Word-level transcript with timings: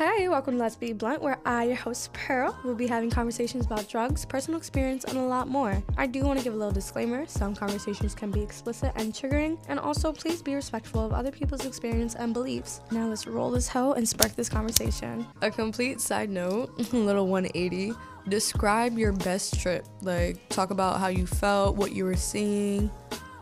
Hey, 0.00 0.30
welcome 0.30 0.54
to 0.54 0.60
Let's 0.60 0.76
Be 0.76 0.94
Blunt, 0.94 1.20
where 1.20 1.38
I, 1.44 1.64
your 1.64 1.76
host 1.76 2.14
Pearl, 2.14 2.58
will 2.64 2.74
be 2.74 2.86
having 2.86 3.10
conversations 3.10 3.66
about 3.66 3.86
drugs, 3.86 4.24
personal 4.24 4.56
experience, 4.56 5.04
and 5.04 5.18
a 5.18 5.22
lot 5.22 5.46
more. 5.46 5.82
I 5.98 6.06
do 6.06 6.22
want 6.22 6.38
to 6.38 6.42
give 6.42 6.54
a 6.54 6.56
little 6.56 6.72
disclaimer 6.72 7.26
some 7.26 7.54
conversations 7.54 8.14
can 8.14 8.30
be 8.30 8.40
explicit 8.40 8.92
and 8.96 9.12
triggering, 9.12 9.58
and 9.68 9.78
also 9.78 10.10
please 10.10 10.40
be 10.40 10.54
respectful 10.54 11.04
of 11.04 11.12
other 11.12 11.30
people's 11.30 11.66
experience 11.66 12.14
and 12.14 12.32
beliefs. 12.32 12.80
Now 12.90 13.08
let's 13.08 13.26
roll 13.26 13.50
this 13.50 13.68
hoe 13.68 13.92
and 13.92 14.08
spark 14.08 14.34
this 14.36 14.48
conversation. 14.48 15.26
A 15.42 15.50
complete 15.50 16.00
side 16.00 16.30
note, 16.30 16.70
little 16.94 17.26
180. 17.26 17.92
Describe 18.26 18.96
your 18.96 19.12
best 19.12 19.60
trip. 19.60 19.84
Like, 20.00 20.48
talk 20.48 20.70
about 20.70 20.98
how 20.98 21.08
you 21.08 21.26
felt, 21.26 21.76
what 21.76 21.92
you 21.92 22.06
were 22.06 22.16
seeing, 22.16 22.90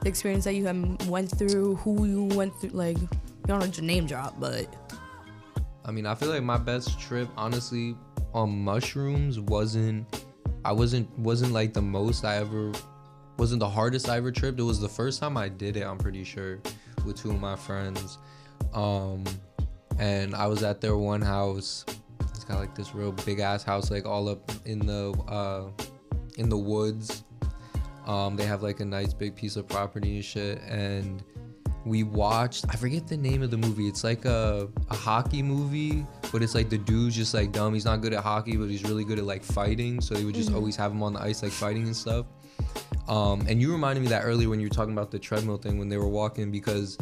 the 0.02 0.08
experience 0.08 0.42
that 0.42 0.54
you 0.54 0.64
went 1.06 1.30
through, 1.30 1.76
who 1.76 2.04
you 2.04 2.24
went 2.36 2.52
through. 2.60 2.70
Like, 2.70 2.98
you 2.98 3.08
don't 3.46 3.72
to 3.74 3.82
name 3.82 4.06
drop, 4.06 4.40
but 4.40 4.66
I 5.88 5.90
mean, 5.90 6.04
I 6.04 6.14
feel 6.14 6.28
like 6.28 6.42
my 6.42 6.58
best 6.58 7.00
trip, 7.00 7.30
honestly, 7.34 7.96
on 8.34 8.62
mushrooms 8.62 9.40
wasn't. 9.40 10.22
I 10.62 10.70
wasn't 10.70 11.08
wasn't 11.18 11.52
like 11.54 11.72
the 11.72 11.80
most 11.80 12.26
I 12.26 12.36
ever. 12.36 12.72
Wasn't 13.38 13.60
the 13.60 13.68
hardest 13.68 14.06
I 14.06 14.18
ever 14.18 14.30
tripped. 14.30 14.60
It 14.60 14.64
was 14.64 14.80
the 14.80 14.88
first 14.88 15.18
time 15.18 15.38
I 15.38 15.48
did 15.48 15.78
it. 15.78 15.84
I'm 15.84 15.96
pretty 15.96 16.24
sure, 16.24 16.60
with 17.06 17.16
two 17.16 17.30
of 17.30 17.40
my 17.40 17.56
friends, 17.56 18.18
um, 18.74 19.24
and 19.98 20.34
I 20.34 20.46
was 20.46 20.62
at 20.62 20.82
their 20.82 20.98
one 20.98 21.22
house. 21.22 21.86
It's 22.20 22.44
got 22.44 22.58
like 22.58 22.74
this 22.74 22.94
real 22.94 23.12
big 23.12 23.38
ass 23.38 23.62
house, 23.62 23.90
like 23.90 24.04
all 24.04 24.28
up 24.28 24.52
in 24.66 24.80
the 24.80 25.12
uh, 25.26 25.70
in 26.36 26.50
the 26.50 26.58
woods. 26.58 27.24
Um, 28.06 28.36
they 28.36 28.44
have 28.44 28.62
like 28.62 28.80
a 28.80 28.84
nice 28.84 29.14
big 29.14 29.34
piece 29.34 29.56
of 29.56 29.66
property 29.66 30.16
and 30.16 30.24
shit, 30.24 30.60
and 30.68 31.22
we 31.88 32.02
watched 32.02 32.64
i 32.68 32.76
forget 32.76 33.06
the 33.08 33.16
name 33.16 33.42
of 33.42 33.50
the 33.50 33.56
movie. 33.56 33.88
It's 33.88 34.04
like 34.04 34.24
a, 34.24 34.68
a 34.90 34.94
hockey 34.94 35.42
movie 35.42 36.04
but 36.30 36.42
it's 36.42 36.54
like 36.54 36.68
the 36.68 36.76
dude's 36.78 37.16
just 37.16 37.32
like 37.32 37.52
dumb. 37.52 37.72
He's 37.74 37.84
not 37.86 38.00
good 38.02 38.12
at 38.12 38.22
hockey 38.22 38.56
but 38.56 38.68
he's 38.68 38.82
really 38.84 39.04
good 39.04 39.18
at 39.18 39.24
like 39.24 39.42
fighting. 39.42 40.00
So 40.00 40.14
they 40.14 40.24
would 40.24 40.34
just 40.34 40.50
Mhm. 40.50 40.56
always 40.56 40.76
have 40.76 40.92
him 40.92 41.02
on 41.02 41.14
the 41.14 41.22
ice 41.22 41.42
like 41.42 41.52
fighting 41.52 41.84
and 41.84 41.96
stuff. 41.96 42.26
Um, 43.08 43.46
and 43.48 43.60
you 43.62 43.72
reminded 43.72 44.02
me 44.02 44.08
that 44.08 44.22
earlier 44.24 44.48
when 44.50 44.60
you 44.60 44.66
were 44.66 44.74
talking 44.74 44.92
about 44.92 45.10
the 45.10 45.18
treadmill 45.18 45.56
thing 45.56 45.78
when 45.78 45.88
they 45.88 45.96
were 45.96 46.08
walking 46.08 46.50
because 46.50 46.98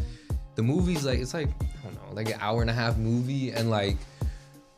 the 0.55 0.63
movie's 0.63 1.05
like 1.05 1.19
it's 1.19 1.35
like 1.35 1.49
i 1.51 1.67
don't 1.85 1.95
know 1.95 2.15
like 2.15 2.29
an 2.31 2.39
hour 2.41 2.61
and 2.61 2.71
a 2.71 2.73
half 2.75 2.97
movie. 2.97 3.51
And 3.51 3.71
like 3.71 3.97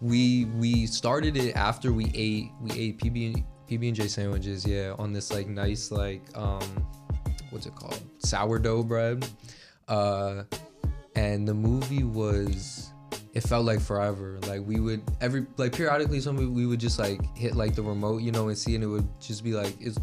we 0.01 0.47
we 0.57 0.87
started 0.87 1.37
it 1.37 1.55
after 1.57 1.93
we 1.93 2.07
ate 2.15 2.51
we 2.63 2.71
ate 2.73 2.99
pb 2.99 3.35
and 3.35 3.45
pb 3.69 3.89
and 3.89 3.97
j 3.97 4.07
sandwiches 4.09 4.65
yeah 4.65 4.95
on 4.99 5.13
this 5.13 5.31
like 5.33 5.49
nice 5.49 5.91
like 5.91 6.23
um 6.35 6.63
what's 7.51 7.67
it 7.67 7.75
called? 7.75 8.01
Sourdough 8.19 8.85
bread 8.85 9.27
uh 9.89 10.45
and 11.15 11.47
the 11.49 11.55
movie 11.55 12.05
was 12.05 12.93
it 13.35 13.43
felt 13.43 13.65
like 13.65 13.81
forever. 13.81 14.39
Like 14.47 14.63
we 14.65 14.81
would 14.81 15.03
every 15.21 15.47
like 15.57 15.73
periodically 15.73 16.21
somebody 16.21 16.49
we 16.49 16.67
would 16.67 16.81
just 16.81 16.99
like 16.99 17.21
hit 17.37 17.55
like 17.55 17.75
the 17.75 17.83
remote 17.83 18.23
you 18.23 18.33
know 18.33 18.49
and 18.49 18.59
see 18.59 18.75
and 18.75 18.85
it 18.85 18.89
would 18.89 19.09
just 19.21 19.45
be 19.45 19.53
like 19.53 19.75
it's 19.81 19.99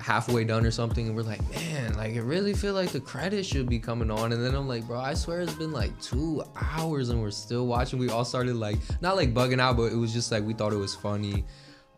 halfway 0.00 0.42
done 0.42 0.66
or 0.66 0.70
something 0.72 1.06
and 1.06 1.14
we're 1.14 1.22
like 1.22 1.40
man 1.52 1.94
like 1.94 2.14
it 2.14 2.22
really 2.22 2.52
feel 2.52 2.74
like 2.74 2.88
the 2.88 2.98
credits 2.98 3.46
should 3.46 3.68
be 3.68 3.78
coming 3.78 4.10
on. 4.10 4.32
And 4.32 4.44
then 4.44 4.54
i'm 4.54 4.66
like 4.66 4.84
bro 4.86 4.98
i 4.98 5.14
swear 5.14 5.42
it's 5.42 5.54
been 5.54 5.72
like 5.72 5.98
two 6.00 6.42
hours 6.56 7.10
and 7.10 7.20
we're 7.20 7.30
still 7.30 7.66
watching. 7.66 7.98
We 7.98 8.08
all 8.10 8.24
started 8.24 8.56
like 8.56 8.78
not 9.00 9.16
like 9.16 9.34
bugging 9.34 9.60
out 9.60 9.76
but 9.76 9.92
it 9.92 9.96
was 9.96 10.12
just 10.12 10.32
like 10.32 10.42
we 10.42 10.54
thought 10.54 10.72
it 10.72 10.76
was 10.76 10.94
funny. 10.94 11.44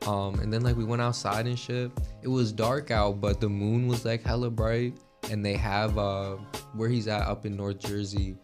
Um 0.06 0.38
and 0.40 0.52
then 0.52 0.62
like 0.62 0.76
we 0.76 0.84
went 0.84 1.02
outside 1.02 1.46
and 1.46 1.58
shit. 1.58 1.90
It 2.22 2.28
was 2.28 2.52
dark 2.52 2.90
out 2.90 3.20
but 3.20 3.40
the 3.40 3.48
moon 3.48 3.86
was 3.86 4.04
like 4.04 4.22
hella 4.22 4.50
bright 4.50 4.98
and 5.30 5.44
they 5.44 5.54
have 5.54 5.96
uh 5.98 6.36
where 6.74 6.88
he's 6.88 7.08
at 7.08 7.22
up 7.22 7.46
in 7.46 7.56
north 7.56 7.78
jersey 7.78 8.36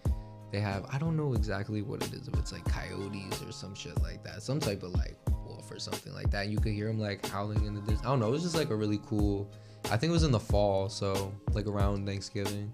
they 0.53 0.61
have 0.61 0.84
i 0.91 0.98
don't 0.98 1.17
know 1.17 1.34
exactly 1.34 1.83
what 1.83 2.03
it 2.03 2.12
is 2.12 2.28
if 2.28 2.34
it's 2.34 2.53
like 2.53 2.64
coyotes 2.64 3.42
or 3.42 3.53
some 3.53 3.75
shit 3.75 4.00
like 4.03 4.22
that 4.25 4.42
some 4.42 4.59
type 4.59 4.83
of 4.83 4.91
like 4.92 5.17
wolf 5.47 5.70
or 5.70 5.78
something 5.78 6.12
like 6.14 6.31
that. 6.31 6.48
You 6.48 6.59
could 6.59 6.72
hear 6.72 6.87
them 6.87 6.98
like 6.98 7.27
howling 7.27 7.64
in 7.64 7.75
the 7.75 7.81
distance 7.81 8.00
i 8.03 8.06
don't 8.06 8.20
know 8.20 8.28
it 8.28 8.33
was 8.33 8.42
just 8.42 8.56
like 8.56 8.70
a 8.70 8.77
really 8.77 9.00
cool 9.06 9.50
i 9.87 9.97
think 9.97 10.11
it 10.11 10.12
was 10.12 10.25
in 10.25 10.33
the 10.33 10.41
fall 10.41 10.89
so 10.89 11.33
like 11.53 11.66
around 11.66 12.06
thanksgiving. 12.06 12.72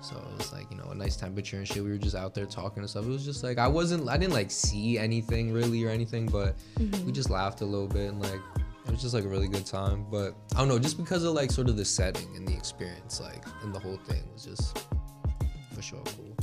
So 0.00 0.16
it 0.16 0.36
was 0.36 0.52
like 0.52 0.70
you 0.70 0.76
know 0.76 0.90
a 0.90 0.94
nice 0.94 1.16
temperature 1.16 1.56
and 1.56 1.66
shit. 1.66 1.82
We 1.82 1.88
were 1.88 1.96
just 1.96 2.14
out 2.14 2.34
there 2.34 2.44
talking 2.44 2.80
and 2.82 2.90
stuff. 2.90 3.06
It 3.06 3.08
was 3.08 3.24
just 3.24 3.42
like 3.42 3.56
i 3.56 3.66
wasn't 3.66 4.06
i 4.08 4.18
didn't 4.18 4.34
like 4.34 4.50
see 4.50 4.98
anything 4.98 5.50
really 5.50 5.82
or 5.82 5.88
anything 5.88 6.26
but 6.26 6.56
we 7.06 7.10
just 7.10 7.30
laughed 7.30 7.62
a 7.62 7.64
little 7.64 7.88
bit 7.88 8.10
and 8.10 8.20
like 8.20 8.40
it 8.84 8.90
was 8.90 9.00
just 9.02 9.14
like 9.14 9.24
a 9.24 9.28
really 9.28 9.48
good 9.48 9.66
time 9.66 10.04
but 10.10 10.34
i 10.54 10.58
don't 10.58 10.68
know 10.68 10.78
just 10.78 10.96
because 10.98 11.24
of 11.24 11.32
like 11.34 11.50
sort 11.50 11.68
of 11.68 11.76
the 11.76 11.84
setting 11.84 12.28
and 12.36 12.46
the 12.46 12.52
experience 12.54 13.20
like 13.20 13.44
and 13.62 13.74
the 13.74 13.78
whole 13.78 13.96
thing 14.08 14.22
was 14.32 14.44
just 14.44 14.84
for 15.74 15.82
sure 15.82 16.02
cool 16.16 16.36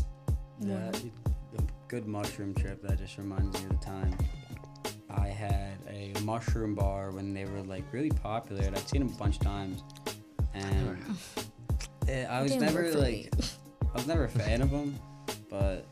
Yeah, 0.60 0.90
it- 0.90 1.12
a 1.58 1.62
good 1.90 2.08
mushroom 2.08 2.54
trip. 2.56 2.82
That 2.84 2.98
just 2.98 3.18
reminds 3.18 3.60
me 3.60 3.66
of 3.66 3.78
the 3.80 3.86
time 3.86 4.18
I 5.10 5.28
had 5.28 5.78
a 5.90 6.14
mushroom 6.24 6.76
bar 6.76 7.12
when 7.12 7.34
they 7.34 7.44
were 7.44 7.62
like 7.64 7.84
really 7.92 8.10
popular. 8.12 8.62
and 8.64 8.74
I'd 8.76 8.88
seen 8.88 9.02
them 9.06 9.14
a 9.14 9.18
bunch 9.18 9.36
of 9.36 9.42
times, 9.42 9.84
and 10.54 10.98
eh, 12.08 12.26
I 12.26 12.42
was 12.42 12.56
never 12.56 12.84
work 12.84 12.92
for 12.94 13.00
me. 13.02 13.28
like, 13.34 13.44
I 13.92 13.94
was 13.98 14.08
never 14.08 14.24
a 14.26 14.30
fan 14.30 14.62
of 14.62 14.72
them, 14.72 14.98
but 15.50 15.86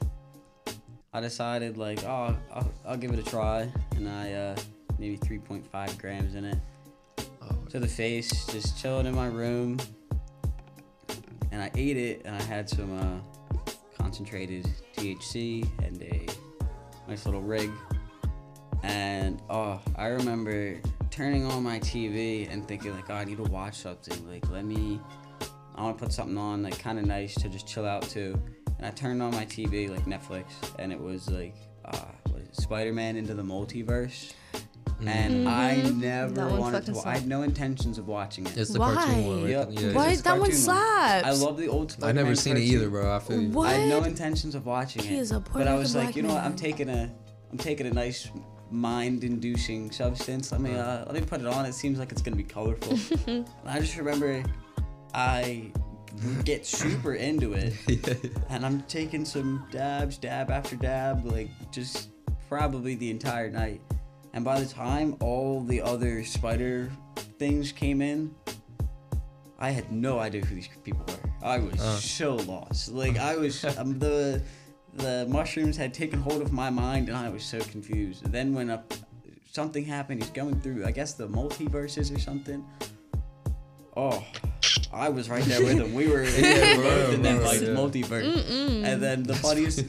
I 1.12 1.20
decided 1.20 1.78
like, 1.78 2.04
oh, 2.06 2.38
I'll, 2.54 2.72
I'll 2.88 2.98
give 2.98 3.12
it 3.12 3.20
a 3.20 3.24
try, 3.24 3.70
and 3.98 4.08
I 4.08 4.32
uh, 4.34 4.56
maybe 5.00 5.18
3.5 5.18 5.98
grams 5.98 6.36
in 6.36 6.46
it 6.46 6.58
oh, 7.42 7.56
to 7.70 7.80
the 7.80 7.88
face, 7.88 8.46
just 8.48 8.80
chilling 8.80 9.06
in 9.06 9.16
my 9.16 9.28
room. 9.28 9.80
And 11.52 11.64
I 11.64 11.72
ate 11.76 11.98
it, 11.98 12.22
and 12.26 12.36
I 12.36 12.42
had 12.44 12.70
some 12.70 13.00
uh, 13.00 13.72
concentrated 13.98 14.68
THC 14.96 15.68
and 15.84 16.02
a 16.04 16.28
nice 17.08 17.26
little 17.26 17.42
rig. 17.42 17.72
And 18.84 19.42
oh, 19.50 19.82
I 19.96 20.08
remember 20.08 20.80
turning 21.10 21.46
on 21.46 21.64
my 21.64 21.80
TV 21.80 22.52
and 22.52 22.68
thinking 22.68 22.94
like, 22.94 23.10
oh, 23.10 23.16
I 23.16 23.26
need 23.26 23.38
to 23.38 23.44
watch 23.44 23.76
something. 23.76 24.30
Like, 24.30 24.50
let 24.50 24.66
me, 24.66 25.02
I 25.76 25.82
want 25.82 25.98
to 25.98 26.04
put 26.04 26.14
something 26.14 26.38
on 26.38 26.64
like 26.64 26.80
kind 26.80 27.00
of 27.00 27.06
nice 27.06 27.36
to 27.36 27.50
just 27.50 27.68
chill 27.68 27.86
out 27.86 28.04
to. 28.10 28.40
And 28.78 28.86
I 28.86 28.92
turned 28.92 29.22
on 29.22 29.32
my 29.32 29.46
TV 29.46 29.90
like 29.90 30.06
Netflix, 30.06 30.46
and 30.78 30.94
it 30.94 31.00
was 31.00 31.30
like, 31.30 31.56
uh, 31.84 31.98
what 32.30 32.42
is 32.42 32.48
it, 32.48 32.56
Spider-Man 32.56 33.18
into 33.18 33.34
the 33.34 33.44
multiverse. 33.44 34.34
And 35.06 35.48
I 35.48 35.76
never 35.82 36.34
That 36.34 36.50
one 36.50 36.60
wanted 36.60 36.86
fucking 36.86 37.02
to. 37.02 37.08
I 37.08 37.14
had 37.16 37.28
no 37.28 37.44
intentions 37.44 37.98
of 37.98 38.08
watching 38.08 38.46
it. 38.46 38.58
it's 38.58 38.72
the 38.72 38.80
Why? 38.80 38.94
cartoon 38.94 39.26
one 39.26 39.42
right? 39.44 39.50
Yeah. 39.52 39.66
yeah, 39.70 40.10
It's 40.10 40.22
That 40.24 40.32
one 40.32 40.40
cartoon. 40.42 40.56
slaps. 40.56 41.26
I 41.28 41.32
love 41.32 41.58
the 41.58 41.68
old. 41.68 41.88
i've 41.88 41.92
Spider-Man 41.94 42.16
never 42.26 42.36
seen 42.36 42.58
it 42.58 42.62
either 42.64 42.90
bro 42.90 43.16
i 43.16 43.20
feel 43.20 43.42
you. 43.42 43.50
What? 43.50 43.70
I 43.70 43.74
had 43.74 43.90
no 43.90 44.04
intentions 44.04 44.56
of 44.56 44.66
watching 44.66 45.02
it. 45.04 45.08
He 45.08 45.16
it. 45.16 45.20
is 45.20 45.32
a 45.32 45.40
Puerto 45.40 45.60
but 45.60 45.68
I 45.68 45.76
was 45.76 45.96
like, 45.96 46.16
you 46.16 46.24
black 46.24 46.34
know 46.36 46.36
what? 46.36 46.44
I'm 46.44 46.56
taking 46.56 46.90
a, 46.90 47.10
I'm 47.52 47.58
taking 47.58 47.88
a 47.88 47.92
nice 47.94 48.30
mind-inducing 48.72 49.92
substance. 49.92 50.52
Let 50.52 50.62
me, 50.62 50.76
uh, 50.76 51.06
let 51.06 51.14
me 51.14 51.22
put 51.22 51.42
it 51.42 51.48
on. 51.48 51.66
It 51.66 51.74
seems 51.74 51.98
like 52.00 52.12
it's 52.12 52.22
gonna 52.22 52.36
be 52.36 52.44
colorful. 52.44 52.98
and 53.28 53.46
I 53.66 53.80
just 53.80 53.98
remember, 53.98 54.44
I 55.14 55.72
get 56.44 56.66
super 56.66 57.14
into 57.16 57.54
it, 57.54 57.74
and 58.50 58.66
I'm 58.66 58.82
taking 58.84 59.24
some 59.26 59.66
dabs, 59.72 60.18
dab 60.18 60.52
after 60.52 60.76
dab, 60.76 61.26
like 61.26 61.50
just 61.72 62.10
probably 62.48 62.96
the 62.96 63.10
entire 63.10 63.50
night. 63.50 63.82
And 64.34 64.46
by 64.46 64.60
the 64.60 64.66
time 64.66 65.16
all 65.22 65.62
the 65.62 65.82
other 65.82 66.24
spider 66.24 66.92
things 67.40 67.72
came 67.72 68.02
in, 68.02 68.34
I 69.58 69.72
had 69.72 69.92
no 69.92 70.20
idea 70.20 70.42
who 70.46 70.56
these 70.56 70.70
people 70.84 71.06
were. 71.08 71.30
I 71.48 71.58
was 71.60 71.80
Uh. 71.80 71.98
so 71.98 72.36
lost. 72.36 72.90
Like 72.92 73.18
I 73.18 73.36
was 73.36 73.64
um, 73.78 74.00
the 74.00 74.42
the 74.96 75.26
mushrooms 75.30 75.78
had 75.78 75.94
taken 75.94 76.20
hold 76.20 76.42
of 76.42 76.52
my 76.52 76.70
mind, 76.70 77.10
and 77.10 77.18
I 77.18 77.30
was 77.30 77.44
so 77.44 77.60
confused. 77.60 78.26
And 78.26 78.34
then 78.34 78.54
when 78.54 78.70
a, 78.70 78.84
something 79.52 79.86
happened, 79.86 80.22
he's 80.22 80.32
going 80.32 80.60
through, 80.62 80.86
I 80.86 80.92
guess 80.92 81.14
the 81.14 81.28
multiverses 81.28 82.14
or 82.16 82.20
something. 82.20 82.66
Oh, 83.96 84.24
I 84.94 85.10
was 85.10 85.30
right 85.30 85.44
there 85.44 85.62
with 85.64 85.78
him. 85.80 85.94
We 85.94 86.08
were 86.08 86.24
Yeah, 86.24 86.76
bro, 86.76 86.84
both 86.84 87.14
in 87.14 87.22
that 87.24 87.42
like 87.50 87.62
yeah. 87.62 87.68
multiverse. 87.70 88.34
Mm-mm. 88.44 88.84
And 88.86 89.02
then 89.02 89.24
the 89.24 89.36
funniest, 89.36 89.86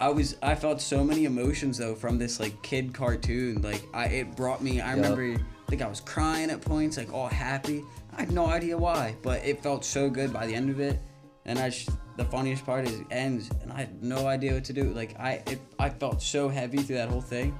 I 0.00 0.08
was 0.08 0.36
I 0.42 0.54
felt 0.54 0.80
so 0.80 1.04
many 1.04 1.26
emotions 1.26 1.76
though 1.76 1.94
from 1.94 2.18
this 2.18 2.40
like 2.40 2.60
kid 2.62 2.94
cartoon. 2.94 3.60
Like 3.60 3.82
I 3.92 4.06
it 4.06 4.34
brought 4.34 4.62
me. 4.62 4.80
I 4.80 4.88
Yup. 4.88 4.96
remember 4.96 5.44
I 5.44 5.70
think 5.70 5.82
I 5.82 5.86
was 5.86 6.00
crying 6.00 6.50
at 6.50 6.62
points, 6.62 6.96
like 6.96 7.12
all 7.12 7.28
happy. 7.28 7.84
I 8.16 8.22
had 8.22 8.32
no 8.32 8.46
idea 8.46 8.76
why, 8.76 9.14
but 9.22 9.44
it 9.44 9.62
felt 9.62 9.84
so 9.84 10.08
good 10.08 10.32
by 10.32 10.46
the 10.46 10.54
end 10.54 10.70
of 10.70 10.80
it. 10.80 10.98
And 11.44 11.58
I 11.58 11.70
sh- 11.70 11.88
the 12.16 12.24
funniest 12.24 12.66
part 12.66 12.88
is 12.88 12.98
it 12.98 13.06
ends, 13.10 13.50
and 13.62 13.72
I 13.72 13.76
had 13.80 14.02
no 14.02 14.26
idea 14.26 14.54
what 14.54 14.64
to 14.64 14.72
do. 14.72 14.84
Like 14.84 15.18
I 15.20 15.42
it, 15.46 15.60
I 15.78 15.90
felt 15.90 16.22
so 16.22 16.48
heavy 16.48 16.78
through 16.78 16.96
that 16.96 17.10
whole 17.10 17.20
thing, 17.20 17.56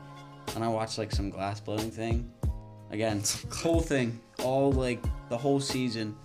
and 0.54 0.64
I 0.64 0.68
watched 0.68 0.96
like 0.96 1.12
some 1.12 1.28
glass 1.28 1.60
blowing 1.60 1.90
thing. 1.90 2.32
Again, 2.90 3.22
whole 3.52 3.80
thing, 3.80 4.18
all 4.42 4.72
like 4.72 5.02
the 5.28 5.36
whole 5.36 5.60
season, 5.60 6.16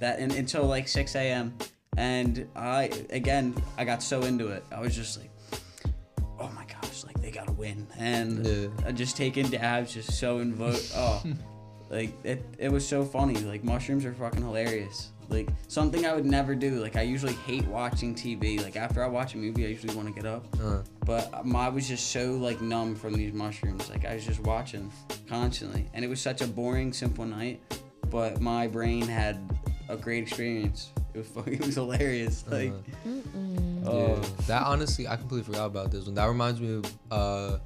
that 0.00 0.18
and, 0.18 0.32
until 0.32 0.64
like 0.64 0.88
6 0.88 1.14
a.m. 1.14 1.56
And 1.96 2.48
I 2.56 2.90
again 3.10 3.54
I 3.78 3.84
got 3.84 4.02
so 4.02 4.22
into 4.22 4.48
it. 4.48 4.64
I 4.72 4.80
was 4.80 4.94
just 4.94 5.18
like, 5.18 5.30
gotta 7.40 7.52
win, 7.52 7.86
and 7.98 8.46
Yeah. 8.46 8.90
Just 8.92 9.16
taking 9.16 9.48
dabs, 9.48 9.94
just 9.94 10.18
so 10.18 10.38
invoke. 10.38 10.80
Oh, 10.94 11.22
like 11.90 12.12
it, 12.24 12.44
it 12.58 12.70
was 12.70 12.86
so 12.86 13.04
funny. 13.04 13.34
Like 13.34 13.64
mushrooms 13.64 14.04
are 14.04 14.12
fucking 14.14 14.42
hilarious. 14.42 15.10
Like 15.28 15.48
something 15.68 16.06
I 16.06 16.12
would 16.12 16.24
never 16.24 16.54
do. 16.54 16.80
Like 16.80 16.94
I 16.96 17.02
usually 17.02 17.32
hate 17.32 17.64
watching 17.66 18.14
TV. 18.14 18.62
Like 18.62 18.76
after 18.76 19.02
I 19.02 19.08
watch 19.08 19.34
a 19.34 19.38
movie, 19.38 19.64
I 19.64 19.68
usually 19.68 19.94
want 19.96 20.06
to 20.08 20.14
get 20.14 20.24
up. 20.24 20.46
Uh, 20.62 20.82
But 21.04 21.32
um, 21.34 21.56
I 21.56 21.68
was 21.68 21.88
just 21.88 22.10
so 22.12 22.32
like 22.34 22.60
numb 22.60 22.94
from 22.94 23.14
these 23.14 23.32
mushrooms. 23.32 23.90
Like 23.90 24.04
I 24.04 24.14
was 24.14 24.24
just 24.24 24.40
watching 24.40 24.90
constantly, 25.28 25.88
and 25.94 26.04
it 26.04 26.08
was 26.08 26.20
such 26.20 26.42
a 26.42 26.46
boring, 26.46 26.92
simple 26.92 27.24
night. 27.24 27.60
But 28.08 28.40
my 28.40 28.66
brain 28.68 29.02
had 29.02 29.38
a 29.88 29.96
great 29.96 30.22
experience. 30.22 30.90
It 31.14 31.18
was 31.18 31.28
fucking, 31.28 31.52
it 31.60 31.66
was 31.66 31.74
hilarious. 31.74 32.44
Like, 32.48 32.72
oh, 33.84 34.20
yeah. 34.20 34.28
That 34.46 34.62
honestly, 34.62 35.08
I 35.08 35.16
completely 35.16 35.44
forgot 35.44 35.66
about 35.66 35.90
this 35.90 36.06
one. 36.06 36.14
That 36.14 36.26
reminds 36.26 36.60
me 36.60 36.74
of. 36.74 36.92
Uh, 37.10 37.58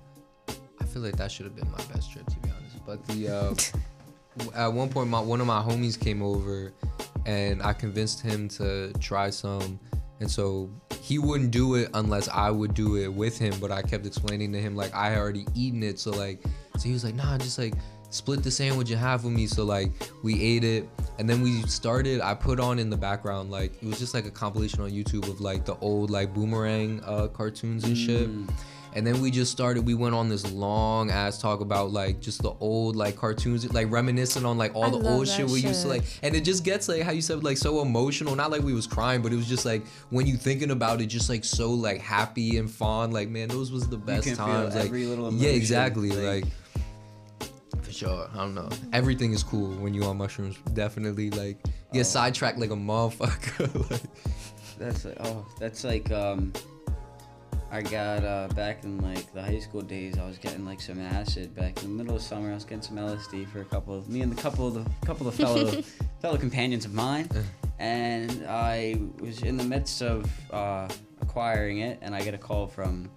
I 0.80 0.84
feel 0.84 1.02
like 1.02 1.16
that 1.16 1.32
should 1.32 1.46
have 1.46 1.56
been 1.56 1.70
my 1.70 1.82
best 1.92 2.12
trip 2.12 2.26
to 2.26 2.36
be 2.40 2.50
honest. 2.50 2.86
But 2.86 3.06
the 3.08 3.28
uh, 3.28 4.54
at 4.54 4.72
one 4.72 4.88
point, 4.88 5.08
my 5.08 5.20
one 5.20 5.40
of 5.40 5.46
my 5.46 5.62
homies 5.62 5.98
came 5.98 6.22
over, 6.22 6.72
and 7.26 7.62
I 7.62 7.72
convinced 7.72 8.20
him 8.20 8.48
to 8.50 8.92
try 8.94 9.30
some, 9.30 9.78
and 10.20 10.30
so 10.30 10.70
he 11.00 11.18
wouldn't 11.18 11.50
do 11.50 11.74
it 11.74 11.90
unless 11.94 12.28
I 12.28 12.50
would 12.50 12.74
do 12.74 12.96
it 12.96 13.12
with 13.12 13.38
him. 13.38 13.54
But 13.60 13.70
I 13.70 13.82
kept 13.82 14.06
explaining 14.06 14.52
to 14.52 14.60
him 14.60 14.76
like 14.76 14.94
I 14.94 15.10
had 15.10 15.18
already 15.18 15.46
eaten 15.54 15.82
it, 15.82 15.98
so 15.98 16.10
like, 16.10 16.42
so 16.76 16.84
he 16.84 16.92
was 16.92 17.04
like, 17.04 17.14
nah, 17.14 17.36
just 17.38 17.58
like 17.58 17.74
split 18.14 18.42
the 18.44 18.50
sandwich 18.50 18.90
in 18.92 18.96
half 18.98 19.24
with 19.24 19.32
me. 19.32 19.46
So 19.46 19.64
like 19.64 19.90
we 20.22 20.40
ate 20.40 20.64
it, 20.64 20.88
and 21.18 21.28
then 21.28 21.42
we 21.42 21.62
started. 21.62 22.20
I 22.20 22.34
put 22.34 22.60
on 22.60 22.78
in 22.78 22.88
the 22.88 22.96
background 22.96 23.50
like 23.50 23.72
it 23.82 23.86
was 23.86 23.98
just 23.98 24.14
like 24.14 24.26
a 24.26 24.30
compilation 24.30 24.80
on 24.80 24.90
YouTube 24.90 25.28
of 25.28 25.40
like 25.40 25.64
the 25.64 25.74
old 25.76 26.10
like 26.10 26.32
boomerang 26.32 27.02
uh, 27.04 27.26
cartoons 27.28 27.84
and 27.84 27.96
shit. 27.96 28.28
And 28.96 29.04
then 29.04 29.20
we 29.20 29.32
just 29.32 29.50
started. 29.50 29.84
We 29.84 29.94
went 29.94 30.14
on 30.14 30.28
this 30.28 30.48
long 30.52 31.10
ass 31.10 31.40
talk 31.40 31.58
about 31.60 31.90
like 31.90 32.20
just 32.20 32.42
the 32.42 32.52
old 32.60 32.94
like 32.94 33.16
cartoons, 33.16 33.68
like 33.72 33.90
reminiscing 33.90 34.44
on 34.46 34.56
like 34.56 34.72
all 34.76 34.84
I 34.84 34.90
the 34.90 35.08
old 35.10 35.26
shit 35.26 35.46
we 35.48 35.58
used 35.58 35.82
to 35.82 35.88
like. 35.88 36.04
And 36.22 36.36
it 36.36 36.44
just 36.44 36.62
gets 36.62 36.86
like 36.88 37.02
how 37.02 37.10
you 37.10 37.20
said 37.20 37.42
like 37.42 37.56
so 37.56 37.82
emotional. 37.82 38.36
Not 38.36 38.52
like 38.52 38.62
we 38.62 38.72
was 38.72 38.86
crying, 38.86 39.20
but 39.20 39.32
it 39.32 39.36
was 39.36 39.48
just 39.48 39.64
like 39.64 39.84
when 40.10 40.28
you 40.28 40.36
thinking 40.36 40.70
about 40.70 41.00
it, 41.00 41.06
just 41.06 41.28
like 41.28 41.44
so 41.44 41.72
like 41.72 42.00
happy 42.00 42.56
and 42.58 42.70
fond. 42.70 43.12
Like 43.12 43.28
man, 43.28 43.48
those 43.48 43.72
was 43.72 43.88
the 43.88 43.96
best 43.98 44.28
can 44.28 44.36
feel 44.36 44.46
times. 44.46 44.76
Like 44.76 44.84
every 44.86 45.06
little 45.06 45.32
yeah, 45.32 45.50
exactly. 45.50 46.10
like- 46.10 46.44
Like 46.44 46.52
sure. 47.94 48.28
I 48.32 48.36
don't 48.38 48.54
know. 48.54 48.68
Everything 48.92 49.32
is 49.32 49.42
cool 49.42 49.70
when 49.76 49.94
you 49.94 50.04
on 50.04 50.18
mushrooms. 50.18 50.56
Definitely 50.72 51.30
like 51.30 51.58
get 51.92 52.00
Oh. 52.00 52.02
sidetracked 52.02 52.58
like 52.58 52.70
a 52.70 52.74
motherfucker. 52.76 53.90
like, 53.90 54.00
that's 54.78 55.04
like, 55.04 55.16
oh, 55.20 55.46
that's 55.58 55.84
like 55.84 56.10
um. 56.10 56.52
I 57.70 57.82
got 57.82 58.24
uh, 58.24 58.46
back 58.54 58.84
in 58.84 59.00
like 59.00 59.32
the 59.32 59.42
high 59.42 59.58
school 59.58 59.80
days. 59.80 60.16
I 60.16 60.24
was 60.24 60.38
getting 60.38 60.64
like 60.64 60.80
some 60.80 61.00
acid 61.00 61.56
back 61.56 61.82
in 61.82 61.96
the 61.96 62.02
middle 62.04 62.14
of 62.14 62.22
summer. 62.22 62.52
I 62.52 62.54
was 62.54 62.62
getting 62.64 62.82
some 62.82 62.96
LSD 62.96 63.50
for 63.50 63.62
a 63.62 63.64
couple 63.64 63.96
of 63.98 64.08
me 64.08 64.20
and 64.20 64.30
the 64.30 64.40
couple 64.40 64.68
of 64.68 64.74
the 64.74 64.88
couple 65.04 65.26
of 65.26 65.34
fellow 65.34 65.82
fellow 66.22 66.36
companions 66.36 66.84
of 66.84 66.94
mine, 66.94 67.28
and 67.80 68.44
I 68.48 69.00
was 69.18 69.42
in 69.42 69.56
the 69.56 69.64
midst 69.64 70.02
of 70.02 70.30
uh, 70.52 70.88
acquiring 71.20 71.78
it, 71.78 71.98
and 72.00 72.14
I 72.14 72.22
get 72.22 72.32
a 72.34 72.38
call 72.38 72.68
from 72.68 73.10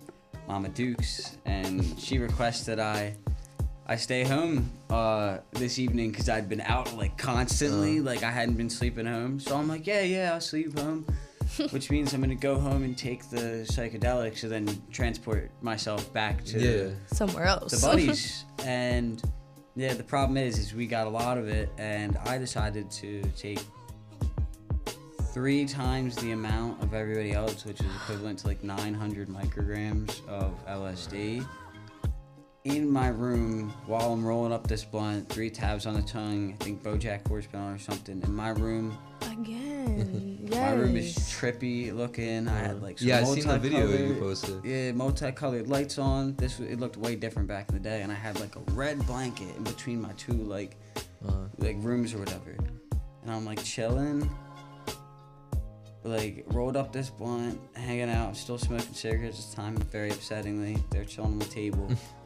Mama 0.48 0.70
Dukes, 0.70 1.38
and 1.46 1.86
she 2.00 2.18
requests 2.18 2.66
that 2.66 2.80
I 2.80 3.16
I 3.90 3.96
stay 3.96 4.24
home 4.26 4.70
uh, 4.90 5.38
this 5.52 5.80
evening 5.80 6.12
because 6.12 6.28
I'd 6.28 6.50
been 6.50 6.62
out 6.62 6.96
like 6.98 7.18
constantly, 7.18 8.00
Uh. 8.00 8.04
like 8.04 8.22
I 8.24 8.32
hadn't 8.32 8.56
been 8.56 8.70
sleeping 8.70 9.06
home. 9.06 9.40
So 9.40 9.56
I'm 9.56 9.68
like, 9.70 9.88
yeah, 9.88 10.02
yeah, 10.02 10.34
I'll 10.34 10.42
sleep 10.42 10.78
home, 10.78 11.06
which 11.70 11.90
means 11.90 12.14
I'm 12.14 12.20
gonna 12.20 12.36
go 12.36 12.60
home 12.60 12.84
and 12.84 12.98
take 12.98 13.30
the 13.30 13.66
psychedelics 13.72 14.44
and 14.44 14.52
then 14.52 14.82
transport 14.92 15.52
myself 15.62 16.12
back 16.12 16.44
to 16.46 16.60
yeah. 16.60 17.16
Somewhere 17.16 17.46
else. 17.46 17.72
the 17.80 17.88
buddies. 17.88 18.44
and 18.66 19.22
yeah, 19.78 19.94
the 19.94 20.04
problem 20.04 20.36
is, 20.38 20.58
is 20.60 20.74
we 20.74 20.86
got 20.86 21.08
a 21.08 21.10
lot 21.10 21.38
of 21.38 21.48
it, 21.48 21.70
and 21.78 22.18
I 22.26 22.38
decided 22.38 22.92
to 22.92 23.22
take 23.38 23.60
three 25.34 25.66
times 25.66 26.16
the 26.18 26.32
amount 26.32 26.82
of 26.84 26.94
everybody 26.94 27.32
else, 27.32 27.64
which 27.64 27.80
is 27.80 27.86
equivalent 28.04 28.40
to 28.40 28.48
like 28.48 28.64
900 28.64 29.30
micrograms 29.30 30.28
of 30.28 30.52
LSD. 30.68 31.46
In 32.68 32.92
my 32.92 33.08
room 33.08 33.70
while 33.86 34.12
I'm 34.12 34.26
rolling 34.26 34.52
up 34.52 34.68
this 34.68 34.84
blunt, 34.84 35.30
three 35.30 35.50
tabs 35.50 35.86
on 35.86 35.94
the 35.94 36.02
tongue, 36.02 36.54
I 36.60 36.64
think 36.66 36.84
BoJack 36.84 37.26
Horseman 37.26 37.74
or 37.74 37.78
something. 37.80 38.22
In 38.22 38.36
my 38.36 38.50
room, 38.50 38.98
Again. 39.22 40.40
Yes. 40.44 40.52
my 40.52 40.72
room 40.74 40.98
is 40.98 41.16
trippy 41.16 41.96
looking. 41.96 42.50
I 42.50 42.60
had 42.60 42.82
like 42.82 43.00
some 43.00 43.08
yeah, 43.08 43.20
I 43.20 43.24
seen 43.24 43.48
the 43.48 43.58
video 43.58 43.88
you 43.88 44.16
posted. 44.16 44.66
yeah, 44.66 44.92
multicolored 44.92 45.70
lights 45.70 45.98
on. 45.98 46.36
This 46.36 46.60
it 46.60 46.80
looked 46.80 46.98
way 46.98 47.16
different 47.16 47.48
back 47.48 47.70
in 47.70 47.76
the 47.76 47.82
day, 47.82 48.02
and 48.02 48.12
I 48.12 48.16
had 48.16 48.38
like 48.42 48.58
a 48.58 48.62
red 48.74 49.06
blanket 49.08 49.56
in 49.56 49.64
between 49.64 50.02
my 50.02 50.12
two 50.14 50.34
like 50.34 50.76
Uh, 51.26 51.48
like 51.60 51.78
rooms 51.80 52.14
or 52.14 52.20
whatever, 52.20 52.56
and 53.24 53.32
I'm 53.32 53.46
like 53.46 53.64
chilling, 53.64 54.30
like 56.04 56.44
rolled 56.48 56.76
up 56.76 56.92
this 56.92 57.10
blunt, 57.10 57.60
hanging 57.76 58.10
out, 58.10 58.36
still 58.36 58.58
smoking 58.58 58.94
cigarettes. 58.94 59.38
This 59.38 59.54
time, 59.54 59.78
very 59.78 60.12
upsettingly, 60.12 60.82
they're 60.92 61.06
chilling 61.06 61.34
on 61.34 61.40
the 61.40 61.46
table, 61.46 61.90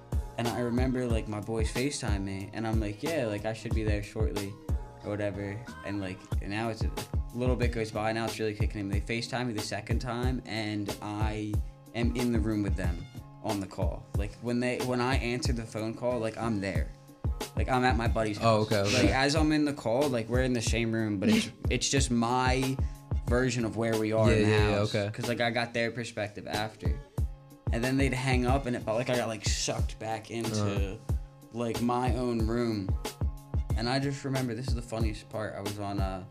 and 0.42 0.48
I 0.48 0.62
remember 0.62 1.06
like 1.06 1.28
my 1.28 1.40
boys 1.40 1.72
Facetime 1.72 2.24
me, 2.24 2.50
and 2.54 2.66
I'm 2.66 2.80
like, 2.80 3.04
yeah, 3.04 3.28
like 3.28 3.46
I 3.46 3.54
should 3.54 3.76
be 3.76 3.84
there 3.84 4.02
shortly, 4.02 4.52
or 5.04 5.12
whatever, 5.12 5.56
and 5.86 6.02
like 6.02 6.18
and 6.42 6.50
now 6.50 6.70
it's 6.70 6.82
a 6.82 6.90
little 7.36 7.56
bit 7.56 7.72
goes 7.72 7.92
by. 7.92 8.12
Now 8.12 8.26
it's 8.26 8.40
really 8.40 8.56
kicking 8.56 8.82
in. 8.82 8.90
They 8.90 9.02
Facetime 9.02 9.48
me 9.48 9.54
the 9.54 9.62
second 9.62 10.00
time, 10.00 10.42
and 10.48 10.96
I 11.00 11.54
am 11.94 12.16
in 12.16 12.32
the 12.32 12.40
room 12.40 12.64
with 12.64 12.76
them 12.76 13.06
on 13.44 13.60
the 13.60 13.68
call. 13.68 14.04
Like 14.18 14.36
when 14.42 14.60
they 14.60 14.80
when 14.86 15.00
I 15.00 15.18
answer 15.18 15.54
the 15.54 15.62
phone 15.62 15.94
call, 15.94 16.18
like 16.18 16.40
I'm 16.40 16.60
there. 16.60 16.92
Like 17.56 17.70
I'm 17.70 17.86
at 17.86 17.96
my 17.96 18.08
buddy's 18.08 18.40
oh, 18.40 18.42
house. 18.42 18.72
Oh, 18.72 18.78
okay, 18.78 18.78
okay. 18.78 19.04
Like 19.04 19.16
as 19.16 19.36
I'm 19.36 19.52
in 19.52 19.64
the 19.64 19.74
call, 19.74 20.10
like 20.10 20.28
we're 20.28 20.42
in 20.42 20.54
the 20.54 20.62
same 20.62 20.92
room, 20.92 21.20
but 21.20 21.30
it's 21.30 21.52
it's 21.70 21.88
just 21.88 22.10
my 22.10 22.76
version 23.28 23.64
of 23.64 23.78
where 23.78 23.96
we 23.96 24.12
are 24.12 24.28
Yeah, 24.28 24.36
in 24.38 24.44
the 24.44 24.50
yeah, 24.50 24.70
yeah, 24.70 24.80
okay. 24.80 25.12
Cause 25.14 25.28
like 25.28 25.40
I 25.40 25.52
got 25.52 25.72
their 25.72 25.92
perspective 25.92 26.48
after, 26.48 27.00
and 27.74 27.84
then 27.84 27.98
they'd 27.98 28.14
hang 28.14 28.46
up, 28.46 28.66
and 28.66 28.76
it 28.76 28.84
felt 28.84 28.98
like 28.98 29.10
I 29.10 29.16
got 29.16 29.28
like 29.28 29.46
sucked 29.48 29.98
back 30.00 30.32
into 30.32 30.52
Uh-huh. 30.62 30.96
like 31.54 31.82
my 31.82 32.14
own 32.16 32.46
room. 32.48 32.90
And 33.78 33.88
I 33.90 34.00
just 34.00 34.24
remember 34.26 34.54
this 34.54 34.68
is 34.68 34.76
the 34.76 34.82
funniest 34.82 35.28
part. 35.30 35.56
I 35.58 35.62
was 35.62 35.80
on 35.80 36.00
uh, 36.00 36.24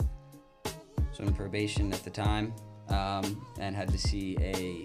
some 1.12 1.32
probation 1.34 1.92
at 1.92 2.04
the 2.04 2.10
time, 2.10 2.52
um, 2.88 3.44
and 3.58 3.74
had 3.74 3.88
to 3.90 3.98
see 3.98 4.36
a 4.40 4.84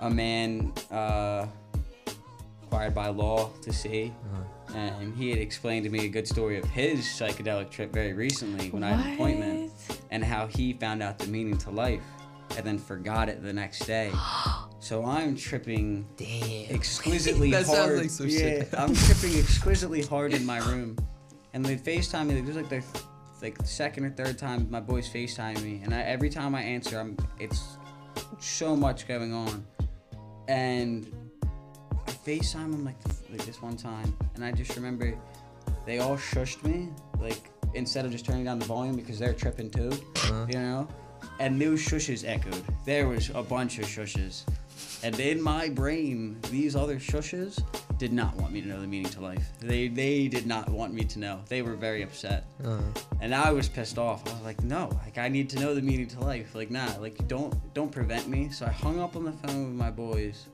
a 0.00 0.10
man 0.10 0.72
uh, 0.90 1.46
required 2.62 2.94
by 2.94 3.08
law 3.08 3.50
to 3.62 3.72
see. 3.72 4.12
uh, 4.34 4.74
And 4.76 5.14
he 5.16 5.30
had 5.30 5.38
explained 5.38 5.84
to 5.84 5.90
me 5.90 6.06
a 6.06 6.08
good 6.08 6.26
story 6.26 6.58
of 6.58 6.64
his 6.64 7.00
psychedelic 7.06 7.70
trip 7.70 7.92
very 7.92 8.12
recently 8.12 8.70
when 8.70 8.82
I 8.82 8.90
had 8.92 9.06
an 9.06 9.12
appointment 9.14 9.72
and 10.10 10.24
how 10.24 10.46
he 10.48 10.72
found 10.72 11.02
out 11.04 11.18
the 11.18 11.26
meaning 11.28 11.56
to 11.58 11.70
life 11.70 12.02
and 12.56 12.66
then 12.66 12.78
forgot 12.78 13.28
it 13.28 13.42
the 13.44 13.52
next 13.52 13.80
day. 13.86 14.10
So 14.82 15.04
I'm 15.04 15.36
tripping 15.36 16.04
Damn. 16.16 16.74
exquisitely 16.74 17.50
That 17.52 17.66
sounds 17.66 17.78
hard. 17.78 17.98
like 17.98 18.10
some 18.10 18.26
yeah, 18.28 18.38
shit. 18.38 18.68
I'm 18.76 18.92
tripping 18.92 19.38
exquisitely 19.38 20.02
hard 20.02 20.34
in 20.34 20.44
my 20.44 20.58
room. 20.58 20.98
And 21.54 21.64
they 21.64 21.76
FaceTime 21.76 22.26
me. 22.26 22.34
Like, 22.34 22.46
this 22.46 22.56
is 22.56 22.62
like 22.62 22.68
the 22.68 22.82
like 23.40 23.58
the 23.58 23.66
second 23.66 24.04
or 24.06 24.10
third 24.10 24.38
time 24.38 24.66
my 24.70 24.80
boys 24.80 25.08
FaceTime 25.08 25.62
me, 25.62 25.82
and 25.84 25.94
I, 25.94 26.00
every 26.00 26.30
time 26.30 26.54
I 26.56 26.62
answer, 26.62 26.98
I'm 26.98 27.16
it's 27.38 27.76
so 28.40 28.74
much 28.74 29.06
going 29.06 29.32
on, 29.32 29.64
and 30.48 31.06
I 32.06 32.10
FaceTime 32.10 32.72
them 32.72 32.84
like 32.84 32.96
like 33.30 33.44
this 33.46 33.62
one 33.62 33.76
time, 33.76 34.16
and 34.34 34.44
I 34.44 34.50
just 34.50 34.74
remember 34.74 35.16
they 35.86 36.00
all 36.00 36.16
shushed 36.16 36.64
me 36.64 36.88
like 37.20 37.50
instead 37.74 38.04
of 38.04 38.10
just 38.10 38.24
turning 38.24 38.44
down 38.44 38.58
the 38.58 38.66
volume 38.66 38.96
because 38.96 39.18
they're 39.20 39.32
tripping 39.34 39.70
too, 39.70 39.90
Uh-huh. 39.90 40.46
you 40.48 40.58
know, 40.58 40.88
and 41.38 41.56
new 41.56 41.76
shushes 41.76 42.26
echoed. 42.26 42.64
There 42.84 43.06
was 43.06 43.30
a 43.30 43.42
bunch 43.44 43.78
of 43.78 43.84
shushes. 43.86 44.42
And 45.04 45.18
in 45.18 45.42
my 45.42 45.68
brain, 45.68 46.38
these 46.50 46.76
other 46.76 46.96
shushes 46.96 47.62
did 47.98 48.12
not 48.12 48.36
want 48.36 48.52
me 48.52 48.60
to 48.62 48.68
know 48.68 48.80
the 48.80 48.86
meaning 48.86 49.10
to 49.12 49.20
life. 49.20 49.48
They 49.60 49.88
they 49.88 50.28
did 50.28 50.46
not 50.46 50.68
want 50.68 50.92
me 50.94 51.04
to 51.04 51.18
know. 51.18 51.40
They 51.48 51.62
were 51.62 51.74
very 51.74 52.02
upset. 52.02 52.44
uh, 52.64 52.78
And 53.20 53.34
I 53.34 53.50
was 53.52 53.68
pissed 53.68 53.98
off. 53.98 54.26
I 54.28 54.32
was 54.32 54.42
like, 54.42 54.62
no, 54.62 54.88
like 55.04 55.18
I 55.18 55.28
need 55.28 55.50
to 55.50 55.58
know 55.60 55.74
the 55.74 55.82
meaning 55.82 56.06
to 56.08 56.20
life. 56.20 56.54
Like, 56.54 56.70
nah, 56.70 56.88
like 57.00 57.26
don't 57.26 57.52
don't 57.74 57.90
prevent 57.90 58.28
me. 58.28 58.50
So 58.50 58.66
I 58.66 58.70
hung 58.70 59.00
up 59.00 59.16
on 59.16 59.24
the 59.24 59.32
phone 59.32 59.64
with 59.64 59.74
my 59.74 59.90
boys. 59.90 60.46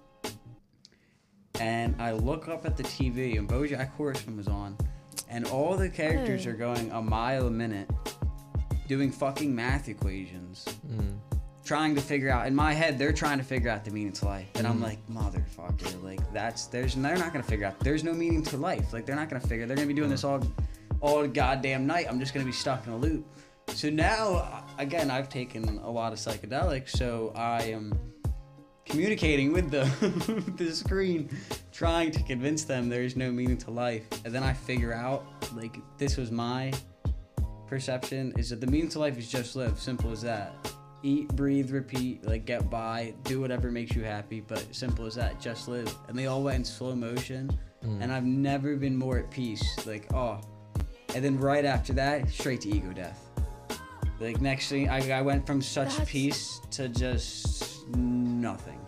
And 1.61 2.01
I 2.01 2.13
look 2.13 2.49
up 2.49 2.65
at 2.67 2.77
the 2.77 2.85
TV 2.85 3.37
and 3.39 3.49
Bojack 3.49 3.91
Horseman 3.91 4.37
was 4.37 4.49
on. 4.49 4.77
And 5.29 5.45
all 5.47 5.77
the 5.77 5.89
characters 5.91 6.47
are 6.47 6.53
going 6.53 6.91
a 6.93 7.03
mile 7.03 7.47
a 7.49 7.51
minute 7.51 7.91
doing 8.87 9.11
fucking 9.13 9.55
math 9.55 9.89
equations. 9.89 10.65
mm. 10.87 11.19
Trying 11.69 11.95
to 11.97 12.01
figure 12.01 12.31
out 12.31 12.47
in 12.47 12.55
my 12.55 12.73
head, 12.73 12.99
they're 12.99 13.13
trying 13.13 13.37
to 13.37 13.45
figure 13.45 13.69
out 13.69 13.85
the 13.85 13.91
meaning 13.91 14.15
to 14.15 14.25
life. 14.25 14.47
And 14.55 14.67
I'm 14.67 14.79
Mhm. 14.79 14.85
like, 14.85 15.07
motherfucker, 15.07 16.03
like 16.03 16.19
that's 16.33 16.65
there's 16.65 16.95
they're 16.95 17.19
not 17.19 17.31
gonna 17.31 17.43
figure 17.45 17.67
out 17.67 17.79
there's 17.81 18.03
no 18.03 18.15
meaning 18.15 18.43
to 18.45 18.57
life. 18.57 18.95
Like 18.95 19.05
they're 19.05 19.15
not 19.15 19.29
gonna 19.29 19.47
figure 19.47 19.67
they're 19.67 19.77
gonna 19.77 19.87
be 19.87 19.93
doing 19.93 20.09
this 20.09 20.25
all 20.25 20.41
all 21.03 21.27
goddamn 21.29 21.87
night. 21.87 22.07
I'm 22.09 22.19
just 22.21 22.33
gonna 22.33 22.47
be 22.47 22.53
stuck 22.53 22.87
in 22.87 22.95
a 22.95 22.97
loop. 22.97 23.27
So 23.75 23.91
now, 23.91 24.65
again, 24.79 25.11
I've 25.11 25.29
taken 25.29 25.79
a 25.85 25.91
lot 25.91 26.15
of 26.15 26.19
psychedelics, 26.19 26.89
so 26.97 27.35
I 27.37 27.65
am 27.65 27.93
communicating 28.87 29.53
with 29.53 29.71
the 29.71 29.85
the 30.57 30.75
screen, 30.75 31.29
trying 31.71 32.11
to 32.13 32.23
convince 32.23 32.65
them 32.65 32.89
there 32.89 33.03
is 33.03 33.15
no 33.15 33.31
meaning 33.31 33.59
to 33.59 33.71
life. 33.71 34.07
And 34.25 34.35
then 34.35 34.43
I 34.43 34.55
figure 34.55 34.95
out 34.95 35.27
like 35.55 35.77
this 35.99 36.17
was 36.17 36.31
my 36.31 36.73
perception 37.67 38.33
is 38.39 38.49
that 38.49 38.63
the 38.63 38.67
meaning 38.67 38.89
to 38.89 38.99
life 39.01 39.19
is 39.19 39.29
just 39.31 39.55
live. 39.55 39.79
Simple 39.79 40.11
as 40.13 40.23
that. 40.23 40.55
Eat, 41.05 41.29
breathe, 41.37 41.71
repeat, 41.71 42.25
like 42.27 42.45
get 42.45 42.69
by, 42.69 43.15
do 43.23 43.41
whatever 43.41 43.71
makes 43.71 43.95
you 43.95 44.03
happy, 44.03 44.41
but 44.41 44.67
simple 44.75 45.07
as 45.07 45.15
that, 45.15 45.41
just 45.41 45.69
live. 45.69 45.93
And 46.09 46.19
they 46.19 46.27
all 46.27 46.43
went 46.43 46.57
in 46.57 46.65
slow 46.65 46.95
motion, 46.97 47.51
Mm. 47.85 48.03
and 48.03 48.13
I've 48.13 48.25
never 48.25 48.75
been 48.75 48.97
more 48.97 49.19
at 49.19 49.31
peace. 49.31 49.87
Like, 49.87 50.13
oh. 50.13 50.41
And 51.15 51.25
then 51.25 51.39
right 51.39 51.65
after 51.65 51.93
that, 51.93 52.29
straight 52.29 52.63
to 52.63 52.69
ego 52.69 52.93
death. 52.93 53.31
Like, 54.19 54.41
next 54.41 54.69
thing, 54.69 54.89
I, 54.89 55.09
I 55.13 55.23
went 55.23 55.47
from 55.47 55.63
such 55.63 55.91
That's- 55.91 56.11
peace 56.11 56.61
to 56.73 56.89
just 56.89 57.87
nothing. 57.97 58.81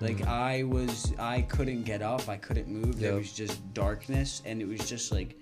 Like, 0.00 0.18
Mm. 0.18 0.26
I 0.28 0.62
was, 0.64 1.14
I 1.18 1.40
couldn't 1.42 1.84
get 1.84 2.02
up, 2.02 2.28
I 2.28 2.36
couldn't 2.36 2.68
move. 2.68 2.98
There 3.00 3.14
was 3.14 3.32
just 3.32 3.72
darkness, 3.72 4.42
and 4.44 4.60
it 4.60 4.68
was 4.68 4.86
just 4.86 5.10
like 5.12 5.36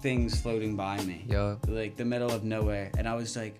things 0.00 0.40
floating 0.40 0.74
by 0.74 1.00
me 1.04 1.24
Yeah. 1.28 1.54
like 1.68 1.94
the 1.94 2.04
middle 2.04 2.32
of 2.32 2.42
nowhere 2.42 2.90
and 2.98 3.06
i 3.08 3.14
was 3.14 3.36
like 3.36 3.56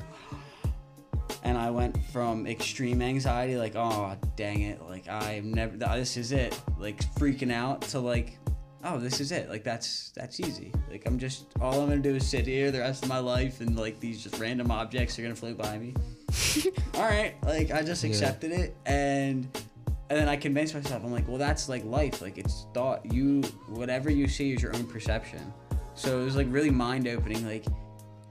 and 1.44 1.56
i 1.58 1.70
went 1.70 1.96
from 2.06 2.46
extreme 2.46 3.02
anxiety 3.02 3.56
like 3.56 3.74
oh 3.76 4.16
dang 4.36 4.62
it 4.62 4.80
like 4.82 5.08
i'm 5.08 5.52
never 5.52 5.76
this 5.76 6.16
is 6.16 6.32
it 6.32 6.58
like 6.78 6.98
freaking 7.14 7.52
out 7.52 7.80
to 7.82 7.98
like 7.98 8.38
oh 8.84 8.98
this 8.98 9.20
is 9.20 9.30
it 9.32 9.48
like 9.48 9.62
that's 9.64 10.10
that's 10.16 10.40
easy. 10.40 10.72
Like 10.90 11.06
i'm 11.06 11.18
just 11.18 11.46
all 11.60 11.80
i'm 11.80 11.88
gonna 11.88 12.00
do 12.00 12.16
is 12.16 12.28
sit 12.28 12.46
here 12.46 12.70
the 12.70 12.80
rest 12.80 13.04
of 13.04 13.08
my 13.08 13.18
life 13.18 13.60
and 13.60 13.76
like 13.78 14.00
these 14.00 14.22
just 14.22 14.38
random 14.40 14.70
objects 14.70 15.18
are 15.18 15.22
gonna 15.22 15.36
float 15.36 15.56
by 15.56 15.78
me. 15.78 15.94
All 16.94 17.02
right 17.02 17.34
like 17.44 17.70
i 17.70 17.82
just 17.82 18.02
Yeah. 18.02 18.10
accepted 18.10 18.50
it 18.52 18.74
and 18.86 19.46
and 20.10 20.18
then 20.18 20.28
i 20.28 20.34
convinced 20.36 20.74
myself 20.74 21.04
i'm 21.04 21.12
like 21.12 21.28
well 21.28 21.38
that's 21.38 21.68
like 21.68 21.84
life 21.84 22.20
like 22.20 22.38
it's 22.38 22.66
thought 22.74 23.00
you 23.12 23.42
whatever 23.68 24.10
you 24.10 24.26
see 24.28 24.52
is 24.52 24.62
your 24.62 24.74
own 24.74 24.84
perception. 24.86 25.52
So 25.94 26.20
it 26.20 26.24
was 26.24 26.36
like 26.36 26.46
really 26.50 26.70
mind 26.70 27.06
opening 27.06 27.46
like 27.46 27.64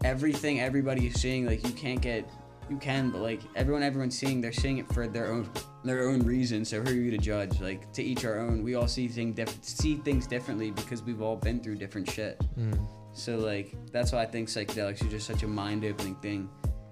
everything 0.04 0.60
everybody 0.60 1.08
is 1.08 1.20
seeing 1.22 1.46
like 1.46 1.66
you 1.66 1.74
can't 1.74 2.02
get 2.02 2.28
you 2.72 2.78
can 2.78 3.10
but 3.12 3.22
like 3.22 3.42
everyone 3.56 3.84
everyone's 3.84 4.18
seeing 4.18 4.40
they're 4.42 4.52
seeing 4.54 4.78
it 4.78 4.92
for 4.94 5.08
their 5.08 5.28
own 5.32 5.48
their 5.84 6.08
own 6.08 6.22
reason 6.22 6.64
so 6.64 6.82
who 6.82 6.90
are 6.90 6.94
you 6.94 7.12
to 7.12 7.18
judge 7.18 7.60
like 7.60 7.92
to 7.92 8.02
each 8.02 8.24
our 8.26 8.40
own 8.40 8.64
we 8.64 8.76
all 8.76 8.88
see 8.88 9.08
things 9.10 9.36
diff- 9.36 9.64
see 9.64 9.98
things 9.98 10.26
differently 10.26 10.72
because 10.72 11.04
we've 11.04 11.22
all 11.22 11.36
been 11.36 11.60
through 11.62 11.76
different 11.76 12.10
shit 12.10 12.40
Mm. 12.58 12.80
so 13.14 13.38
like 13.38 13.76
that's 13.92 14.12
why 14.14 14.22
I 14.22 14.26
think 14.26 14.48
psychedelics 14.48 15.02
are 15.06 15.10
just 15.10 15.28
such 15.28 15.44
a 15.44 15.48
mind-opening 15.48 16.16
thing. 16.16 16.50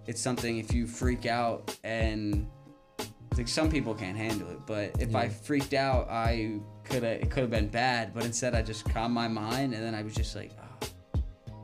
It's 0.08 0.20
something 0.22 0.58
if 0.58 0.74
you 0.74 0.86
freak 0.88 1.26
out 1.26 1.78
and 1.84 2.48
like 3.38 3.48
some 3.48 3.70
people 3.70 3.94
can't 3.94 4.18
handle 4.18 4.50
it, 4.50 4.58
but 4.66 5.00
if 5.00 5.16
I 5.16 5.30
freaked 5.30 5.74
out, 5.74 6.10
I 6.10 6.60
could 6.84 7.04
have 7.04 7.22
it 7.22 7.30
could 7.32 7.42
have 7.42 7.52
been 7.52 7.68
bad, 7.70 8.14
but 8.14 8.26
instead 8.26 8.54
I 8.56 8.62
just 8.64 8.84
calmed 8.90 9.14
my 9.14 9.28
mind 9.30 9.74
and 9.74 9.82
then 9.84 9.94
I 9.96 10.02
was 10.02 10.14
just 10.16 10.36
like, 10.36 10.52
oh, 10.62 10.88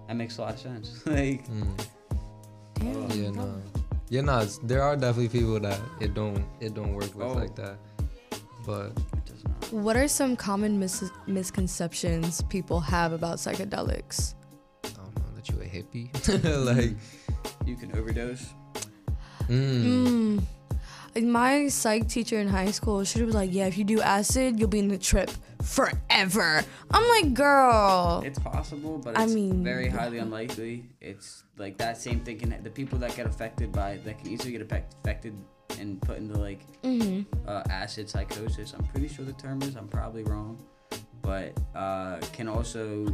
that 0.07 0.15
makes 0.15 0.38
a 0.38 0.41
lot 0.41 0.53
of 0.53 0.60
sense. 0.60 1.01
like 1.05 1.45
Mm. 1.50 1.86
Damn. 2.75 3.10
Yeah, 3.24 3.29
no. 3.31 3.62
Yeah, 4.09 4.21
no. 4.21 4.38
it's- 4.38 4.59
There 4.63 4.81
are 4.83 4.95
definitely 4.95 5.29
people 5.29 5.59
that 5.59 5.79
it 6.00 6.13
don't 6.13 6.43
it 6.59 6.74
don't 6.74 6.93
work 6.93 7.13
with 7.15 7.25
Oh. 7.25 7.33
like 7.33 7.55
that. 7.55 7.77
But 8.65 8.91
it 9.13 9.25
does 9.25 9.43
not. 9.43 9.74
What 9.74 9.95
are 9.95 10.07
some 10.07 10.35
common 10.35 10.79
mis- 10.79 11.12
misconceptions 11.27 12.41
people 12.50 12.79
have 12.79 13.13
about 13.13 13.38
psychedelics? 13.38 14.33
I 14.83 14.89
don't 14.89 15.15
know 15.17 15.31
that 15.35 15.50
you 15.50 15.55
a 15.62 15.65
hippie. 15.65 16.09
like, 16.65 16.95
You 17.65 17.75
can 17.75 17.95
overdose. 17.97 18.45
mm, 19.47 19.83
Mm. 19.85 20.43
Like 21.15 21.24
my 21.24 21.67
psych 21.69 22.09
teacher 22.09 22.39
in 22.39 22.47
high 22.50 22.71
school, 22.71 23.03
she 23.05 23.24
was 23.24 23.33
like, 23.33 23.53
"Yeah, 23.53 23.67
if 23.67 23.77
you 23.77 23.83
do 23.85 24.01
acid, 24.01 24.59
you'll 24.59 24.67
be 24.67 24.79
in 24.79 24.89
the 24.89 24.97
trip 24.97 25.31
forever." 25.65 26.63
I'm 26.91 27.07
like, 27.10 27.34
"Girl, 27.34 28.22
It's 28.25 28.39
possible, 28.39 28.98
but 28.98 29.17
I 29.17 29.25
mean- 29.25 29.63
very 29.63 29.89
highly 29.89 30.19
unlikely. 30.19 30.86
It's 31.01 31.43
like 31.57 31.77
that 31.77 31.98
same 31.98 32.22
thing 32.22 32.39
can 32.39 32.55
the 32.63 32.69
people 32.69 33.00
that 33.00 33.15
get 33.15 33.25
affected 33.25 33.72
by 33.72 33.98
that 34.05 34.19
can 34.19 34.27
easily 34.27 34.51
get 34.51 34.62
affected 34.62 35.34
and 35.79 36.01
put 36.01 36.17
into 36.17 36.38
like 36.38 36.62
mm-hmm. 36.81 37.22
uh, 37.48 37.63
acid 37.69 38.10
psychosis. 38.10 38.74
I'm 38.74 38.86
pretty 38.86 39.07
sure 39.07 39.25
the 39.25 39.34
term 39.34 39.62
is. 39.62 39.75
I'm 39.75 39.88
probably 39.88 40.24
wrong, 40.24 40.62
but 41.22 41.57
uh, 41.75 42.19
can 42.31 42.48
also 42.48 43.05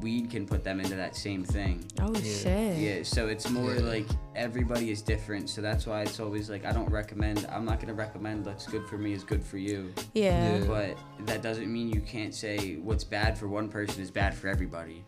weed 0.00 0.30
can 0.30 0.46
put 0.46 0.62
them 0.64 0.80
into 0.80 0.94
that 0.96 1.16
same 1.16 1.44
thing. 1.44 1.84
oh 2.00 2.12
Yeah. 2.14 2.20
shit." 2.22 2.76
Yeah, 2.78 3.02
so 3.02 3.28
it's 3.28 3.48
more 3.50 3.74
Yeah. 3.74 3.80
like 3.82 4.06
everybody 4.34 4.90
is 4.90 5.02
different. 5.02 5.48
So 5.48 5.60
that's 5.62 5.86
why 5.86 6.02
it's 6.02 6.20
always 6.20 6.48
like 6.50 6.64
I 6.64 6.72
don't 6.72 6.90
recommend. 6.90 7.46
I'm 7.50 7.64
not 7.64 7.80
gonna 7.80 7.94
recommend 7.94 8.44
what's 8.46 8.66
good 8.66 8.86
for 8.88 8.98
me 8.98 9.12
is 9.12 9.24
good 9.24 9.42
for 9.42 9.58
you. 9.58 9.92
Yeah. 10.14 10.58
Yeah. 10.58 10.64
But 10.66 10.98
that 11.26 11.42
doesn't 11.42 11.72
mean 11.72 11.88
you 11.88 12.00
can't 12.00 12.34
say 12.34 12.76
what's 12.76 13.04
bad 13.04 13.38
for 13.38 13.48
one 13.48 13.68
person 13.68 14.02
is 14.02 14.10
bad 14.10 14.34
for 14.34 14.48
everybody. 14.48 15.04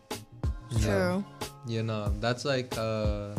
yeah. 0.70 0.78
True. 0.80 1.24
Yeah, 1.66 1.82
no. 1.82 2.08
That's 2.20 2.44
like 2.44 2.76
uh, 2.78 3.34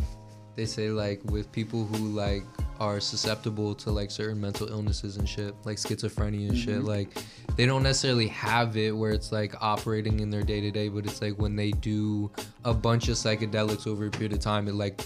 they 0.55 0.65
say 0.65 0.89
like 0.89 1.21
with 1.31 1.51
people 1.51 1.85
who 1.85 2.09
like 2.09 2.43
are 2.79 2.99
susceptible 2.99 3.75
to 3.75 3.91
like 3.91 4.09
certain 4.09 4.39
mental 4.39 4.67
illnesses 4.69 5.17
and 5.17 5.27
shit, 5.27 5.53
like 5.65 5.77
schizophrenia 5.77 6.49
and 6.49 6.57
shit. 6.57 6.79
Mhm. 6.81 6.85
Like 6.87 7.09
they 7.55 7.65
don't 7.65 7.83
necessarily 7.83 8.27
have 8.27 8.77
it 8.77 8.95
where 8.95 9.11
it's 9.11 9.31
like 9.31 9.53
operating 9.61 10.19
in 10.19 10.29
their 10.29 10.43
day 10.43 10.61
to 10.61 10.71
day, 10.71 10.87
but 10.89 11.05
it's 11.05 11.21
like 11.21 11.37
when 11.39 11.55
they 11.55 11.71
do 11.71 12.31
a 12.63 12.73
bunch 12.73 13.09
of 13.09 13.15
psychedelics 13.15 13.85
over 13.87 14.05
a 14.07 14.09
period 14.09 14.33
of 14.33 14.39
time, 14.39 14.67
it 14.67 14.75
like 14.75 15.01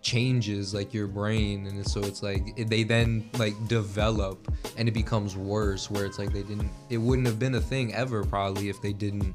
changes 0.00 0.74
like 0.74 0.92
your 0.92 1.06
brain 1.06 1.64
and 1.68 1.86
so 1.88 2.00
it's 2.00 2.24
like 2.24 2.56
they 2.66 2.82
then 2.82 3.30
like 3.38 3.54
develop 3.68 4.52
and 4.76 4.88
it 4.88 4.92
becomes 4.92 5.36
worse 5.36 5.92
where 5.92 6.04
it's 6.04 6.18
like 6.18 6.32
they 6.32 6.42
didn't 6.42 6.68
it 6.90 6.98
wouldn't 6.98 7.24
have 7.24 7.38
been 7.38 7.54
a 7.54 7.60
thing 7.60 7.94
ever 7.94 8.24
probably 8.24 8.68
if 8.68 8.82
they 8.82 8.92
didn't 8.92 9.32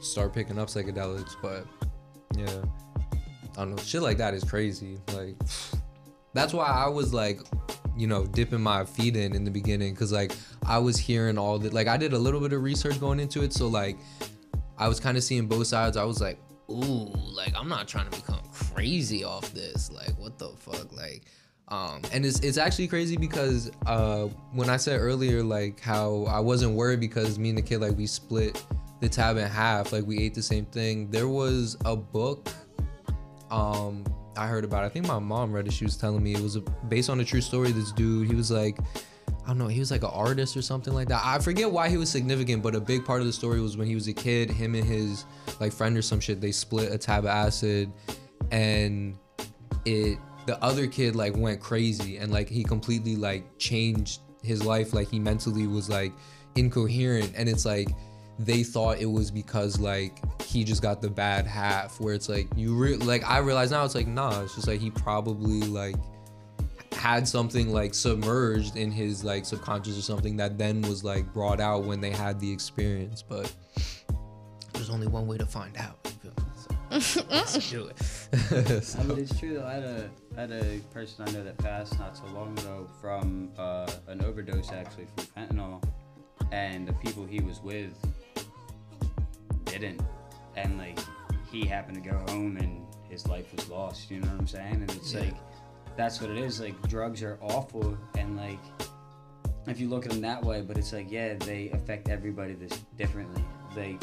start 0.00 0.34
picking 0.34 0.58
up 0.58 0.66
psychedelics 0.66 1.36
but 1.40 1.64
yeah 2.36 2.48
i 3.52 3.58
don't 3.58 3.70
know 3.70 3.76
shit 3.76 4.02
like 4.02 4.16
that 4.18 4.34
is 4.34 4.42
crazy 4.42 4.98
like 5.14 5.36
that's 6.34 6.52
why 6.52 6.66
i 6.66 6.88
was 6.88 7.12
like 7.12 7.40
you 7.96 8.06
know 8.06 8.26
dipping 8.26 8.60
my 8.60 8.84
feet 8.84 9.16
in 9.16 9.34
in 9.34 9.44
the 9.44 9.50
beginning 9.50 9.92
because 9.92 10.12
like 10.12 10.32
i 10.66 10.78
was 10.78 10.96
hearing 10.96 11.38
all 11.38 11.58
the 11.58 11.70
like 11.70 11.88
i 11.88 11.96
did 11.96 12.12
a 12.12 12.18
little 12.18 12.40
bit 12.40 12.52
of 12.52 12.62
research 12.62 12.98
going 13.00 13.20
into 13.20 13.42
it 13.42 13.52
so 13.52 13.68
like 13.68 13.98
i 14.78 14.88
was 14.88 14.98
kind 14.98 15.16
of 15.16 15.22
seeing 15.22 15.46
both 15.46 15.66
sides. 15.66 15.96
I 15.96 16.04
was 16.04 16.20
like 16.20 16.38
ooh 16.70 17.12
like 17.34 17.52
i'm 17.56 17.68
not 17.68 17.86
trying 17.86 18.08
to 18.08 18.16
become 18.16 18.40
crazy 18.52 19.24
off 19.24 19.52
this. 19.52 19.90
Like 19.90 20.18
what 20.18 20.38
the 20.38 20.48
fuck? 20.58 20.92
Like 20.92 21.26
um 21.68 22.02
and 22.12 22.24
it's 22.24 22.40
it's 22.40 22.58
actually 22.58 22.88
crazy 22.88 23.16
because 23.16 23.70
uh 23.86 24.24
when 24.52 24.68
i 24.68 24.76
said 24.76 25.00
earlier 25.00 25.42
like 25.42 25.80
how 25.80 26.24
i 26.24 26.40
wasn't 26.40 26.74
worried 26.74 27.00
because 27.00 27.38
me 27.38 27.50
and 27.50 27.58
the 27.58 27.62
kid 27.62 27.80
like 27.80 27.96
we 27.96 28.06
split 28.06 28.62
the 29.00 29.08
tab 29.08 29.36
in 29.36 29.46
half 29.48 29.92
like 29.92 30.04
we 30.06 30.18
ate 30.18 30.34
the 30.34 30.42
same 30.42 30.64
thing. 30.66 31.10
There 31.10 31.28
was 31.28 31.76
a 31.84 31.96
book 31.96 32.48
um 33.50 34.04
I 34.36 34.46
heard 34.46 34.64
about. 34.64 34.84
It. 34.84 34.86
I 34.86 34.88
think 34.90 35.06
my 35.06 35.18
mom 35.18 35.52
read 35.52 35.66
it. 35.66 35.72
She 35.72 35.84
was 35.84 35.96
telling 35.96 36.22
me 36.22 36.34
it 36.34 36.40
was 36.40 36.56
a, 36.56 36.60
based 36.88 37.10
on 37.10 37.20
a 37.20 37.24
true 37.24 37.40
story. 37.40 37.72
This 37.72 37.92
dude, 37.92 38.28
he 38.28 38.34
was 38.34 38.50
like, 38.50 38.78
I 39.44 39.48
don't 39.48 39.58
know, 39.58 39.66
he 39.66 39.80
was 39.80 39.90
like 39.90 40.02
an 40.02 40.10
artist 40.12 40.56
or 40.56 40.62
something 40.62 40.94
like 40.94 41.08
that. 41.08 41.20
I 41.24 41.38
forget 41.38 41.70
why 41.70 41.88
he 41.88 41.96
was 41.96 42.08
significant, 42.08 42.62
but 42.62 42.74
a 42.74 42.80
big 42.80 43.04
part 43.04 43.20
of 43.20 43.26
the 43.26 43.32
story 43.32 43.60
was 43.60 43.76
when 43.76 43.88
he 43.88 43.94
was 43.94 44.06
a 44.08 44.12
kid, 44.12 44.50
him 44.50 44.74
and 44.74 44.84
his 44.84 45.24
like 45.60 45.72
friend 45.72 45.96
or 45.96 46.02
some 46.02 46.20
shit, 46.20 46.40
they 46.40 46.52
split 46.52 46.92
a 46.92 46.98
tab 46.98 47.24
of 47.24 47.30
acid, 47.30 47.92
and 48.50 49.18
it 49.84 50.18
the 50.46 50.62
other 50.62 50.86
kid 50.86 51.14
like 51.14 51.36
went 51.36 51.60
crazy 51.60 52.16
and 52.16 52.32
like 52.32 52.48
he 52.48 52.64
completely 52.64 53.16
like 53.16 53.44
changed 53.58 54.20
his 54.42 54.64
life. 54.64 54.92
Like 54.92 55.10
he 55.10 55.18
mentally 55.18 55.66
was 55.66 55.88
like 55.88 56.12
incoherent, 56.54 57.32
and 57.36 57.48
it's 57.48 57.64
like 57.64 57.88
they 58.38 58.62
thought 58.62 58.98
it 58.98 59.06
was 59.10 59.30
because 59.30 59.78
like 59.78 60.18
he 60.42 60.64
just 60.64 60.82
got 60.82 61.00
the 61.02 61.08
bad 61.10 61.46
half 61.46 62.00
where 62.00 62.14
it's 62.14 62.28
like 62.28 62.48
you 62.56 62.74
re- 62.74 62.96
like 62.96 63.24
I 63.28 63.38
realize 63.38 63.70
now 63.70 63.84
it's 63.84 63.94
like 63.94 64.06
nah 64.06 64.42
it's 64.42 64.54
just 64.54 64.66
like 64.66 64.80
he 64.80 64.90
probably 64.90 65.60
like 65.62 65.94
had 66.92 67.26
something 67.28 67.72
like 67.72 67.94
submerged 67.94 68.76
in 68.76 68.90
his 68.90 69.22
like 69.24 69.44
subconscious 69.44 69.98
or 69.98 70.02
something 70.02 70.36
that 70.36 70.56
then 70.58 70.82
was 70.82 71.02
like 71.04 71.30
brought 71.32 71.60
out 71.60 71.84
when 71.84 72.00
they 72.00 72.10
had 72.10 72.38
the 72.40 72.50
experience 72.50 73.22
but 73.22 73.52
there's 74.72 74.90
only 74.90 75.06
one 75.06 75.26
way 75.26 75.36
to 75.38 75.46
find 75.46 75.76
out? 75.76 75.98
So, 77.00 77.22
let's 77.30 77.70
do 77.70 77.86
it 77.86 77.98
So- 77.98 78.98
I 79.00 79.04
mean, 79.04 79.18
it's 79.18 79.38
true 79.38 79.54
though. 79.54 79.66
I 79.66 79.74
had 79.74 79.82
a 79.84 80.10
I 80.36 80.40
had 80.42 80.52
a 80.52 80.78
person 80.92 81.26
I 81.26 81.30
know 81.32 81.42
that 81.44 81.56
passed 81.58 81.98
not 81.98 82.16
so 82.16 82.24
long 82.34 82.58
ago 82.58 82.86
from 83.00 83.50
uh, 83.58 83.90
an 84.08 84.22
overdose 84.24 84.70
actually 84.72 85.06
from 85.16 85.24
fentanyl, 85.26 85.82
and 86.50 86.86
the 86.86 86.92
people 86.94 87.24
he 87.26 87.40
was 87.40 87.60
with 87.62 87.92
didn't, 89.78 90.02
and 90.56 90.78
like 90.78 90.98
he 91.50 91.64
happened 91.66 92.02
to 92.02 92.08
go 92.10 92.16
home 92.32 92.56
and 92.58 92.84
his 93.10 93.26
life 93.26 93.52
was 93.54 93.68
lost. 93.68 94.10
You 94.10 94.20
know 94.20 94.28
what 94.28 94.40
I'm 94.40 94.46
saying? 94.46 94.74
And 94.74 94.90
it's 94.92 95.12
Yeah. 95.12 95.20
like 95.20 95.34
that's 95.96 96.20
what 96.20 96.30
it 96.30 96.38
is. 96.38 96.60
Like 96.60 96.80
drugs 96.88 97.22
are 97.22 97.38
awful, 97.42 97.96
and 98.16 98.36
like 98.36 98.58
if 99.66 99.78
you 99.80 99.88
look 99.88 100.04
at 100.06 100.12
them 100.12 100.20
that 100.22 100.42
way, 100.44 100.62
but 100.62 100.76
it's 100.78 100.92
like 100.92 101.10
yeah, 101.10 101.34
they 101.34 101.70
affect 101.70 102.08
everybody 102.08 102.54
this 102.54 102.80
differently. 102.96 103.44
Like 103.76 104.02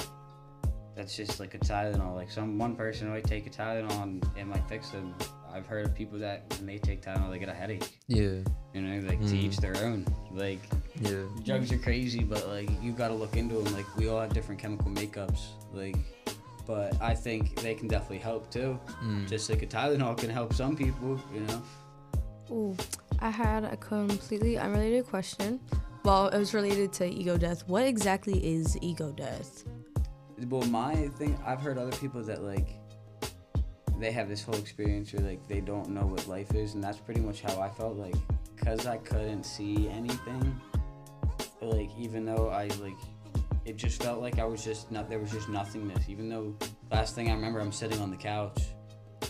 that's 0.96 1.16
just 1.16 1.40
like 1.40 1.54
a 1.54 1.60
Tylenol. 1.60 2.16
Like 2.16 2.30
some 2.32 2.58
one 2.58 2.76
person 2.76 3.10
might 3.10 3.24
take 3.24 3.48
a 3.48 3.50
Tylenol 3.50 4.04
and 4.04 4.26
it 4.38 4.46
might 4.46 4.68
fix 4.68 4.90
them. 4.90 5.14
I've 5.52 5.66
heard 5.66 5.86
of 5.86 5.96
people 5.96 6.20
that 6.20 6.44
when 6.58 6.68
they 6.68 6.78
take 6.78 7.02
Tylenol 7.02 7.32
they 7.32 7.40
get 7.40 7.50
a 7.50 7.54
headache. 7.54 7.98
yeah 8.08 8.40
You 8.74 8.82
know, 8.82 9.08
like 9.08 9.20
to 9.20 9.26
Mm. 9.26 9.44
each 9.44 9.58
their 9.58 9.76
own. 9.78 10.06
Like 10.32 10.60
yeah 11.00 11.24
drugs 11.44 11.72
are 11.72 11.78
crazy, 11.78 12.24
but 12.24 12.48
like 12.48 12.70
you 12.82 12.92
got 12.92 13.10
to 13.10 13.14
look 13.14 13.36
into 13.36 13.56
them. 13.56 13.74
Like 13.74 13.86
we 13.98 14.10
all 14.10 14.20
have 14.20 14.34
different 14.34 14.62
chemical 14.62 14.92
makeups. 14.92 15.40
Like 15.74 15.96
but 16.70 17.02
I 17.02 17.16
think 17.16 17.56
they 17.62 17.74
can 17.74 17.88
definitely 17.88 18.20
help 18.20 18.52
too. 18.52 18.80
Mm. 19.04 19.28
Just 19.28 19.50
like 19.50 19.64
a 19.64 19.66
Tylenol 19.66 20.16
can 20.16 20.30
help 20.30 20.54
some 20.54 20.76
people, 20.76 21.20
you 21.34 21.40
know. 21.40 21.64
Ooh, 22.52 22.78
I 23.18 23.32
had 23.32 23.64
a 23.64 23.76
completely 23.76 24.60
unrelated 24.60 25.08
question. 25.08 25.60
Well, 26.04 26.28
it 26.28 26.38
was 26.38 26.54
related 26.54 26.94
to 26.94 27.08
ego 27.08 27.38
death. 27.38 27.68
What 27.68 27.86
exactly 27.86 28.38
is 28.46 28.78
ego 28.82 29.12
death? 29.12 29.64
Well, 30.48 30.62
my 30.68 31.08
thing, 31.18 31.38
I've 31.44 31.60
heard 31.60 31.80
other 31.80 31.96
people 31.98 32.22
that 32.22 32.44
like 32.44 32.68
they 34.00 34.12
have 34.12 34.30
this 34.30 34.44
whole 34.44 34.56
experience 34.56 35.12
where 35.12 35.28
like 35.28 35.48
they 35.48 35.62
don't 35.62 35.90
know 35.90 36.06
what 36.06 36.28
life 36.28 36.54
is, 36.54 36.76
and 36.76 36.84
that's 36.84 37.00
pretty 37.00 37.20
much 37.20 37.42
how 37.42 37.60
I 37.60 37.70
felt. 37.70 37.98
Like, 37.98 38.16
cause 38.58 38.86
I 38.86 38.98
couldn't 38.98 39.44
see 39.44 39.90
anything, 39.90 40.62
like 41.68 41.90
even 41.98 42.26
though 42.26 42.50
I 42.50 42.68
like, 42.82 42.98
it 43.66 43.78
just 43.78 44.02
felt 44.02 44.22
like 44.22 44.40
I 44.40 44.46
was 44.46 44.64
just 44.64 44.92
not. 44.92 45.10
There 45.10 45.20
was 45.20 45.32
just 45.32 45.50
nothingness. 45.50 46.10
Even 46.10 46.30
though 46.30 46.56
last 46.92 47.16
thing 47.16 47.30
I 47.30 47.34
remember, 47.34 47.60
I'm 47.60 47.72
sitting 47.72 48.00
on 48.00 48.10
the 48.10 48.18
couch, 48.18 48.62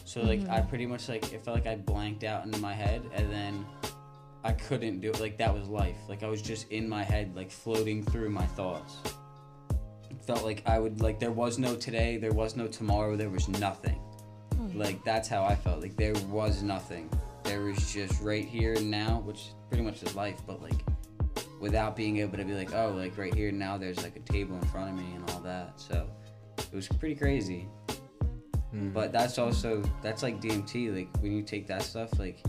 so 0.05 0.21
like 0.21 0.41
I 0.41 0.59
mm-hmm. 0.59 0.69
pretty 0.69 0.85
much 0.85 1.09
like 1.09 1.33
it 1.33 1.43
felt 1.43 1.55
like 1.55 1.67
I 1.67 1.75
blanked 1.75 2.23
out 2.23 2.45
in 2.45 2.59
my 2.61 2.73
head, 2.73 3.03
and 3.13 3.31
then. 3.31 3.65
I 4.41 4.53
couldn't 4.53 5.01
do 5.01 5.09
it. 5.09 5.19
Like 5.19 5.37
that 5.39 5.53
was 5.53 5.67
life. 5.67 5.97
Like 6.07 6.23
I 6.23 6.29
was 6.29 6.41
just 6.41 6.71
in 6.71 6.87
my 6.87 7.03
head, 7.03 7.35
like 7.35 7.51
floating 7.51 8.05
through 8.05 8.29
my 8.29 8.45
thoughts 8.45 8.95
felt 10.29 10.43
like 10.43 10.61
I 10.67 10.77
would 10.77 11.01
like 11.01 11.19
there 11.19 11.31
was 11.31 11.57
no 11.57 11.75
today, 11.75 12.17
there 12.17 12.31
was 12.31 12.55
no 12.55 12.67
tomorrow, 12.67 13.15
there 13.15 13.31
was 13.31 13.47
nothing. 13.47 13.99
Hmm. 14.53 14.77
Like 14.77 15.03
that's 15.03 15.27
how 15.27 15.43
I 15.43 15.55
felt. 15.55 15.81
Like 15.81 15.95
there 15.95 16.13
was 16.29 16.61
nothing. 16.61 17.09
There 17.43 17.61
was 17.61 17.91
just 17.91 18.21
right 18.21 18.45
here 18.45 18.73
and 18.73 18.91
now, 18.91 19.23
which 19.25 19.47
pretty 19.69 19.83
much 19.83 20.03
is 20.03 20.13
life, 20.13 20.39
but 20.45 20.61
like 20.61 20.75
without 21.59 21.95
being 21.95 22.17
able 22.17 22.37
to 22.37 22.45
be 22.45 22.53
like, 22.53 22.73
oh, 22.73 22.93
like 22.95 23.17
right 23.17 23.33
here 23.33 23.51
now 23.51 23.77
there's 23.77 24.01
like 24.03 24.15
a 24.15 24.31
table 24.31 24.55
in 24.55 24.65
front 24.67 24.89
of 24.89 24.95
me 24.95 25.13
and 25.15 25.29
all 25.31 25.39
that. 25.41 25.73
So 25.75 26.09
it 26.57 26.73
was 26.73 26.87
pretty 26.87 27.15
crazy. 27.15 27.67
Hmm. 28.71 28.89
But 28.89 29.11
that's 29.11 29.37
also 29.37 29.83
that's 30.01 30.23
like 30.23 30.41
DMT. 30.41 30.95
Like 30.95 31.21
when 31.21 31.31
you 31.31 31.41
take 31.41 31.67
that 31.67 31.81
stuff, 31.81 32.17
like 32.19 32.43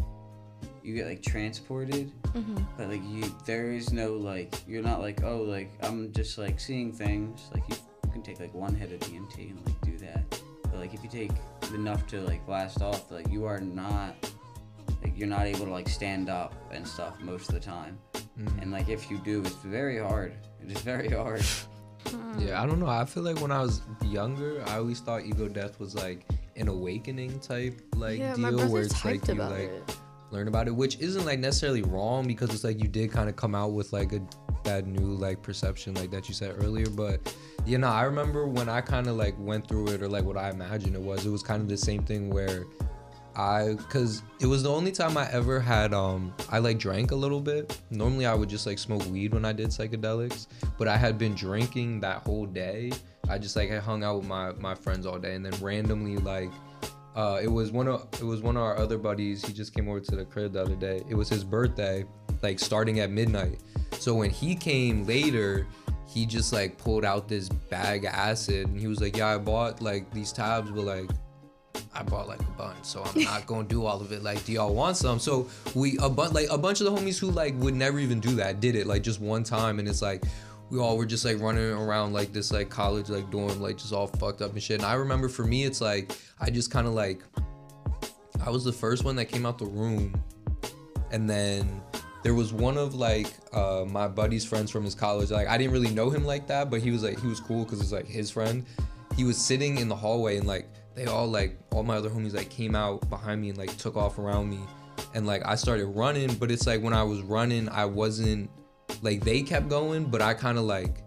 you 0.83 0.95
get 0.95 1.07
like 1.07 1.23
transported 1.23 2.11
mm-hmm. 2.29 2.57
but 2.77 2.89
like 2.89 3.03
you 3.07 3.23
there 3.45 3.71
is 3.71 3.93
no 3.93 4.15
like 4.15 4.55
you're 4.67 4.83
not 4.83 5.01
like 5.01 5.23
oh 5.25 5.39
like 5.39 5.71
i'm 5.83 6.13
just 6.13 6.39
like 6.39 6.59
seeing 6.59 6.93
things 6.93 7.51
like 7.53 7.63
you, 7.69 7.77
you 8.05 8.11
can 8.11 8.23
take 8.23 8.41
like 8.41 8.53
one 8.55 8.75
hit 8.75 8.93
of 8.93 9.01
dmt 9.01 9.51
and 9.51 9.67
like 9.67 9.81
do 9.83 9.99
that 9.99 10.23
but 10.63 10.77
like 10.77 10.95
if 10.95 11.03
you 11.03 11.11
take 11.11 11.33
enough 11.75 12.07
to 12.07 12.21
like 12.23 12.45
blast 12.47 12.81
off 12.81 13.11
like 13.11 13.29
you 13.31 13.45
are 13.45 13.61
not 13.61 14.15
like 15.03 15.17
you're 15.19 15.29
not 15.29 15.47
able 15.47 15.65
to 15.65 15.71
like 15.71 15.89
stand 15.89 16.29
up 16.29 16.55
and 16.73 16.87
stuff 16.87 17.19
most 17.21 17.49
of 17.49 17.55
the 17.55 17.61
time 17.61 17.99
mm-hmm. 18.15 18.59
and 18.61 18.71
like 18.71 18.89
if 18.89 19.11
you 19.11 19.19
do 19.19 19.41
it's 19.41 19.55
very 19.57 19.99
hard 19.99 20.33
it 20.63 20.71
is 20.71 20.81
very 20.83 21.09
hard 21.09 21.43
Yeah, 22.39 22.63
I 22.63 22.67
don't 22.67 22.81
know. 22.81 22.87
I 22.87 23.05
feel 23.05 23.23
like 23.23 23.41
when 23.41 23.51
I 23.51 23.61
was 23.61 23.83
younger, 24.05 24.63
I 24.67 24.77
always 24.77 25.01
thought 25.01 25.25
ego 25.25 25.49
death 25.49 25.79
was 25.79 25.95
like 25.95 26.25
an 26.57 26.69
awakening 26.69 27.39
type 27.41 27.81
like 27.95 28.19
yeah, 28.19 28.35
deal 28.35 28.51
brother's 28.51 28.71
where 28.71 28.83
it's 28.83 29.05
like 29.05 29.27
you 29.29 29.35
like 29.35 29.71
it. 29.71 29.97
learn 30.31 30.49
about 30.49 30.69
it, 30.69 30.75
which 30.75 30.99
isn't 30.99 31.25
like 31.25 31.39
necessarily 31.39 31.83
wrong 31.83 32.27
because 32.27 32.51
it's 32.51 32.65
like 32.65 32.81
you 32.83 32.89
did 32.89 33.11
kind 33.11 33.29
of 33.29 33.37
come 33.37 33.55
out 33.55 33.73
with 33.73 33.93
like 33.93 34.13
a 34.13 34.21
that 34.65 34.87
new 34.87 35.15
like 35.15 35.43
perception 35.43 35.95
like 35.95 36.11
that 36.11 36.29
you 36.29 36.35
said 36.35 36.55
earlier. 36.63 36.89
But 36.89 37.35
you 37.67 37.79
know, 37.79 37.89
I 37.89 38.03
remember 38.03 38.47
when 38.47 38.69
I 38.69 38.81
kind 38.81 39.07
of 39.07 39.17
like 39.17 39.35
went 39.39 39.69
through 39.69 39.89
it 39.89 40.03
or 40.03 40.09
like 40.09 40.25
what 40.25 40.37
I 40.37 40.51
imagined 40.51 40.95
it 40.95 41.03
was. 41.03 41.27
It 41.27 41.31
was 41.31 41.43
kind 41.43 41.63
of 41.63 41.69
the 41.69 41.77
same 41.77 42.03
thing 42.03 42.31
where 42.31 42.65
I 43.41 43.75
because 43.75 44.23
it 44.39 44.47
was 44.47 44.63
the 44.63 44.71
only 44.71 44.93
time 44.93 45.17
I 45.17 45.27
ever 45.33 45.61
had 45.61 45.95
um 45.95 46.35
I 46.51 46.59
like 46.59 46.79
drank 46.79 47.11
a 47.11 47.17
little 47.17 47.41
bit. 47.41 47.81
Normally 47.91 48.27
I 48.27 48.35
would 48.35 48.51
just 48.51 48.67
like 48.67 48.79
smoke 48.79 49.05
weed 49.07 49.33
when 49.33 49.47
I 49.47 49.53
did 49.53 49.69
psychedelics, 49.69 50.47
but 50.77 50.89
I 50.89 50.99
had 50.99 51.17
been 51.17 51.35
drinking 51.35 52.01
that 52.01 52.19
whole 52.19 52.45
day. 52.45 52.93
I 53.31 53.39
just 53.39 53.57
like 53.57 53.71
had 53.71 53.83
hung 53.83 54.05
out 54.05 54.19
with 54.19 54.27
my 54.27 54.53
my 54.53 54.75
friends 54.75 55.07
all 55.07 55.19
day 55.19 55.35
and 55.35 55.45
then 55.45 55.59
randomly 55.63 56.19
like 56.19 56.51
uh 57.17 57.41
it 57.43 57.49
was 57.49 57.73
one 57.73 57.89
of 57.89 58.07
it 58.13 58.25
was 58.25 58.43
one 58.43 58.59
of 58.59 58.63
our 58.63 58.77
other 58.77 58.99
buddies. 58.99 59.43
He 59.45 59.55
just 59.55 59.75
came 59.75 59.89
over 59.89 60.01
to 60.01 60.17
the 60.17 60.27
crib 60.27 60.53
the 60.53 60.61
other 60.61 60.77
day. 60.77 61.03
It 61.09 61.15
was 61.15 61.31
his 61.31 61.43
birthday, 61.43 62.05
like 62.43 62.59
starting 62.59 63.01
at 63.01 63.11
midnight. 63.11 63.61
So 63.93 64.15
when 64.15 64.29
he 64.29 64.55
came 64.55 65.07
later, 65.07 65.67
he 66.07 66.27
just 66.27 66.53
like 66.53 66.77
pulled 66.77 67.07
out 67.07 67.27
this 67.27 67.49
bag 67.49 68.05
of 68.05 68.13
acid 68.13 68.69
and 68.69 68.79
he 68.79 68.87
was 68.87 69.01
like, 69.01 69.17
"Yeah, 69.17 69.29
I 69.35 69.39
bought 69.39 69.81
like 69.81 70.13
these 70.13 70.31
tabs, 70.31 70.71
but 70.71 70.85
like 70.85 71.09
I 71.93 72.03
bought 72.05 72.29
like 72.29 72.41
a 72.41 72.53
bunch, 72.53 72.85
so 72.85 73.03
I'm 73.03 73.23
not 73.25 73.47
gonna 73.47 73.67
do 73.67 73.85
all 73.85 74.01
of 74.01 74.13
it. 74.13 74.23
Like, 74.23 74.45
do 74.45 74.53
y'all 74.53 74.75
want 74.75 74.97
some? 74.97 75.19
So 75.19 75.49
we 75.75 75.99
a 75.99 76.09
bunch 76.09 76.33
like 76.33 76.49
a 76.51 76.59
bunch 76.59 76.81
of 76.81 76.87
the 76.87 76.93
homies 76.93 77.19
who 77.19 77.31
like 77.31 77.55
would 77.59 77.75
never 77.75 77.99
even 77.99 78.21
do 78.21 78.37
that 78.37 78.61
did 78.61 78.77
it 78.77 78.87
like 78.87 79.03
just 79.03 79.21
one 79.21 79.43
time, 79.43 79.79
and 79.81 79.89
it's 79.89 80.03
like 80.03 80.23
we 80.71 80.79
all 80.79 80.97
were 80.97 81.07
just 81.07 81.25
like 81.25 81.41
running 81.41 81.65
around 81.65 82.13
like 82.13 82.33
this 82.33 82.53
like 82.53 82.71
college 82.71 83.09
like 83.09 83.29
dorm 83.31 83.61
like 83.61 83.77
just 83.77 83.93
all 83.93 84.07
fucked 84.07 84.41
up 84.41 84.53
and 84.53 84.63
shit. 84.63 84.79
And 84.79 84.87
I 84.87 84.95
remember 84.95 85.29
for 85.29 85.45
me, 85.45 85.65
it's 85.65 85.81
like 85.81 86.17
I 86.41 86.49
just 86.51 86.71
kind 86.71 86.87
of 86.87 86.95
like 86.95 87.23
I 88.45 88.51
was 88.51 88.65
the 88.65 88.73
first 88.73 89.05
one 89.05 89.17
that 89.17 89.27
came 89.27 89.45
out 89.45 89.59
the 89.59 89.67
room, 89.67 90.15
and 91.11 91.29
then 91.29 91.83
there 92.23 92.35
was 92.35 92.53
one 92.53 92.79
of 92.79 92.95
like 92.95 93.27
uh, 93.53 93.85
my 93.89 94.07
buddy's 94.07 94.45
friends 94.45 94.71
from 94.71 94.85
his 94.85 94.95
college. 94.95 95.31
Like 95.31 95.49
I 95.49 95.59
didn't 95.59 95.73
really 95.73 95.91
know 95.91 96.09
him 96.09 96.25
like 96.25 96.47
that, 96.47 96.71
but 96.71 96.81
he 96.81 96.93
was 96.93 97.03
like 97.03 97.21
he 97.21 97.27
was 97.27 97.41
cool 97.41 97.65
because 97.65 97.81
it's 97.81 97.93
like 97.93 98.07
his 98.07 98.31
friend. 98.31 98.65
He 99.17 99.25
was 99.25 99.37
sitting 99.37 99.79
in 99.79 99.89
the 99.89 99.97
hallway 99.97 100.37
and 100.37 100.47
like 100.47 100.69
they 101.01 101.07
all 101.07 101.27
like 101.27 101.59
all 101.73 101.83
my 101.83 101.97
other 101.97 102.11
homies 102.11 102.35
like 102.35 102.51
came 102.51 102.75
out 102.75 103.09
behind 103.09 103.41
me 103.41 103.49
and 103.49 103.57
like 103.57 103.75
took 103.79 103.97
off 103.97 104.19
around 104.19 104.51
me, 104.51 104.61
and 105.15 105.27
like 105.27 105.43
I 105.47 105.55
started 105.55 105.87
running. 105.87 106.35
But 106.35 106.51
it's 106.51 106.67
like 106.67 106.83
when 106.83 106.93
I 106.93 107.03
was 107.03 107.23
running, 107.23 107.71
I 107.71 107.87
wasn't 107.87 108.51
like 109.01 109.25
they 109.25 109.41
kept 109.41 109.69
going, 109.69 110.05
but 110.05 110.21
I 110.21 110.35
kind 110.35 110.59
of 110.59 110.65
like 110.65 111.03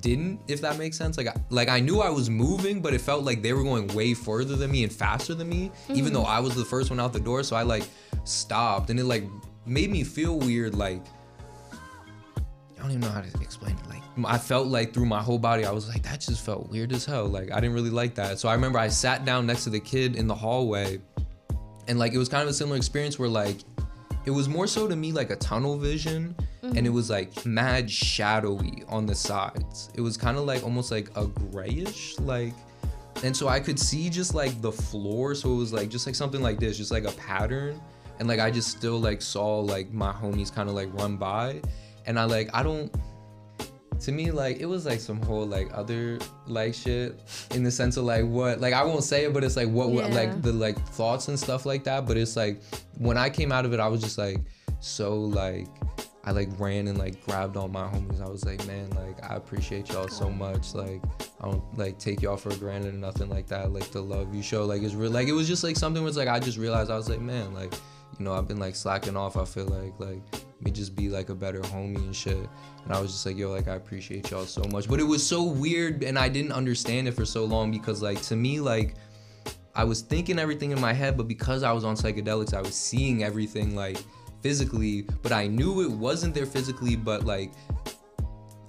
didn't 0.00 0.40
if 0.48 0.60
that 0.62 0.76
makes 0.76 0.96
sense. 0.96 1.16
Like 1.16 1.28
I, 1.28 1.36
like 1.50 1.68
I 1.68 1.78
knew 1.78 2.00
I 2.00 2.10
was 2.10 2.28
moving 2.28 2.80
but 2.80 2.92
it 2.92 3.00
felt 3.00 3.22
like 3.22 3.42
they 3.42 3.52
were 3.52 3.62
going 3.62 3.86
way 3.88 4.12
further 4.12 4.56
than 4.56 4.72
me 4.72 4.82
and 4.82 4.92
faster 4.92 5.34
than 5.34 5.48
me 5.48 5.70
even 5.88 6.06
mm-hmm. 6.06 6.14
though 6.14 6.22
I 6.22 6.40
was 6.40 6.54
the 6.54 6.64
first 6.64 6.90
one 6.90 6.98
out 6.98 7.12
the 7.12 7.20
door. 7.20 7.42
So 7.42 7.54
I 7.54 7.62
like 7.62 7.84
stopped 8.24 8.90
and 8.90 8.98
it 8.98 9.04
like 9.04 9.24
made 9.66 9.90
me 9.90 10.02
feel 10.02 10.38
weird 10.38 10.74
like 10.74 11.02
I 12.80 12.82
don't 12.84 12.92
even 12.92 13.00
know 13.02 13.10
how 13.10 13.20
to 13.20 13.40
explain 13.42 13.76
it. 13.76 13.88
Like 13.90 14.02
I 14.24 14.38
felt 14.38 14.68
like 14.68 14.94
through 14.94 15.04
my 15.04 15.20
whole 15.20 15.38
body 15.38 15.66
I 15.66 15.70
was 15.70 15.86
like 15.86 16.02
that 16.04 16.20
just 16.20 16.44
felt 16.44 16.70
weird 16.70 16.92
as 16.94 17.04
hell. 17.04 17.26
Like 17.26 17.52
I 17.52 17.56
didn't 17.56 17.74
really 17.74 17.90
like 17.90 18.14
that. 18.14 18.38
So 18.38 18.48
I 18.48 18.54
remember 18.54 18.78
I 18.78 18.88
sat 18.88 19.26
down 19.26 19.46
next 19.46 19.64
to 19.64 19.70
the 19.70 19.80
kid 19.80 20.16
in 20.16 20.26
the 20.26 20.34
hallway 20.34 20.98
and 21.88 21.98
like 21.98 22.14
it 22.14 22.18
was 22.18 22.30
kind 22.30 22.42
of 22.42 22.48
a 22.48 22.54
similar 22.54 22.78
experience 22.78 23.18
where 23.18 23.28
like 23.28 23.58
it 24.24 24.30
was 24.30 24.48
more 24.48 24.66
so 24.66 24.88
to 24.88 24.96
me 24.96 25.12
like 25.12 25.28
a 25.28 25.36
tunnel 25.36 25.76
vision 25.76 26.34
and 26.62 26.78
it 26.78 26.84
mm-hmm. 26.84 26.94
was 26.94 27.10
like 27.10 27.44
mad 27.44 27.90
shadowy 27.90 28.82
on 28.88 29.04
the 29.04 29.14
sides. 29.14 29.90
It 29.94 30.00
was 30.00 30.16
kind 30.16 30.38
of 30.38 30.44
like 30.44 30.62
almost 30.62 30.90
like 30.90 31.10
a 31.16 31.26
grayish 31.26 32.18
like 32.20 32.54
and 33.22 33.36
so 33.36 33.48
i 33.48 33.60
could 33.60 33.78
see 33.78 34.08
just 34.08 34.34
like 34.34 34.58
the 34.62 34.72
floor. 34.72 35.34
So 35.34 35.52
it 35.52 35.56
was 35.56 35.74
like 35.74 35.90
just 35.90 36.06
like 36.06 36.14
something 36.14 36.40
like 36.40 36.58
this 36.58 36.78
just 36.78 36.90
like 36.90 37.04
a 37.04 37.12
pattern. 37.12 37.78
And 38.18 38.26
like 38.26 38.40
i 38.40 38.50
just 38.50 38.68
still 38.68 38.98
like 38.98 39.20
saw 39.20 39.60
like 39.60 39.92
my 39.92 40.12
homies 40.12 40.54
kind 40.54 40.70
of 40.70 40.74
like 40.74 40.88
run 40.94 41.18
by 41.18 41.60
and 42.06 42.18
i 42.18 42.24
like 42.24 42.48
i 42.54 42.62
don't 42.62 42.94
to 44.00 44.12
me 44.12 44.30
like 44.30 44.60
it 44.60 44.66
was 44.66 44.86
like 44.86 44.98
some 44.98 45.20
whole 45.22 45.46
like 45.46 45.68
other 45.74 46.18
like 46.46 46.72
shit 46.74 47.20
in 47.54 47.62
the 47.62 47.70
sense 47.70 47.98
of 47.98 48.04
like 48.04 48.24
what 48.24 48.58
like 48.60 48.72
i 48.72 48.82
won't 48.82 49.04
say 49.04 49.24
it 49.24 49.34
but 49.34 49.44
it's 49.44 49.56
like 49.56 49.68
what 49.68 49.90
Yeah. 49.92 50.06
like 50.06 50.40
the 50.40 50.52
like 50.52 50.78
thoughts 50.88 51.28
and 51.28 51.38
stuff 51.38 51.66
like 51.66 51.84
that. 51.84 52.06
But 52.06 52.16
it's 52.16 52.34
like 52.34 52.62
when 52.96 53.18
i 53.18 53.28
came 53.28 53.52
out 53.52 53.66
of 53.66 53.74
it 53.74 53.80
i 53.80 53.86
was 53.86 54.00
just 54.00 54.16
like 54.16 54.38
so 54.80 55.20
like 55.20 55.66
i 56.24 56.30
like 56.30 56.48
ran 56.58 56.88
and 56.88 56.96
like 56.96 57.22
grabbed 57.26 57.58
all 57.58 57.68
my 57.68 57.82
homies. 57.88 58.22
I 58.22 58.28
was 58.28 58.42
like 58.46 58.66
man 58.66 58.88
like 58.90 59.22
i 59.30 59.36
appreciate 59.36 59.90
y'all 59.90 60.08
so 60.08 60.30
much. 60.30 60.72
Like 60.72 61.02
i 61.42 61.50
don't 61.50 61.62
like 61.76 61.98
take 61.98 62.22
y'all 62.22 62.38
for 62.38 62.54
granted 62.56 62.94
or 62.94 62.96
nothing 62.96 63.28
like 63.28 63.48
that. 63.48 63.70
Like 63.70 63.90
the 63.90 64.00
love 64.00 64.34
you 64.34 64.42
show. 64.42 64.64
Like 64.64 64.80
it's 64.80 64.94
real 64.94 65.10
like 65.10 65.28
it 65.28 65.32
was 65.32 65.46
just 65.46 65.62
like 65.62 65.76
something 65.76 66.02
was 66.02 66.16
like 66.16 66.28
i 66.28 66.38
just 66.40 66.56
realized. 66.56 66.90
I 66.90 66.96
was 66.96 67.10
like 67.10 67.20
man 67.20 67.52
like 67.52 67.74
you 68.18 68.24
know 68.24 68.32
i've 68.32 68.48
been 68.48 68.58
like 68.58 68.74
slacking 68.74 69.16
off 69.16 69.36
i 69.36 69.44
feel 69.44 69.66
like 69.66 69.92
like 69.98 70.22
me 70.62 70.70
just 70.70 70.94
be 70.94 71.08
like 71.08 71.30
a 71.30 71.34
better 71.34 71.60
homie 71.60 71.96
and 71.96 72.14
shit 72.14 72.48
and 72.84 72.92
I 72.92 73.00
was 73.00 73.12
just 73.12 73.26
like, 73.26 73.36
yo, 73.36 73.50
like 73.50 73.68
I 73.68 73.74
appreciate 73.74 74.30
y'all 74.30 74.46
so 74.46 74.62
much. 74.70 74.88
But 74.88 75.00
it 75.00 75.04
was 75.04 75.26
so 75.26 75.42
weird 75.42 76.02
and 76.02 76.18
I 76.18 76.28
didn't 76.28 76.52
understand 76.52 77.08
it 77.08 77.12
for 77.12 77.24
so 77.24 77.44
long 77.44 77.70
because 77.70 78.02
like 78.02 78.20
to 78.22 78.36
me, 78.36 78.60
like 78.60 78.94
I 79.74 79.84
was 79.84 80.00
thinking 80.00 80.38
everything 80.38 80.72
in 80.72 80.80
my 80.80 80.92
head, 80.92 81.16
but 81.16 81.28
because 81.28 81.62
I 81.62 81.72
was 81.72 81.84
on 81.84 81.94
psychedelics, 81.94 82.54
I 82.54 82.60
was 82.60 82.74
seeing 82.74 83.22
everything 83.22 83.76
like 83.76 84.02
physically, 84.42 85.02
but 85.22 85.32
I 85.32 85.46
knew 85.46 85.82
it 85.82 85.90
wasn't 85.90 86.34
there 86.34 86.46
physically, 86.46 86.96
but 86.96 87.24
like 87.24 87.52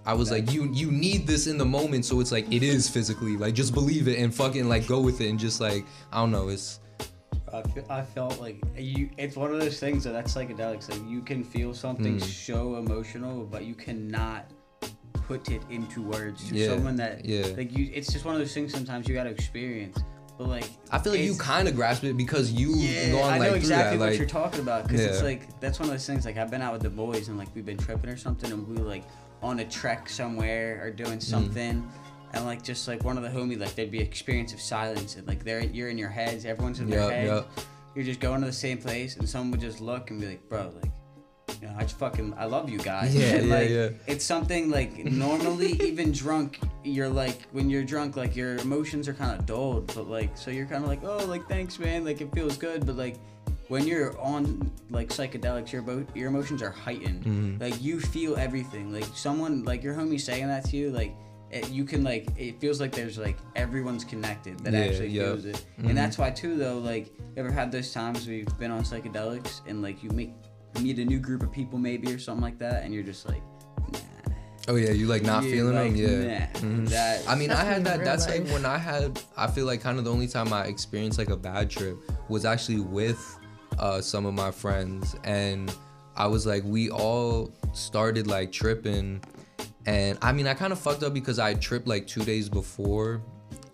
I 0.05 0.13
was 0.13 0.29
like, 0.29 0.51
you 0.51 0.69
you 0.73 0.91
need 0.91 1.25
this 1.25 1.47
in 1.47 1.57
the 1.57 1.65
moment, 1.65 2.05
so 2.05 2.19
it's 2.19 2.31
like 2.31 2.51
it 2.51 2.63
is 2.63 2.89
physically. 2.89 3.37
Like 3.37 3.53
just 3.53 3.73
believe 3.73 4.07
it 4.07 4.19
and 4.19 4.33
fucking 4.33 4.67
like 4.67 4.87
go 4.87 4.99
with 4.99 5.21
it 5.21 5.29
and 5.29 5.39
just 5.39 5.61
like 5.61 5.85
I 6.11 6.17
don't 6.17 6.31
know, 6.31 6.49
it's 6.49 6.80
I, 7.53 7.61
fe- 7.63 7.83
I 7.89 8.01
felt 8.01 8.39
like 8.39 8.57
you. 8.77 9.09
It's 9.17 9.35
one 9.35 9.51
of 9.53 9.59
those 9.59 9.79
things 9.79 10.03
that 10.05 10.11
that's 10.11 10.33
psychedelics. 10.33 10.89
Like 10.89 11.01
you 11.09 11.21
can 11.21 11.43
feel 11.43 11.73
something 11.73 12.17
Mm. 12.17 12.23
so 12.23 12.75
emotional, 12.75 13.43
but 13.45 13.65
you 13.65 13.75
cannot 13.75 14.45
put 15.13 15.49
it 15.49 15.61
into 15.69 16.01
words 16.01 16.47
to 16.49 16.55
Yeah, 16.55 16.67
someone 16.67 16.95
that 16.97 17.25
yeah. 17.25 17.47
like 17.57 17.75
you. 17.77 17.89
It's 17.93 18.11
just 18.11 18.25
one 18.25 18.35
of 18.35 18.39
those 18.39 18.53
things. 18.53 18.71
Sometimes 18.73 19.07
you 19.07 19.13
gotta 19.13 19.29
experience. 19.29 19.97
But 20.37 20.47
like 20.47 20.69
I 20.91 20.97
feel 20.97 21.11
like 21.13 21.21
you 21.21 21.35
kind 21.35 21.67
of 21.67 21.75
grasp 21.75 22.03
it 22.03 22.17
because 22.17 22.51
you 22.51 22.73
Yeah, 22.75 23.11
gone 23.11 23.33
I 23.33 23.37
like 23.37 23.49
know 23.51 23.55
exactly 23.55 23.97
that. 23.97 24.03
what 24.03 24.09
Like 24.11 24.19
you're 24.19 24.27
talking 24.27 24.59
about 24.61 24.83
because 24.87 25.01
it's 25.01 25.21
like 25.21 25.59
that's 25.59 25.79
one 25.79 25.89
of 25.89 25.93
those 25.93 26.05
things. 26.07 26.25
Like 26.25 26.37
I've 26.37 26.49
been 26.49 26.61
out 26.61 26.73
with 26.73 26.81
the 26.81 26.89
boys 26.89 27.27
and 27.27 27.37
like 27.37 27.49
we've 27.53 27.65
been 27.65 27.77
tripping 27.77 28.09
or 28.09 28.17
something, 28.17 28.51
and 28.51 28.67
we 28.67 28.77
like 28.77 29.03
on 29.43 29.59
a 29.59 29.65
trek 29.65 30.07
somewhere 30.09 30.81
or 30.83 30.91
Mm. 30.91 30.95
doing 31.05 31.19
something, 31.19 31.87
and 32.33 32.45
like 32.45 32.63
just 32.63 32.87
like 32.87 33.03
one 33.03 33.17
of 33.17 33.23
the 33.23 33.29
homies, 33.29 33.59
like 33.59 33.75
there'd 33.75 33.91
be 33.91 33.99
experience 33.99 34.53
of 34.53 34.61
silence, 34.61 35.15
and 35.15 35.27
like 35.27 35.43
they're 35.43 35.61
you're 35.63 35.89
in 35.89 35.97
your 35.97 36.09
heads, 36.09 36.45
everyone's 36.45 36.79
in 36.79 36.89
their 36.89 37.09
heads. 37.09 37.27
yup. 37.29 37.49
You're 37.95 38.05
just 38.05 38.19
going 38.21 38.39
to 38.41 38.47
the 38.47 38.53
same 38.53 38.77
place, 38.77 39.17
and 39.17 39.27
someone 39.27 39.51
would 39.51 39.59
just 39.61 39.81
look 39.81 40.11
and 40.11 40.21
be 40.21 40.27
like, 40.27 40.47
"Bro, 40.47 40.71
like, 40.81 40.91
you 41.61 41.67
know, 41.67 41.75
I 41.77 41.81
just 41.81 41.97
fucking 41.99 42.33
I 42.37 42.45
love 42.45 42.69
you 42.69 42.79
guys." 42.79 43.13
Yeah, 43.13 43.35
and 43.35 43.47
yeah, 43.49 43.55
like, 43.55 43.69
yeah. 43.69 43.89
It's 44.07 44.23
something 44.25 44.69
like 44.69 44.97
normally 45.05 45.71
even 45.83 46.11
drunk, 46.13 46.59
you're 46.83 47.09
like 47.09 47.47
when 47.51 47.69
you're 47.69 47.83
drunk, 47.83 48.15
like 48.15 48.35
your 48.35 48.55
emotions 48.57 49.07
are 49.09 49.13
kind 49.13 49.37
of 49.37 49.45
dulled, 49.45 49.87
but 49.93 50.07
like 50.07 50.37
so 50.37 50.51
you're 50.51 50.65
kind 50.67 50.83
of 50.83 50.89
like, 50.89 51.03
"Oh, 51.03 51.25
like 51.25 51.47
thanks, 51.49 51.79
man," 51.79 52.05
like 52.05 52.21
it 52.21 52.33
feels 52.33 52.57
good, 52.57 52.85
but 52.85 52.95
like. 52.95 53.17
When 53.67 53.87
you're 53.87 54.19
on 54.19 54.69
like 54.89 55.07
psychedelics, 55.07 55.71
your 55.71 55.81
emo- 55.81 56.05
your 56.13 56.27
emotions 56.27 56.61
are 56.61 56.71
heightened. 56.71 57.23
Mhm. 57.23 57.61
Like 57.61 57.81
you 57.81 58.01
feel 58.01 58.35
everything. 58.35 58.91
Like 58.91 59.05
someone, 59.15 59.63
like 59.63 59.81
your 59.81 59.93
homie 59.93 60.19
saying 60.19 60.47
that 60.49 60.65
to 60.65 60.75
you, 60.75 60.91
like 60.91 61.15
it, 61.51 61.69
you 61.69 61.83
can 61.83 62.03
like 62.03 62.27
it 62.37 62.59
feels 62.59 62.79
like 62.79 62.91
there's 62.93 63.17
like 63.17 63.37
everyone's 63.55 64.03
connected 64.03 64.59
that 64.61 64.73
Yeah, 64.73 64.79
actually 64.79 65.09
yup. 65.09 65.25
feels 65.27 65.45
it 65.45 65.65
Mhm. 65.79 65.89
and 65.89 65.97
that's 65.97 66.17
why 66.17 66.29
too 66.29 66.55
though 66.55 66.77
like 66.77 67.07
you 67.17 67.23
ever 67.37 67.51
had 67.51 67.71
those 67.71 67.91
times 67.91 68.25
where 68.25 68.35
you've 68.37 68.57
been 68.59 68.71
on 68.71 68.83
psychedelics 68.83 69.61
and 69.67 69.81
like 69.81 70.01
you 70.03 70.09
meet 70.11 70.31
meet 70.81 70.97
a 70.99 71.05
new 71.05 71.19
group 71.19 71.43
of 71.43 71.51
people 71.51 71.77
maybe 71.77 72.11
or 72.13 72.17
something 72.19 72.41
like 72.41 72.57
that 72.57 72.83
and 72.83 72.93
you're 72.93 73.03
just 73.03 73.27
like 73.27 73.41
nah 73.91 73.99
Oh 74.67 74.75
yeah, 74.75 74.91
you 74.91 75.07
like 75.07 75.23
not 75.23 75.43
Yeah, 75.43 75.51
feeling 75.51 75.75
like, 75.75 75.95
them? 75.95 76.23
Yeah. 76.23 76.47
nah, 76.53 76.59
Mhm. 76.59 76.89
that- 76.89 77.27
I 77.27 77.33
mean, 77.35 77.49
I 77.49 77.63
had 77.65 77.83
that. 77.85 77.97
real 77.97 78.05
That's 78.05 78.27
like 78.29 78.47
when 78.49 78.63
I 78.63 78.77
had. 78.77 79.19
I 79.35 79.47
feel 79.47 79.65
like 79.65 79.81
kind 79.81 79.97
of 79.97 80.05
the 80.05 80.11
only 80.11 80.27
time 80.27 80.53
I 80.53 80.65
experienced 80.65 81.17
like 81.17 81.31
a 81.31 81.35
bad 81.35 81.67
trip 81.71 81.97
was 82.29 82.45
actually 82.45 82.79
with 82.79 83.19
uh, 83.79 83.99
some 84.01 84.27
of 84.27 84.35
my 84.35 84.51
friends, 84.51 85.15
and 85.23 85.73
I 86.15 86.27
was 86.27 86.45
like, 86.45 86.63
we 86.63 86.91
all 86.91 87.51
started 87.73 88.27
like 88.27 88.51
tripping, 88.51 89.21
and 89.85 90.17
I 90.21 90.31
mean, 90.31 90.47
I 90.47 90.53
kind 90.53 90.71
of 90.71 90.79
fucked 90.79 91.03
up 91.03 91.13
because 91.13 91.39
I 91.39 91.53
tripped 91.55 91.87
like 91.87 92.07
two 92.07 92.23
days 92.23 92.49
before, 92.49 93.21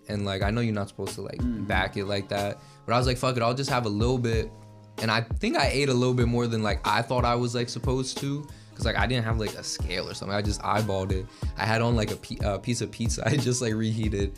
and 0.07 0.25
like 0.25 0.41
I 0.41 0.51
know 0.51 0.61
you're 0.61 0.73
not 0.73 0.87
supposed 0.87 1.15
to 1.15 1.21
like 1.21 1.37
mm-hmm. 1.37 1.65
back 1.65 1.97
it 1.97 2.05
like 2.05 2.29
that, 2.29 2.59
but 2.85 2.93
I 2.93 2.97
was 2.97 3.07
like, 3.07 3.17
fuck 3.17 3.35
it, 3.37 3.43
I'll 3.43 3.53
just 3.53 3.69
have 3.69 3.85
a 3.85 3.89
little 3.89 4.17
bit, 4.17 4.51
and 5.01 5.11
I 5.11 5.21
think 5.21 5.57
I 5.57 5.67
ate 5.67 5.89
a 5.89 5.93
little 5.93 6.13
bit 6.13 6.27
more 6.27 6.47
than 6.47 6.63
like 6.63 6.85
I 6.87 7.01
thought 7.01 7.25
I 7.25 7.35
was 7.35 7.55
like 7.55 7.69
supposed 7.69 8.17
to. 8.19 8.47
Cause 8.77 8.85
like 8.85 8.95
I 8.95 9.07
didn't 9.07 9.25
have 9.25 9.39
like 9.39 9.55
a 9.55 9.63
scale 9.63 10.07
or 10.07 10.13
something. 10.13 10.37
I 10.37 10.43
just 10.43 10.61
eyeballed 10.61 11.11
it. 11.11 11.25
I 11.57 11.65
had 11.65 11.81
on 11.81 11.95
like 11.95 12.11
a 12.11 12.15
pi- 12.15 12.59
piece 12.59 12.81
of 12.81 12.91
pizza. 12.91 13.23
I 13.25 13.35
just 13.35 13.59
like 13.59 13.73
reheated, 13.73 14.37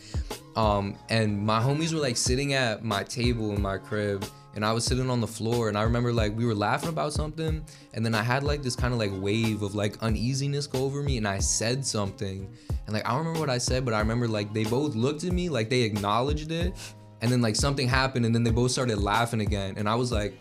um, 0.55 0.95
and 1.09 1.45
my 1.45 1.59
homies 1.59 1.93
were 1.93 1.99
like 1.99 2.15
sitting 2.15 2.53
at 2.53 2.81
my 2.81 3.03
table 3.03 3.53
in 3.53 3.61
my 3.61 3.77
crib, 3.77 4.23
and 4.55 4.63
I 4.63 4.71
was 4.71 4.85
sitting 4.85 5.09
on 5.09 5.19
the 5.19 5.27
floor. 5.27 5.67
And 5.67 5.77
I 5.77 5.81
remember 5.81 6.13
like 6.13 6.37
we 6.37 6.45
were 6.45 6.55
laughing 6.55 6.87
about 6.87 7.11
something, 7.11 7.65
and 7.93 8.05
then 8.05 8.15
I 8.15 8.21
had 8.23 8.45
like 8.45 8.63
this 8.63 8.77
kind 8.77 8.93
of 8.93 8.99
like 8.99 9.11
wave 9.13 9.61
of 9.61 9.75
like 9.75 10.01
uneasiness 10.01 10.67
go 10.67 10.85
over 10.85 11.03
me, 11.03 11.17
and 11.17 11.27
I 11.27 11.39
said 11.39 11.85
something, 11.85 12.49
and 12.85 12.93
like 12.93 13.05
I 13.05 13.09
don't 13.09 13.19
remember 13.19 13.41
what 13.41 13.49
I 13.49 13.57
said, 13.57 13.83
but 13.83 13.93
I 13.93 13.99
remember 13.99 14.29
like 14.29 14.53
they 14.53 14.63
both 14.63 14.95
looked 14.95 15.25
at 15.25 15.33
me 15.33 15.49
like 15.49 15.69
they 15.69 15.81
acknowledged 15.81 16.53
it, 16.53 16.73
and 17.19 17.29
then 17.29 17.41
like 17.41 17.57
something 17.57 17.89
happened, 17.89 18.25
and 18.25 18.33
then 18.33 18.45
they 18.45 18.51
both 18.51 18.71
started 18.71 18.99
laughing 18.99 19.41
again, 19.41 19.73
and 19.75 19.89
I 19.89 19.95
was 19.95 20.13
like. 20.13 20.33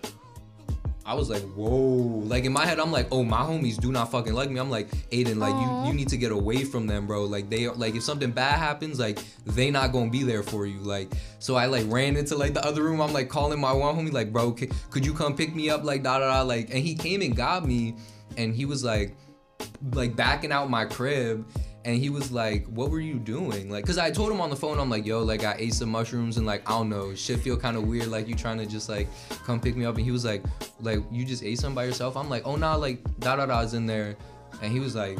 I 1.08 1.14
was 1.14 1.30
like, 1.30 1.42
whoa. 1.54 2.20
Like 2.26 2.44
in 2.44 2.52
my 2.52 2.66
head, 2.66 2.78
I'm 2.78 2.92
like, 2.92 3.08
oh, 3.10 3.24
my 3.24 3.38
homies 3.38 3.80
do 3.80 3.90
not 3.90 4.10
fucking 4.10 4.34
like 4.34 4.50
me. 4.50 4.60
I'm 4.60 4.68
like, 4.68 4.88
Aidan, 5.10 5.38
like 5.38 5.54
Aw. 5.54 5.84
you 5.84 5.88
you 5.88 5.94
need 5.94 6.08
to 6.08 6.18
get 6.18 6.32
away 6.32 6.64
from 6.64 6.86
them, 6.86 7.06
bro. 7.06 7.24
Like 7.24 7.48
they 7.48 7.66
are 7.66 7.74
like 7.74 7.94
if 7.94 8.02
something 8.02 8.30
bad 8.30 8.58
happens, 8.58 9.00
like 9.00 9.18
they 9.46 9.70
not 9.70 9.90
gonna 9.90 10.10
be 10.10 10.22
there 10.22 10.42
for 10.42 10.66
you. 10.66 10.80
Like 10.80 11.10
so 11.38 11.56
I 11.56 11.64
like 11.64 11.86
ran 11.88 12.18
into 12.18 12.36
like 12.36 12.52
the 12.52 12.62
other 12.62 12.82
room. 12.82 13.00
I'm 13.00 13.14
like 13.14 13.30
calling 13.30 13.58
my 13.58 13.72
one 13.72 13.96
homie, 13.96 14.12
like, 14.12 14.34
bro, 14.34 14.54
c- 14.54 14.68
could 14.90 15.06
you 15.06 15.14
come 15.14 15.34
pick 15.34 15.54
me 15.54 15.70
up? 15.70 15.82
Like 15.82 16.02
da 16.02 16.18
da 16.18 16.26
da. 16.30 16.42
Like 16.42 16.68
and 16.68 16.80
he 16.80 16.94
came 16.94 17.22
and 17.22 17.34
got 17.34 17.64
me, 17.66 17.96
and 18.36 18.54
he 18.54 18.66
was 18.66 18.84
like, 18.84 19.16
like 19.94 20.14
backing 20.14 20.52
out 20.52 20.68
my 20.68 20.84
crib. 20.84 21.48
And 21.88 21.96
he 21.96 22.10
was 22.10 22.30
like, 22.30 22.66
"What 22.66 22.90
were 22.90 23.00
you 23.00 23.14
doing?" 23.14 23.70
Like, 23.70 23.86
cause 23.86 23.96
I 23.96 24.10
told 24.10 24.30
him 24.30 24.42
on 24.42 24.50
the 24.50 24.56
phone, 24.56 24.78
I'm 24.78 24.90
like, 24.90 25.06
"Yo, 25.06 25.22
like 25.22 25.42
I 25.42 25.54
ate 25.58 25.72
some 25.72 25.88
mushrooms 25.88 26.36
and 26.36 26.44
like 26.44 26.68
I 26.68 26.72
don't 26.72 26.90
know, 26.90 27.14
shit 27.14 27.40
feel 27.40 27.56
kind 27.56 27.78
of 27.78 27.84
weird. 27.84 28.08
Like 28.08 28.28
you 28.28 28.34
trying 28.34 28.58
to 28.58 28.66
just 28.66 28.90
like 28.90 29.08
come 29.46 29.58
pick 29.58 29.74
me 29.74 29.86
up." 29.86 29.96
And 29.96 30.04
he 30.04 30.10
was 30.10 30.22
like, 30.22 30.44
"Like 30.80 30.98
you 31.10 31.24
just 31.24 31.42
ate 31.42 31.58
some 31.58 31.74
by 31.74 31.84
yourself?" 31.84 32.14
I'm 32.14 32.28
like, 32.28 32.42
"Oh 32.44 32.56
nah, 32.56 32.74
like 32.74 33.02
da 33.20 33.36
da 33.36 33.46
da's 33.46 33.72
in 33.72 33.86
there," 33.86 34.16
and 34.60 34.70
he 34.70 34.80
was 34.80 34.94
like, 34.94 35.18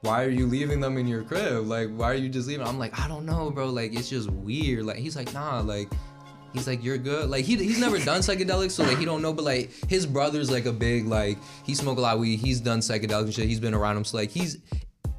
why 0.00 0.24
are 0.24 0.30
you 0.30 0.46
leaving 0.46 0.80
them 0.80 0.98
in 0.98 1.06
your 1.06 1.22
crib? 1.22 1.66
Like, 1.66 1.90
why 1.90 2.10
are 2.10 2.14
you 2.14 2.28
just 2.28 2.48
leaving? 2.48 2.66
I'm 2.66 2.78
like, 2.78 2.98
I 2.98 3.06
don't 3.06 3.24
know, 3.26 3.50
bro. 3.50 3.66
Like, 3.66 3.94
it's 3.94 4.08
just 4.08 4.30
weird. 4.30 4.86
Like, 4.86 4.96
he's 4.96 5.14
like, 5.14 5.32
nah, 5.34 5.60
like, 5.60 5.92
he's 6.54 6.66
like, 6.66 6.82
you're 6.82 6.98
good. 6.98 7.28
Like, 7.28 7.44
he, 7.44 7.54
he's 7.56 7.78
never 7.78 7.98
done 7.98 8.20
psychedelics, 8.20 8.72
so 8.72 8.82
like, 8.82 8.98
he 8.98 9.04
don't 9.04 9.22
know. 9.22 9.32
But 9.32 9.44
like, 9.44 9.70
his 9.88 10.06
brother's 10.06 10.50
like 10.50 10.64
a 10.64 10.72
big 10.72 11.06
like, 11.06 11.38
he 11.64 11.74
smoke 11.74 11.98
a 11.98 12.00
lot 12.00 12.14
of 12.14 12.20
weed. 12.20 12.38
He's 12.38 12.60
done 12.60 12.80
psychedelics 12.80 13.24
and 13.24 13.34
shit. 13.34 13.46
He's 13.46 13.60
been 13.60 13.74
around 13.74 13.98
him, 13.98 14.04
so 14.04 14.16
like, 14.16 14.30
he's 14.30 14.58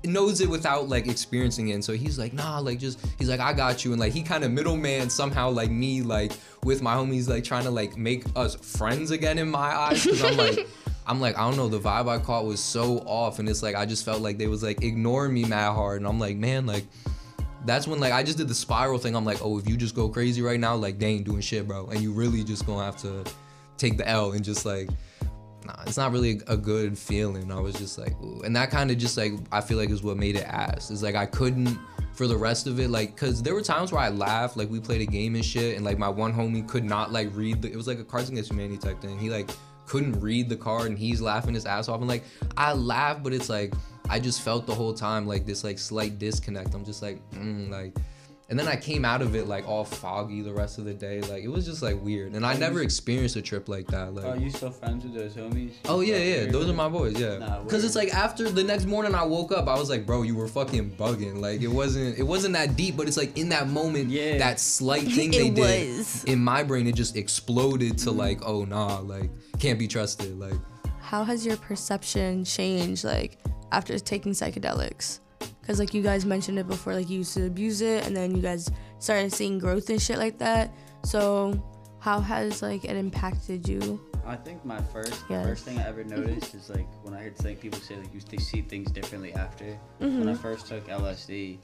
knows 0.03 0.41
it 0.41 0.49
without 0.49 0.89
like 0.89 1.07
experiencing 1.07 1.69
it. 1.69 1.73
And 1.73 1.83
so 1.83 1.93
he's 1.93 2.17
like, 2.17 2.33
nah, 2.33 2.59
like 2.59 2.79
just 2.79 2.99
he's 3.17 3.29
like, 3.29 3.39
I 3.39 3.53
got 3.53 3.85
you. 3.85 3.91
And 3.91 3.99
like 3.99 4.13
he 4.13 4.23
kind 4.23 4.43
of 4.43 4.51
middleman 4.51 5.09
somehow 5.09 5.49
like 5.49 5.71
me, 5.71 6.01
like 6.01 6.33
with 6.63 6.81
my 6.81 6.95
homies, 6.95 7.29
like 7.29 7.43
trying 7.43 7.63
to 7.63 7.71
like 7.71 7.97
make 7.97 8.25
us 8.35 8.55
friends 8.55 9.11
again 9.11 9.37
in 9.37 9.49
my 9.49 9.59
eyes. 9.75 10.03
Cause 10.03 10.23
I'm 10.23 10.37
like, 10.37 10.67
I'm 11.07 11.19
like, 11.19 11.37
I 11.37 11.41
don't 11.41 11.57
know, 11.57 11.67
the 11.67 11.79
vibe 11.79 12.07
I 12.07 12.19
caught 12.19 12.45
was 12.45 12.59
so 12.59 12.99
off. 12.99 13.39
And 13.39 13.47
it's 13.49 13.63
like 13.63 13.75
I 13.75 13.85
just 13.85 14.05
felt 14.05 14.21
like 14.21 14.37
they 14.37 14.47
was 14.47 14.63
like 14.63 14.83
ignoring 14.83 15.33
me 15.33 15.45
mad 15.45 15.73
hard. 15.73 15.97
And 15.97 16.07
I'm 16.07 16.19
like, 16.19 16.37
man, 16.37 16.65
like 16.65 16.85
that's 17.65 17.87
when 17.87 17.99
like 17.99 18.13
I 18.13 18.23
just 18.23 18.37
did 18.37 18.47
the 18.47 18.55
spiral 18.55 18.97
thing. 18.97 19.15
I'm 19.15 19.25
like, 19.25 19.39
oh, 19.41 19.59
if 19.59 19.69
you 19.69 19.77
just 19.77 19.95
go 19.95 20.09
crazy 20.09 20.41
right 20.41 20.59
now, 20.59 20.75
like 20.75 20.99
they 20.99 21.07
ain't 21.07 21.25
doing 21.25 21.41
shit, 21.41 21.67
bro. 21.67 21.87
And 21.87 22.01
you 22.01 22.11
really 22.11 22.43
just 22.43 22.65
gonna 22.65 22.83
have 22.83 22.97
to 22.97 23.23
take 23.77 23.97
the 23.97 24.07
L 24.07 24.31
and 24.31 24.43
just 24.43 24.65
like 24.65 24.89
nah, 25.65 25.76
it's 25.86 25.97
not 25.97 26.12
really 26.12 26.41
a 26.47 26.58
good 26.58 26.97
feeling. 26.97 27.52
I 27.52 27.60
was 27.60 27.76
just 27.76 27.97
like, 27.97 28.19
ooh. 28.21 28.41
and 28.43 28.56
that 28.56 28.71
kind 28.71 28.91
of 28.91 28.97
just 28.97 29.17
like 29.17 29.34
I 29.52 29.62
feel 29.62 29.78
like 29.78 29.89
is 29.89 30.04
what 30.04 30.17
made 30.17 30.36
it 30.36 30.43
ass. 30.43 30.91
Is 30.91 31.04
like 31.04 31.15
I 31.15 31.26
couldn't 31.26 31.78
for 32.13 32.28
the 32.28 32.38
rest 32.38 32.67
of 32.67 32.80
it, 32.80 32.89
like, 32.89 33.15
cause 33.15 33.41
there 33.41 33.54
were 33.54 33.62
times 33.62 33.91
where 33.91 34.02
I 34.02 34.10
laughed, 34.10 34.58
like 34.58 34.69
we 34.69 34.80
played 34.80 35.02
a 35.02 35.06
game 35.06 35.36
and 35.36 35.43
shit, 35.43 35.76
and 35.76 35.86
like 35.86 35.97
my 35.97 36.10
one 36.10 36.34
homie 36.34 36.67
could 36.67 36.84
not 36.84 37.12
like 37.12 37.30
read 37.34 37.62
the. 37.62 37.71
It 37.71 37.76
was 37.76 37.88
like 37.88 38.00
a 38.00 38.04
Cards 38.04 38.30
Against 38.30 38.52
Humanity 38.52 38.78
type 38.78 39.02
thing. 39.02 39.17
He 39.17 39.30
like 39.30 39.50
couldn't 39.86 40.19
read 40.19 40.50
the 40.50 40.56
card, 40.58 40.88
and 40.88 40.97
he's 40.97 41.21
laughing 41.21 41.54
his 41.54 41.65
ass 41.65 41.88
off, 41.88 42.00
and 42.00 42.08
like 42.08 42.24
I 42.58 42.74
laughed, 42.74 43.24
but 43.24 43.34
it's 43.34 43.50
like 43.50 43.74
I 44.10 44.19
just 44.19 44.41
felt 44.41 44.65
the 44.67 44.76
whole 44.76 44.93
time 44.93 45.26
like 45.26 45.45
this 45.45 45.63
like 45.63 45.80
slight 45.80 46.19
disconnect. 46.19 46.74
I'm 46.74 46.86
just 46.86 47.02
like, 47.02 47.19
mm, 47.32 47.69
like. 47.69 47.95
And 48.51 48.59
then 48.59 48.67
I 48.67 48.75
came 48.75 49.05
out 49.05 49.21
of 49.21 49.33
it 49.33 49.47
like 49.47 49.65
all 49.65 49.85
foggy 49.85 50.41
the 50.41 50.53
rest 50.53 50.77
of 50.77 50.83
the 50.83 50.93
day. 50.93 51.21
Like 51.21 51.41
it 51.41 51.47
was 51.47 51.65
just 51.65 51.81
like 51.81 51.95
weird. 52.03 52.33
And 52.35 52.45
I 52.45 52.53
never 52.57 52.81
experienced 52.81 53.37
a 53.37 53.41
trip 53.41 53.69
like 53.69 53.87
that. 53.87 54.13
Like 54.13 54.25
Oh, 54.25 54.33
you 54.33 54.49
still 54.49 54.71
friends 54.71 55.05
with 55.05 55.13
those 55.13 55.33
homies? 55.35 55.71
Oh 55.85 56.01
yeah, 56.01 56.17
yeah. 56.17 56.51
Those 56.51 56.69
are 56.69 56.73
my 56.73 56.89
boys. 56.89 57.17
Yeah. 57.17 57.37
Nah, 57.37 57.63
Cause 57.63 57.85
it's 57.85 57.95
like 57.95 58.13
after 58.13 58.49
the 58.49 58.61
next 58.61 58.87
morning 58.87 59.15
I 59.15 59.23
woke 59.23 59.53
up, 59.53 59.69
I 59.69 59.79
was 59.79 59.89
like, 59.89 60.05
bro, 60.05 60.23
you 60.23 60.35
were 60.35 60.49
fucking 60.49 60.91
bugging. 60.97 61.39
Like 61.39 61.61
it 61.61 61.69
wasn't, 61.69 62.19
it 62.19 62.23
wasn't 62.23 62.53
that 62.55 62.75
deep, 62.75 62.97
but 62.97 63.07
it's 63.07 63.15
like 63.15 63.37
in 63.37 63.47
that 63.49 63.69
moment, 63.69 64.09
Yeah. 64.09 64.37
that 64.39 64.59
slight 64.59 65.07
thing 65.07 65.31
they 65.31 65.49
did 65.49 65.97
was. 65.97 66.25
in 66.25 66.43
my 66.43 66.61
brain, 66.61 66.87
it 66.87 66.95
just 66.95 67.15
exploded 67.15 67.97
to 67.99 68.09
mm-hmm. 68.09 68.19
like, 68.19 68.41
oh 68.45 68.65
nah, 68.65 68.99
like 68.99 69.29
can't 69.59 69.79
be 69.79 69.87
trusted. 69.87 70.37
Like 70.37 70.59
How 70.99 71.23
has 71.23 71.45
your 71.45 71.55
perception 71.55 72.43
changed 72.43 73.05
like 73.05 73.37
after 73.71 73.97
taking 73.97 74.33
psychedelics? 74.33 75.21
Because 75.71 75.79
like 75.79 75.93
you 75.93 76.01
guys 76.01 76.25
mentioned 76.25 76.60
it 76.60 76.67
before, 76.67 76.93
like 76.93 77.10
you 77.10 77.19
used 77.19 77.34
to 77.36 77.45
abuse 77.45 77.79
it, 77.79 78.05
and 78.05 78.13
then 78.13 78.36
you 78.36 78.41
guys 78.41 78.69
started 78.99 79.31
seeing 79.31 79.57
growth 79.57 79.89
and 79.89 80.01
shit 80.01 80.17
like 80.17 80.38
that. 80.39 80.69
So 81.05 81.63
how 81.99 82.19
has 82.19 82.62
like 82.62 82.84
it 82.84 82.97
impacted 82.97 83.69
you? 83.69 84.01
I 84.25 84.36
think 84.36 84.65
my 84.65 84.81
first 84.91 85.23
Yes. 85.29 85.45
first 85.45 85.63
thing 85.63 85.77
I 85.79 85.88
ever 85.88 86.03
noticed 86.03 86.53
is 86.55 86.69
like 86.69 86.88
when 87.03 87.13
I 87.13 87.21
heard 87.23 87.41
like 87.45 87.62
people 87.62 87.79
say 87.79 87.95
like 87.95 88.13
you 88.13 88.19
they 88.29 88.36
see 88.36 88.63
things 88.63 88.91
differently 88.91 89.34
after. 89.34 89.79
When 89.99 90.27
I 90.27 90.34
first 90.34 90.67
took 90.67 90.86
LSD, 90.89 91.60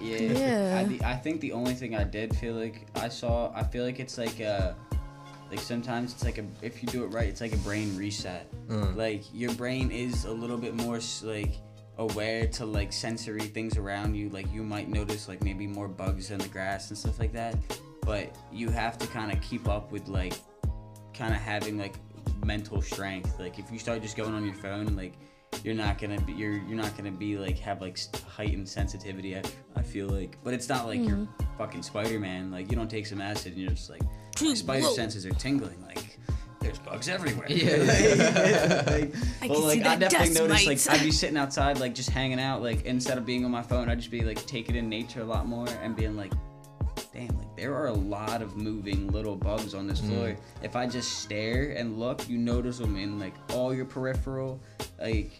yeah, 0.00 0.16
Yeah. 0.16 0.78
I, 0.80 0.84
the- 0.84 1.04
I 1.04 1.14
think 1.14 1.42
the 1.42 1.52
only 1.52 1.74
thing 1.74 1.94
I 1.94 2.04
did 2.04 2.34
feel 2.34 2.54
like 2.54 2.86
I 2.96 3.10
saw, 3.10 3.52
I 3.54 3.62
feel 3.62 3.84
like 3.84 4.00
it's 4.00 4.16
like 4.16 4.40
a, 4.40 4.74
like 5.50 5.60
sometimes 5.60 6.14
it's 6.14 6.24
like 6.24 6.38
a 6.38 6.44
if 6.62 6.82
you 6.82 6.88
do 6.88 7.04
it 7.04 7.08
right, 7.08 7.28
it's 7.28 7.42
like 7.42 7.52
a 7.52 7.58
brain 7.58 7.94
reset. 7.94 8.50
Mm. 8.68 8.96
Like 8.96 9.22
your 9.34 9.52
brain 9.52 9.90
is 9.90 10.24
a 10.24 10.32
little 10.32 10.56
bit 10.56 10.74
more 10.74 10.98
like 11.22 11.52
aware 12.02 12.46
to 12.46 12.66
like 12.66 12.92
sensory 12.92 13.40
things 13.40 13.76
around 13.76 14.14
you. 14.14 14.28
Like 14.28 14.52
you 14.52 14.62
might 14.62 14.88
notice 14.88 15.28
like 15.28 15.42
maybe 15.42 15.66
more 15.66 15.88
bugs 15.88 16.30
in 16.30 16.38
the 16.38 16.48
grass 16.48 16.90
and 16.90 16.98
stuff 16.98 17.18
like 17.18 17.32
that. 17.32 17.56
But 18.02 18.36
you 18.52 18.68
have 18.70 18.98
to 18.98 19.06
kind 19.06 19.32
of 19.32 19.40
keep 19.40 19.68
up 19.68 19.92
with 19.92 20.08
like 20.08 20.34
kind 21.14 21.32
of 21.32 21.40
having 21.40 21.78
like 21.78 21.94
mental 22.44 22.82
strength. 22.82 23.38
Like 23.38 23.58
if 23.58 23.70
you 23.70 23.78
start 23.78 24.02
just 24.02 24.16
going 24.16 24.34
on 24.34 24.44
your 24.44 24.54
phone, 24.54 24.96
like 24.96 25.14
you're 25.62 25.74
not 25.74 25.98
gonna 25.98 26.20
be 26.20 26.32
you're 26.32 26.56
you're 26.56 26.76
not 26.76 26.96
gonna 26.96 27.12
be 27.12 27.36
like 27.36 27.58
have 27.58 27.80
like 27.80 27.98
heightened 28.26 28.68
sensitivity. 28.68 29.36
I, 29.36 29.42
I 29.76 29.82
feel 29.82 30.08
like, 30.08 30.38
but 30.42 30.54
it's 30.54 30.68
not 30.68 30.86
like 30.86 31.00
you're 31.00 31.18
mm-hmm. 31.18 31.56
fucking 31.58 31.82
Spider 31.82 32.18
Man. 32.18 32.50
Like 32.50 32.70
you 32.70 32.76
don't 32.76 32.90
take 32.90 33.06
some 33.06 33.20
acid 33.20 33.52
and 33.52 33.60
you're 33.60 33.70
just 33.70 33.90
like 33.90 34.02
my 34.40 34.54
spider 34.54 34.86
Whoa. 34.86 34.94
senses 34.94 35.24
are 35.26 35.30
tingling. 35.30 35.80
Like 35.86 36.18
there's 36.62 36.78
bugs 36.78 37.08
everywhere. 37.08 37.46
Yeah. 37.50 37.76
like, 38.86 39.14
I 39.42 39.46
well, 39.48 39.60
can 39.60 39.62
like 39.62 39.72
see 39.78 39.80
I 39.80 39.96
that 39.96 39.98
definitely 40.00 40.26
dust 40.28 40.38
noticed 40.40 40.66
mites. 40.66 40.86
like 40.88 41.00
I'd 41.00 41.04
be 41.04 41.10
sitting 41.10 41.36
outside 41.36 41.78
like 41.78 41.94
just 41.94 42.10
hanging 42.10 42.40
out 42.40 42.62
like 42.62 42.84
instead 42.84 43.18
of 43.18 43.26
being 43.26 43.44
on 43.44 43.50
my 43.50 43.62
phone 43.62 43.88
I'd 43.88 43.98
just 43.98 44.10
be 44.10 44.22
like 44.22 44.44
taking 44.46 44.76
in 44.76 44.88
nature 44.88 45.20
a 45.20 45.24
lot 45.24 45.46
more 45.46 45.68
and 45.82 45.94
being 45.96 46.16
like 46.16 46.32
damn 47.12 47.28
like 47.38 47.56
there 47.56 47.74
are 47.74 47.86
a 47.88 47.92
lot 47.92 48.40
of 48.42 48.56
moving 48.56 49.08
little 49.08 49.36
bugs 49.36 49.74
on 49.74 49.86
this 49.86 50.00
Mm. 50.00 50.08
floor 50.08 50.36
if 50.62 50.76
I 50.76 50.86
just 50.86 51.18
stare 51.20 51.72
and 51.76 51.98
look 51.98 52.28
you 52.28 52.38
notice 52.38 52.78
them 52.78 52.96
in 52.96 53.18
like 53.18 53.34
all 53.52 53.74
your 53.74 53.84
peripheral 53.84 54.60
like 55.00 55.32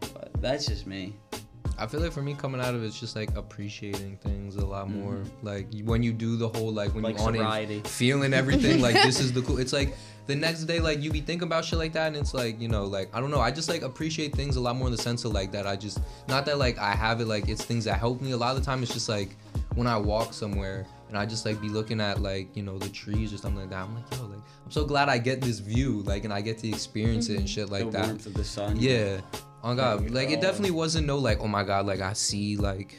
but 0.00 0.30
that's 0.40 0.66
just 0.66 0.86
me 0.86 1.14
I 1.76 1.86
feel 1.88 2.00
like 2.00 2.12
for 2.12 2.22
me 2.22 2.34
coming 2.34 2.60
out 2.60 2.74
of 2.74 2.84
it's 2.84 2.98
just 3.00 3.16
like 3.16 3.34
appreciating 3.36 4.16
things 4.18 4.54
a 4.54 4.64
lot 4.64 4.88
more. 4.88 5.14
Mhm. 5.14 5.28
Like 5.42 5.66
when 5.82 6.04
you 6.04 6.12
do 6.12 6.36
the 6.36 6.48
whole 6.48 6.72
like 6.72 6.94
when 6.94 7.02
Like 7.02 7.18
you 7.18 7.24
on 7.24 7.32
sobriety. 7.34 7.78
it, 7.78 7.88
feeling 7.88 8.32
everything 8.32 8.80
like 8.80 8.94
this 8.94 9.18
is 9.18 9.32
the 9.32 9.42
cool. 9.42 9.58
It's 9.58 9.72
like 9.72 9.96
the 10.26 10.34
next 10.34 10.64
day 10.64 10.80
like 10.80 11.02
you 11.02 11.10
be 11.10 11.20
thinking 11.20 11.46
about 11.46 11.64
shit 11.64 11.78
like 11.78 11.92
that 11.92 12.08
and 12.08 12.16
it's 12.16 12.32
like 12.32 12.60
you 12.60 12.68
know 12.68 12.84
like 12.84 13.08
I 13.12 13.20
don't 13.20 13.30
know. 13.30 13.40
I 13.40 13.50
just 13.50 13.68
like 13.68 13.82
appreciate 13.82 14.34
things 14.34 14.56
a 14.56 14.60
lot 14.60 14.76
more 14.76 14.88
in 14.88 14.92
the 14.92 15.00
sense 15.00 15.24
of 15.24 15.32
like 15.32 15.52
that. 15.52 15.66
I 15.66 15.76
just 15.76 16.00
not 16.28 16.46
that 16.46 16.58
like 16.58 16.78
I 16.78 16.92
have 16.92 17.20
it 17.20 17.26
like 17.26 17.48
it's 17.48 17.64
things 17.64 17.84
that 17.84 17.98
help 17.98 18.20
me. 18.20 18.32
A 18.32 18.36
lot 18.36 18.56
of 18.56 18.60
the 18.60 18.64
time 18.64 18.82
it's 18.82 18.92
just 18.92 19.08
like 19.08 19.36
when 19.74 19.86
I 19.86 19.98
walk 19.98 20.32
somewhere 20.32 20.86
and 21.08 21.18
I 21.18 21.26
just 21.26 21.44
like 21.44 21.60
be 21.60 21.68
looking 21.68 22.00
at 22.00 22.22
like 22.22 22.56
you 22.56 22.62
know 22.62 22.78
the 22.78 22.88
trees 22.88 23.32
or 23.32 23.38
something 23.38 23.60
like 23.60 23.70
that. 23.70 23.84
I'm 23.84 23.94
like 23.94 24.04
yo 24.12 24.26
like 24.26 24.38
I'm 24.64 24.70
so 24.70 24.84
glad 24.84 25.08
I 25.08 25.18
get 25.18 25.40
this 25.40 25.58
view 25.58 26.02
like 26.02 26.24
and 26.24 26.32
I 26.32 26.40
get 26.40 26.58
to 26.58 26.68
experience 26.68 27.28
it 27.28 27.32
and 27.32 27.40
mm-hmm. 27.40 27.46
shit 27.46 27.70
like 27.70 27.84
the 27.84 27.90
that. 27.90 28.06
warmth 28.06 28.26
of 28.26 28.34
the 28.34 28.44
sun. 28.44 28.76
Yeah. 28.78 29.20
Oh 29.62 29.74
god. 29.74 30.02
Like, 30.02 30.10
Like 30.12 30.30
it 30.30 30.40
definitely 30.40 30.72
wasn't 30.72 31.06
no 31.06 31.18
like, 31.18 31.40
oh 31.40 31.48
my 31.48 31.64
god, 31.64 31.86
like 31.86 32.00
I 32.00 32.12
see 32.12 32.56
like 32.56 32.98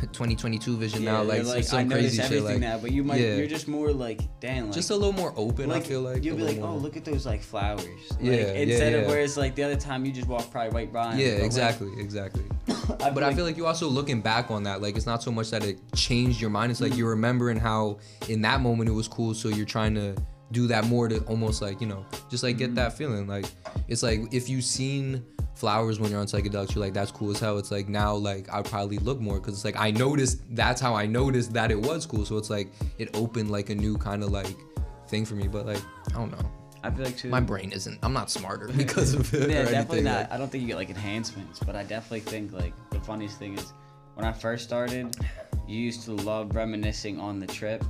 2022 0.00 0.76
vision 0.76 1.02
Yeah, 1.02 1.12
now, 1.12 1.22
like, 1.22 1.44
like 1.44 1.64
some 1.64 1.80
I 1.80 1.84
crazy 1.84 2.16
shit. 2.16 2.26
everything 2.26 2.44
Like 2.44 2.60
now, 2.60 2.78
but 2.78 2.92
you 2.92 3.04
might 3.04 3.20
yeah. 3.20 3.36
you're 3.36 3.46
just 3.46 3.68
more 3.68 3.92
like 3.92 4.20
damn 4.40 4.66
like 4.66 4.74
just 4.74 4.90
a 4.90 4.96
little 4.96 5.12
more 5.12 5.32
open, 5.36 5.70
I 5.70 5.80
feel 5.80 6.00
like. 6.00 6.24
you'll 6.24 6.36
be 6.36 6.42
like, 6.42 6.58
oh, 6.58 6.76
look 6.76 6.96
at 6.96 7.04
those 7.04 7.26
like 7.26 7.42
flowers. 7.42 7.84
Like, 8.10 8.20
Yeah, 8.20 8.32
yeah, 8.32 8.52
Instead 8.52 8.94
of 8.94 9.02
yeah. 9.02 9.08
whereas 9.08 9.36
like 9.36 9.54
the 9.54 9.62
other 9.62 9.76
time 9.76 10.04
you 10.04 10.12
just 10.12 10.28
walk 10.28 10.50
probably 10.50 10.70
right 10.70 10.92
by. 10.92 11.16
Yeah, 11.16 11.34
like, 11.34 11.42
exactly, 11.44 11.90
exactly. 11.98 12.44
I 13.00 13.10
But 13.10 13.22
I 13.22 13.34
feel 13.34 13.44
like 13.44 13.56
you 13.56 13.66
also 13.66 13.88
looking 13.88 14.20
back 14.20 14.50
on 14.50 14.62
that, 14.64 14.82
like 14.82 14.96
it's 14.96 15.06
not 15.06 15.22
so 15.22 15.30
much 15.30 15.50
that 15.50 15.64
it 15.64 15.78
changed 15.94 16.40
your 16.40 16.50
mind. 16.50 16.72
It's 16.72 16.80
like 16.80 16.96
you're 16.96 17.10
remembering 17.10 17.58
how 17.58 17.98
in 18.28 18.40
that 18.42 18.60
moment 18.60 18.88
it 18.88 18.92
was 18.92 19.08
cool, 19.08 19.34
so 19.34 19.48
you're 19.48 19.66
trying 19.66 19.94
to 19.94 20.16
do 20.52 20.66
that 20.66 20.84
more 20.84 21.08
to 21.08 21.18
almost 21.24 21.62
like 21.62 21.80
you 21.80 21.86
know 21.86 22.04
just 22.30 22.42
like 22.42 22.58
get 22.58 22.66
mm-hmm. 22.66 22.76
that 22.76 22.96
feeling. 22.96 23.26
Like 23.26 23.46
it's 23.88 24.02
like 24.02 24.32
if 24.32 24.48
you've 24.48 24.64
seen 24.64 25.24
flowers 25.62 26.00
when 26.00 26.10
you're 26.10 26.18
on 26.18 26.26
psychedelics, 26.26 26.74
you're 26.74 26.84
like 26.84 26.92
that's 26.92 27.12
cool 27.12 27.30
as 27.30 27.38
hell. 27.38 27.56
It's 27.56 27.70
like 27.70 27.88
now 27.88 28.16
like 28.16 28.52
I 28.52 28.62
probably 28.62 28.98
look 28.98 29.20
more 29.20 29.38
because 29.38 29.54
it's 29.54 29.64
like 29.64 29.78
I 29.78 29.92
noticed 29.92 30.42
that's 30.56 30.80
how 30.80 30.92
I 30.96 31.06
noticed 31.06 31.52
that 31.52 31.70
it 31.70 31.80
was 31.80 32.04
cool. 32.04 32.24
So 32.26 32.36
it's 32.36 32.50
like 32.50 32.72
it 32.98 33.16
opened 33.16 33.52
like 33.52 33.70
a 33.70 33.74
new 33.76 33.96
kind 33.96 34.24
of 34.24 34.30
like 34.32 34.56
thing 35.06 35.24
for 35.24 35.36
me. 35.36 35.46
But 35.46 35.66
like 35.66 35.82
I 36.08 36.14
don't 36.14 36.32
know, 36.32 36.50
I 36.82 36.90
feel 36.90 37.04
like 37.04 37.16
too. 37.16 37.28
my 37.28 37.38
brain 37.38 37.70
isn't. 37.70 37.96
I'm 38.02 38.12
not 38.12 38.28
smarter 38.28 38.66
because 38.76 39.14
of 39.14 39.32
it. 39.32 39.50
yeah, 39.50 39.62
definitely 39.62 39.98
anything. 39.98 40.04
not. 40.04 40.16
Like, 40.22 40.32
I 40.32 40.36
don't 40.36 40.50
think 40.50 40.62
you 40.62 40.66
get 40.66 40.76
like 40.76 40.90
enhancements, 40.90 41.60
but 41.60 41.76
I 41.76 41.84
definitely 41.84 42.20
think 42.20 42.52
like 42.52 42.72
the 42.90 42.98
funniest 42.98 43.38
thing 43.38 43.56
is 43.56 43.72
when 44.14 44.26
I 44.26 44.32
first 44.32 44.64
started, 44.64 45.16
you 45.68 45.78
used 45.78 46.02
to 46.06 46.12
love 46.12 46.56
reminiscing 46.56 47.20
on 47.20 47.38
the 47.38 47.46
trip. 47.46 47.84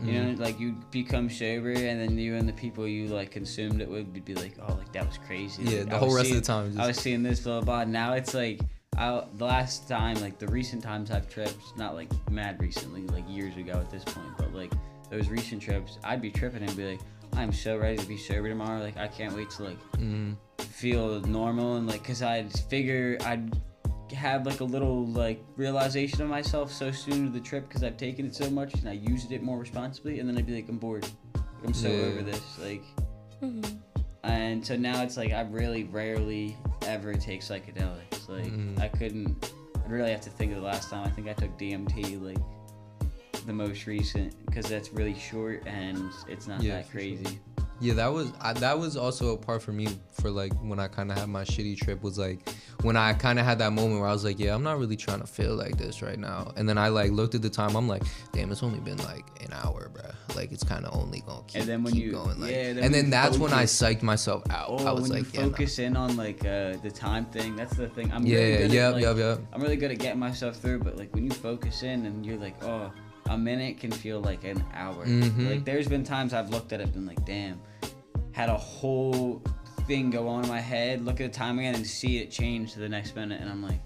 You 0.00 0.12
know, 0.12 0.28
Mm-hmm. 0.30 0.42
like 0.42 0.60
you 0.60 0.76
become 0.90 1.28
sober, 1.28 1.72
and 1.72 2.00
then 2.00 2.16
you 2.18 2.36
and 2.36 2.48
the 2.48 2.52
people 2.52 2.86
you 2.86 3.06
like 3.08 3.30
consumed 3.32 3.80
it 3.80 3.88
with 3.88 4.06
would 4.08 4.24
be 4.24 4.34
like, 4.34 4.54
"Oh, 4.60 4.74
like 4.74 4.92
that 4.92 5.06
was 5.06 5.18
crazy." 5.18 5.62
Yeah, 5.64 5.78
Like, 5.80 5.88
the 5.90 5.96
I 5.96 5.98
whole 5.98 6.14
rest 6.14 6.30
of 6.30 6.36
the 6.36 6.42
time. 6.42 6.74
I 6.78 6.86
was 6.86 6.96
seeing 6.98 7.22
this 7.22 7.40
blah 7.40 7.60
blah. 7.62 7.84
blah. 7.84 7.90
Now 7.92 8.12
it's 8.12 8.32
like 8.34 8.60
I 8.96 9.24
the 9.34 9.44
last 9.44 9.88
time, 9.88 10.20
like 10.20 10.38
the 10.38 10.46
recent 10.48 10.82
times 10.82 11.10
I've 11.10 11.28
tripped, 11.28 11.76
not 11.76 11.94
like 11.94 12.08
mad 12.30 12.60
recently, 12.60 13.02
like 13.08 13.24
years 13.28 13.56
ago 13.56 13.72
at 13.72 13.90
this 13.90 14.04
point, 14.04 14.36
but 14.38 14.54
like 14.54 14.72
those 15.10 15.28
recent 15.28 15.60
trips, 15.62 15.98
I'd 16.04 16.20
be 16.22 16.30
tripping 16.30 16.62
and 16.62 16.76
be 16.76 16.90
like, 16.92 17.00
I'm 17.34 17.52
so 17.52 17.76
ready 17.76 17.96
to 17.96 18.06
be 18.06 18.16
sober 18.16 18.48
tomorrow. 18.48 18.80
Like 18.80 18.96
I 18.98 19.08
can't 19.08 19.34
wait 19.34 19.50
to 19.50 19.64
like 19.64 19.78
mm, 19.96 20.36
feel 20.60 21.20
normal 21.22 21.76
and 21.76 21.86
like, 21.88 22.04
cause 22.04 22.22
I'd 22.22 22.52
figure 22.52 23.18
I'd 23.24 23.56
have 24.12 24.46
like 24.46 24.60
a 24.60 24.64
little 24.64 25.06
like 25.06 25.42
realization 25.56 26.22
of 26.22 26.28
myself 26.28 26.72
so 26.72 26.90
soon 26.90 27.26
to 27.26 27.30
the 27.32 27.40
trip 27.40 27.68
because 27.68 27.82
I've 27.82 27.96
taken 27.96 28.26
it 28.26 28.34
so 28.34 28.48
much 28.50 28.74
and 28.74 28.88
I 28.88 28.92
used 28.92 29.32
it 29.32 29.42
more 29.42 29.58
responsibly, 29.58 30.20
and 30.20 30.28
then 30.28 30.36
I'd 30.38 30.46
be 30.46 30.54
like, 30.54 30.68
I'm 30.68 30.78
bored. 30.78 31.06
I'm 31.64 31.74
so 31.74 31.88
Yeah. 31.88 32.02
over 32.06 32.22
this. 32.22 32.58
Like 32.58 32.82
Mhm. 33.42 33.78
and 34.24 34.64
so 34.66 34.76
now 34.76 35.02
it's 35.02 35.16
like 35.16 35.32
I 35.32 35.42
really 35.42 35.84
rarely 35.84 36.56
ever 36.86 37.14
take 37.14 37.40
psychedelics. 37.42 38.28
Like 38.28 38.44
Mhm. 38.52 38.78
I 38.80 38.88
couldn't. 38.88 39.52
I'd 39.84 39.90
really 39.90 40.10
have 40.10 40.20
to 40.22 40.30
think 40.30 40.52
of 40.52 40.58
the 40.58 40.64
last 40.64 40.90
time. 40.90 41.06
I 41.06 41.10
think 41.10 41.28
I 41.28 41.32
took 41.32 41.56
DMT 41.58 42.16
like 42.16 42.38
the 43.46 43.52
most 43.52 43.86
recent 43.86 44.34
because 44.46 44.68
that's 44.68 44.92
really 44.92 45.14
short 45.14 45.62
and 45.66 46.10
it's 46.28 46.46
not 46.46 46.62
Yeah, 46.62 46.76
that 46.76 46.90
crazy. 46.90 47.24
sure. 47.24 47.57
Yeah, 47.80 47.94
that 47.94 48.12
was 48.12 48.32
I, 48.40 48.54
that 48.54 48.78
was 48.78 48.96
also 48.96 49.34
a 49.34 49.36
part 49.36 49.62
for 49.62 49.72
me 49.72 49.88
for 50.10 50.30
like 50.30 50.52
when 50.62 50.80
I 50.80 50.88
kind 50.88 51.12
of 51.12 51.18
had 51.18 51.28
my 51.28 51.44
shitty 51.44 51.78
trip 51.78 52.02
was 52.02 52.18
like 52.18 52.40
when 52.82 52.96
I 52.96 53.12
kind 53.12 53.38
of 53.38 53.44
had 53.44 53.58
that 53.60 53.72
moment 53.72 54.00
where 54.00 54.08
I 54.08 54.12
was 54.12 54.24
like, 54.24 54.38
yeah, 54.40 54.54
I'm 54.54 54.62
not 54.64 54.78
really 54.78 54.96
trying 54.96 55.20
to 55.20 55.26
feel 55.26 55.54
like 55.54 55.76
this 55.78 56.02
right 56.02 56.18
now. 56.18 56.52
And 56.56 56.68
then 56.68 56.76
I 56.78 56.88
like 56.88 57.12
looked 57.12 57.34
at 57.36 57.42
the 57.42 57.50
time, 57.50 57.76
I'm 57.76 57.86
like, 57.88 58.02
damn, 58.32 58.50
it's 58.50 58.62
only 58.64 58.80
been 58.80 58.98
like 58.98 59.24
an 59.44 59.52
hour, 59.52 59.90
bro. 59.92 60.10
Like 60.34 60.50
it's 60.52 60.64
kind 60.64 60.84
of 60.84 60.94
only 60.96 61.20
gonna 61.20 61.42
keep, 61.46 61.60
and 61.60 61.68
then 61.68 61.82
when 61.84 61.92
keep 61.92 62.04
you- 62.04 62.12
going. 62.12 62.40
Like, 62.40 62.50
yeah, 62.50 62.72
then 62.72 62.84
and 62.84 62.94
then 62.94 63.10
that's 63.10 63.38
when 63.38 63.52
I 63.52 63.64
psyched 63.64 64.02
myself 64.02 64.42
out. 64.50 64.66
Oh, 64.70 64.86
I 64.86 64.92
was 64.92 65.02
when 65.02 65.22
like, 65.22 65.32
you 65.34 65.40
yeah, 65.40 65.46
nah. 65.46 65.52
focus 65.52 65.78
in 65.78 65.96
on 65.96 66.16
like 66.16 66.44
uh, 66.44 66.76
the 66.82 66.90
time 66.92 67.26
thing, 67.26 67.54
that's 67.56 67.76
the 67.76 67.88
thing. 67.88 68.12
I'm 68.12 68.26
yeah, 68.26 68.38
really 68.38 68.56
good 68.58 68.72
yeah, 68.72 68.88
at, 68.88 68.94
like, 68.94 69.16
yep. 69.16 69.40
I'm 69.52 69.60
really 69.62 69.76
good 69.76 69.90
at 69.92 69.98
getting 69.98 70.18
myself 70.18 70.56
through, 70.56 70.80
but 70.80 70.96
like 70.96 71.14
when 71.14 71.24
you 71.24 71.30
focus 71.30 71.82
in 71.84 72.06
and 72.06 72.24
you're 72.26 72.36
like, 72.38 72.62
oh, 72.64 72.92
a 73.30 73.36
minute 73.36 73.78
can 73.78 73.90
feel 73.90 74.20
like 74.20 74.44
an 74.44 74.64
hour. 74.74 75.04
Mhm. 75.04 75.50
Like 75.50 75.64
there's 75.64 75.86
been 75.88 76.04
times 76.04 76.32
I've 76.32 76.50
looked 76.50 76.72
at 76.72 76.80
it 76.80 76.84
and 76.84 76.92
been 76.92 77.06
like, 77.06 77.24
damn, 77.26 77.60
had 78.32 78.48
a 78.48 78.56
whole 78.56 79.42
thing 79.86 80.10
go 80.10 80.28
on 80.28 80.44
in 80.44 80.48
my 80.48 80.60
head, 80.60 81.04
look 81.04 81.20
at 81.20 81.32
the 81.32 81.38
time 81.38 81.58
again 81.58 81.74
and 81.74 81.86
see 81.86 82.18
it 82.18 82.30
change 82.30 82.72
to 82.74 82.78
the 82.78 82.88
next 82.88 83.16
minute, 83.16 83.40
and 83.40 83.50
I'm 83.50 83.62
like, 83.62 83.80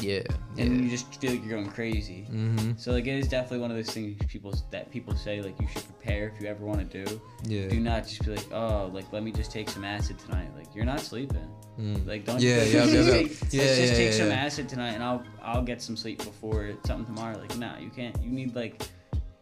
Yeah, 0.00 0.22
and 0.56 0.84
you 0.84 0.90
just 0.90 1.20
feel 1.20 1.32
like 1.32 1.44
you're 1.44 1.58
going 1.58 1.70
crazy. 1.70 2.26
Mm-hmm. 2.30 2.72
So 2.76 2.92
like 2.92 3.06
it 3.06 3.18
is 3.18 3.26
definitely 3.28 3.58
one 3.58 3.70
of 3.70 3.76
those 3.76 3.90
things 3.90 4.16
people 4.28 4.54
that 4.70 4.90
people 4.90 5.16
say 5.16 5.42
like 5.42 5.60
you 5.60 5.66
should 5.66 5.84
prepare 5.84 6.28
if 6.28 6.40
you 6.40 6.48
ever 6.48 6.64
want 6.64 6.88
to 6.88 7.04
do. 7.04 7.20
Yeah. 7.44 7.68
Do 7.68 7.80
not 7.80 8.06
just 8.06 8.24
be 8.24 8.36
like, 8.36 8.52
oh, 8.52 8.90
like 8.94 9.12
let 9.12 9.22
me 9.24 9.32
just 9.32 9.50
take 9.50 9.68
some 9.68 9.84
acid 9.84 10.18
tonight. 10.20 10.48
Like 10.56 10.72
you're 10.74 10.84
not 10.84 11.00
sleeping. 11.00 11.48
Mm. 11.78 12.06
Like 12.06 12.24
don't 12.24 12.40
Yeah, 12.40 12.64
just, 12.64 12.72
yeah, 12.72 12.84
yeah, 12.84 13.00
yeah. 13.00 13.10
take, 13.10 13.28
Yeah, 13.30 13.32
let's 13.32 13.50
just 13.50 13.54
yeah, 13.54 13.94
take 13.94 14.12
yeah, 14.12 14.18
some 14.18 14.28
yeah. 14.28 14.34
acid 14.34 14.68
tonight 14.68 14.92
and 14.92 15.02
I'll 15.02 15.22
I'll 15.42 15.62
get 15.62 15.82
some 15.82 15.96
sleep 15.96 16.18
before 16.18 16.70
something 16.86 17.06
tomorrow. 17.06 17.36
Like 17.38 17.56
nah, 17.58 17.76
you 17.78 17.90
can't. 17.90 18.16
You 18.22 18.30
need 18.30 18.54
like 18.54 18.82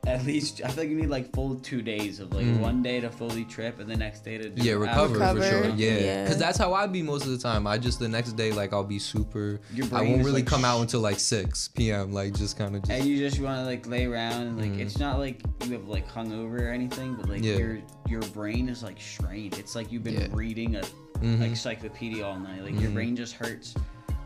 at 0.06 0.24
least 0.24 0.62
I 0.64 0.68
feel 0.68 0.84
like 0.84 0.88
you 0.90 0.96
need 0.96 1.08
like 1.11 1.32
full 1.34 1.56
two 1.56 1.82
days 1.82 2.18
of 2.20 2.32
like 2.32 2.46
Mm. 2.46 2.61
one 2.61 2.82
day 2.82 3.00
to 3.00 3.11
fully 3.11 3.44
trip 3.44 3.78
and 3.78 3.90
the 3.90 3.96
next 3.96 4.20
day 4.24 4.38
to 4.38 4.48
do 4.48 4.62
Yeah, 4.62 4.74
recover, 4.74 5.14
Recover, 5.14 5.40
for 5.42 5.46
sure. 5.48 5.64
Yeah, 5.76 5.98
yeah. 5.98 6.22
because 6.24 6.38
that's 6.38 6.56
how 6.56 6.72
I 6.72 6.87
be 6.87 7.02
most 7.02 7.24
of 7.26 7.32
the 7.32 7.38
time. 7.38 7.66
I 7.66 7.76
just 7.78 7.98
the 7.98 8.08
next 8.08 8.32
day 8.32 8.52
like 8.52 8.72
I'll 8.72 8.84
be 8.84 8.98
super. 8.98 9.61
I 9.92 10.02
won't 10.02 10.18
really 10.24 10.32
like, 10.40 10.46
come 10.46 10.64
out 10.64 10.80
until 10.80 11.00
like 11.00 11.18
six 11.18 11.68
p.m. 11.68 12.12
Like 12.12 12.32
just 12.34 12.56
kind 12.56 12.74
of 12.76 12.82
just. 12.82 12.92
And 12.92 13.04
you 13.04 13.18
just 13.18 13.40
want 13.40 13.58
to 13.58 13.64
like 13.64 13.87
lay 13.87 14.06
around 14.06 14.42
and 14.46 14.58
like 14.58 14.70
Mhm. 14.72 14.80
it's 14.80 14.98
not 14.98 15.18
like 15.18 15.42
you 15.66 15.72
have 15.72 15.88
like 15.88 16.08
hungover 16.08 16.61
or 16.62 16.68
anything, 16.70 17.14
but 17.14 17.28
like 17.28 17.42
Yeah. 17.42 17.56
your 17.56 17.78
your 18.08 18.22
brain 18.32 18.68
is 18.68 18.82
like 18.82 19.00
strained. 19.00 19.58
It's 19.58 19.74
like 19.74 19.92
you've 19.92 20.04
been 20.04 20.14
Yeah. 20.20 20.28
reading 20.32 20.76
a 20.76 20.80
Mhm. 21.20 21.40
like 21.40 21.48
encyclopedia 21.50 22.24
all 22.24 22.38
night. 22.38 22.62
Like 22.62 22.80
your 22.80 22.90
Mhm. 22.90 22.94
brain 22.94 23.16
just 23.16 23.34
hurts. 23.34 23.74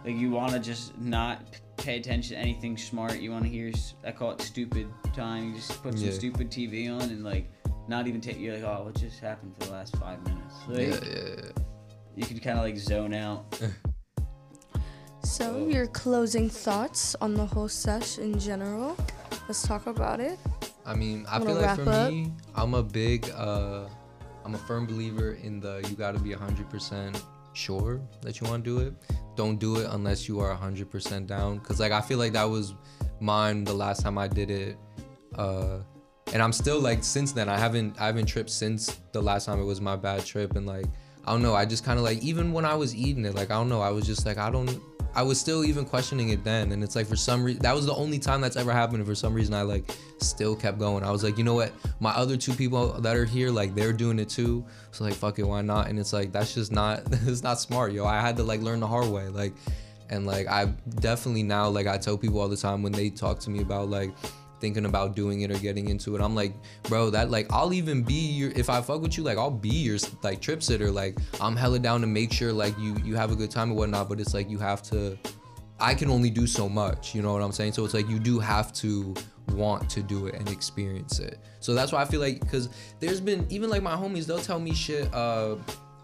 Like 0.04 0.16
you 0.16 0.30
want 0.30 0.52
to 0.52 0.58
just 0.58 0.98
not 0.98 1.42
pay 1.76 1.98
attention 1.98 2.36
to 2.36 2.40
anything 2.42 2.76
smart. 2.76 3.18
You 3.20 3.30
want 3.30 3.44
to 3.44 3.50
hear 3.50 3.72
I 4.04 4.12
call 4.12 4.32
it 4.32 4.40
stupid 4.40 4.88
time. 5.14 5.50
You 5.50 5.56
just 5.56 5.82
put 5.82 5.94
some 5.98 6.06
Yeah. 6.08 6.12
stupid 6.12 6.50
TV 6.50 6.88
on 6.88 7.02
and 7.02 7.22
like 7.24 7.50
not 7.88 8.06
even 8.06 8.20
take. 8.20 8.38
You're 8.38 8.54
like, 8.54 8.64
oh, 8.64 8.84
what 8.84 8.94
just 8.94 9.20
happened 9.20 9.54
for 9.58 9.66
the 9.66 9.72
last 9.72 9.96
five 9.96 10.22
minutes? 10.24 10.54
Like, 10.68 10.78
yeah, 10.78 11.10
yeah, 11.10 11.34
yeah. 11.36 11.62
You 12.16 12.26
can 12.26 12.38
kind 12.40 12.58
of 12.58 12.64
like 12.64 12.76
zone 12.76 13.14
out. 13.14 13.58
So, 15.24 15.54
Oh. 15.54 15.68
your 15.68 15.86
closing 15.86 16.50
thoughts 16.50 17.14
on 17.20 17.34
the 17.34 17.46
whole 17.46 17.68
sesh 17.68 18.18
in 18.18 18.38
general? 18.38 18.96
Let's 19.48 19.62
talk 19.62 19.86
about 19.86 20.20
it. 20.20 20.38
I 20.84 20.94
mean, 20.94 21.26
I 21.30 21.38
feel 21.38 21.54
like 21.54 21.76
for 21.76 21.88
up? 21.88 22.10
me, 22.10 22.32
I'm 22.54 22.74
a 22.74 22.82
big, 22.82 23.30
uh, 23.30 23.84
I'm 24.44 24.54
a 24.54 24.58
firm 24.58 24.84
believer 24.86 25.32
in 25.34 25.60
the 25.60 25.80
you 25.88 25.94
got 25.96 26.14
to 26.16 26.20
be 26.20 26.30
100% 26.34 27.22
sure 27.52 28.00
that 28.22 28.40
you 28.40 28.46
want 28.46 28.64
to 28.64 28.78
do 28.78 28.86
it. 28.86 28.94
Don't 29.36 29.58
do 29.58 29.76
it 29.76 29.88
unless 29.90 30.28
you 30.28 30.40
are 30.40 30.56
100% 30.56 31.26
down. 31.26 31.60
Cause 31.60 31.80
like 31.80 31.92
I 31.92 32.00
feel 32.00 32.18
like 32.18 32.32
that 32.32 32.44
was 32.44 32.74
mine 33.20 33.64
the 33.64 33.74
last 33.74 34.02
time 34.02 34.18
I 34.18 34.28
did 34.28 34.50
it. 34.50 34.76
Uh, 35.34 35.78
and 36.32 36.42
I'm 36.42 36.52
still 36.52 36.80
like 36.80 37.04
since 37.04 37.32
then 37.32 37.48
I 37.48 37.58
haven't 37.58 38.00
I 38.00 38.06
haven't 38.06 38.26
tripped 38.26 38.50
since 38.50 39.00
the 39.12 39.20
last 39.20 39.46
time 39.46 39.60
it 39.60 39.64
was 39.64 39.80
my 39.80 39.96
bad 39.96 40.24
trip 40.24 40.56
and 40.56 40.66
like 40.66 40.86
I 41.26 41.32
don't 41.32 41.42
know 41.42 41.54
I 41.54 41.64
just 41.64 41.84
kind 41.84 41.98
of 41.98 42.04
like 42.04 42.22
even 42.22 42.52
when 42.52 42.64
I 42.64 42.74
was 42.74 42.94
eating 42.94 43.24
it 43.24 43.34
like 43.34 43.50
I 43.50 43.54
don't 43.54 43.68
know 43.68 43.80
I 43.80 43.90
was 43.90 44.06
just 44.06 44.24
like 44.24 44.38
I 44.38 44.50
don't 44.50 44.80
I 45.14 45.22
was 45.22 45.38
still 45.38 45.64
even 45.64 45.84
questioning 45.84 46.30
it 46.30 46.42
then 46.44 46.72
and 46.72 46.82
it's 46.82 46.96
like 46.96 47.06
for 47.06 47.16
some 47.16 47.44
reason 47.44 47.62
that 47.62 47.74
was 47.74 47.86
the 47.86 47.94
only 47.94 48.18
time 48.18 48.40
that's 48.40 48.56
ever 48.56 48.72
happened 48.72 48.98
and 48.98 49.06
for 49.06 49.14
some 49.14 49.34
reason 49.34 49.54
I 49.54 49.62
like 49.62 49.90
still 50.18 50.56
kept 50.56 50.78
going. 50.78 51.04
I 51.04 51.10
was 51.10 51.22
like 51.22 51.38
you 51.38 51.44
know 51.44 51.54
what? 51.54 51.72
My 52.00 52.10
other 52.12 52.36
two 52.36 52.54
people 52.54 52.92
that 53.00 53.16
are 53.16 53.24
here 53.24 53.50
like 53.50 53.74
they're 53.74 53.92
doing 53.92 54.18
it 54.18 54.28
too. 54.28 54.64
So 54.90 55.04
like 55.04 55.14
fuck 55.14 55.38
it 55.38 55.44
why 55.44 55.62
not? 55.62 55.88
And 55.88 55.98
it's 55.98 56.12
like 56.12 56.32
that's 56.32 56.54
just 56.54 56.72
not 56.72 57.02
it's 57.26 57.42
not 57.42 57.60
smart 57.60 57.92
yo. 57.92 58.06
I 58.06 58.20
had 58.20 58.36
to 58.38 58.42
like 58.42 58.60
learn 58.60 58.80
the 58.80 58.86
hard 58.86 59.08
way 59.08 59.28
like 59.28 59.52
and 60.10 60.26
like 60.26 60.46
I 60.46 60.66
definitely 61.00 61.42
now 61.42 61.68
like 61.68 61.86
I 61.86 61.98
tell 61.98 62.16
people 62.16 62.40
all 62.40 62.48
the 62.48 62.56
time 62.56 62.82
when 62.82 62.92
they 62.92 63.10
talk 63.10 63.38
to 63.40 63.50
me 63.50 63.60
about 63.60 63.88
like 63.88 64.10
thinking 64.62 64.86
about 64.86 65.16
doing 65.16 65.40
it 65.40 65.50
or 65.50 65.58
getting 65.58 65.88
into 65.88 66.14
it. 66.14 66.22
I'm 66.22 66.36
like, 66.36 66.54
bro, 66.84 67.10
that 67.10 67.30
like 67.30 67.52
I'll 67.52 67.74
even 67.74 68.02
be 68.02 68.14
your 68.14 68.52
if 68.52 68.70
I 68.70 68.80
fuck 68.80 69.02
with 69.02 69.18
you, 69.18 69.24
like 69.24 69.36
I'll 69.36 69.50
be 69.50 69.68
your 69.68 69.98
like 70.22 70.40
trip 70.40 70.62
sitter. 70.62 70.90
Like 70.90 71.18
I'm 71.40 71.56
hella 71.56 71.80
down 71.80 72.00
to 72.00 72.06
make 72.06 72.32
sure 72.32 72.52
like 72.52 72.78
you 72.78 72.96
you 73.04 73.16
have 73.16 73.32
a 73.32 73.36
good 73.36 73.50
time 73.50 73.70
and 73.70 73.76
whatnot. 73.76 74.08
But 74.08 74.20
it's 74.20 74.32
like 74.32 74.48
you 74.48 74.58
have 74.58 74.80
to. 74.84 75.18
I 75.80 75.94
can 75.94 76.08
only 76.10 76.30
do 76.30 76.46
so 76.46 76.68
much. 76.68 77.12
You 77.12 77.22
know 77.22 77.32
what 77.32 77.42
I'm 77.42 77.50
saying? 77.50 77.72
So 77.72 77.84
it's 77.84 77.92
like 77.92 78.08
you 78.08 78.20
do 78.20 78.38
have 78.38 78.72
to 78.74 79.14
want 79.50 79.90
to 79.90 80.02
do 80.02 80.28
it 80.28 80.36
and 80.36 80.48
experience 80.48 81.18
it. 81.18 81.38
So 81.58 81.74
that's 81.74 81.90
why 81.90 82.00
I 82.00 82.04
feel 82.04 82.20
like 82.20 82.38
because 82.40 82.68
there's 83.00 83.20
been 83.20 83.44
even 83.50 83.68
like 83.68 83.82
my 83.82 83.96
homies, 83.96 84.26
they'll 84.26 84.38
tell 84.38 84.60
me 84.60 84.72
shit. 84.72 85.12
Uh, 85.12 85.56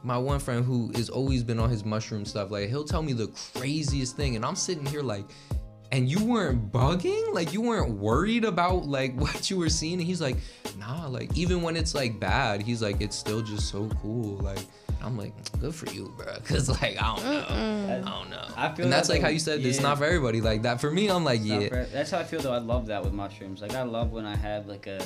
my 0.03 0.19
one 0.19 0.39
friend 0.39 0.65
who 0.65 0.91
has 0.95 1.11
always 1.11 1.43
been 1.43 1.59
on 1.59 1.71
his 1.71 1.85
mushroom 1.85 2.25
stuff, 2.25 2.51
like 2.51 2.69
he'll 2.69 2.85
tell 2.85 3.03
me 3.03 3.13
the 3.13 3.29
craziest 3.55 4.17
thing, 4.17 4.37
and 4.37 4.45
I'm 4.45 4.57
sitting 4.57 4.87
here 4.87 5.03
like, 5.03 5.25
and 5.93 6.11
you 6.11 6.25
weren't 6.25 6.71
bugging? 6.73 7.33
Like 7.33 7.53
you 7.53 7.61
weren't 7.61 7.91
worried 7.91 8.45
about 8.45 8.87
like 8.87 9.15
what 9.21 9.51
you 9.51 9.57
were 9.57 9.69
seeing? 9.69 9.95
And 9.95 10.03
he's 10.03 10.21
like 10.21 10.37
nah 10.79 11.09
like 11.09 11.37
even 11.37 11.61
when 11.63 11.77
it's 11.77 11.95
like 11.95 12.21
bad 12.21 12.63
he's 12.63 12.81
like 12.81 13.01
it's 13.01 13.17
still 13.17 13.43
just 13.43 13.69
so 13.69 13.89
cool. 14.01 14.37
Like 14.39 14.65
i'm 15.01 15.17
like 15.17 15.33
good 15.61 15.73
for 15.73 15.89
you 15.91 16.13
bro 16.17 16.27
because 16.43 16.69
like 16.83 17.01
i 17.01 17.15
don't 17.15 17.25
know. 17.25 17.95
I 17.95 18.11
don't 18.11 18.31
know. 18.31 18.45
I 18.57 18.75
feel 18.75 18.85
and 18.85 18.93
that's 18.93 19.09
that, 19.09 19.15
like 19.15 19.23
how 19.23 19.29
you 19.29 19.39
said 19.39 19.61
it's 19.61 19.81
not 19.81 19.99
for 19.99 20.05
everybody. 20.05 20.41
Like 20.41 20.63
that 20.63 20.81
for 20.81 20.91
me 20.91 21.09
i'm 21.09 21.25
like 21.25 21.41
yeah. 21.43 21.69
for- 21.69 21.87
that's 21.93 22.11
how 22.11 22.19
I 22.19 22.25
feel 22.25 22.41
though. 22.41 22.53
I 22.53 22.59
love 22.59 22.87
that 22.87 23.03
with 23.03 23.13
mushrooms. 23.13 23.63
Like 23.63 23.75
I 23.75 23.83
love 23.83 24.13
when 24.13 24.25
I 24.25 24.37
have 24.37 24.67
like 24.67 24.87
a 24.87 25.01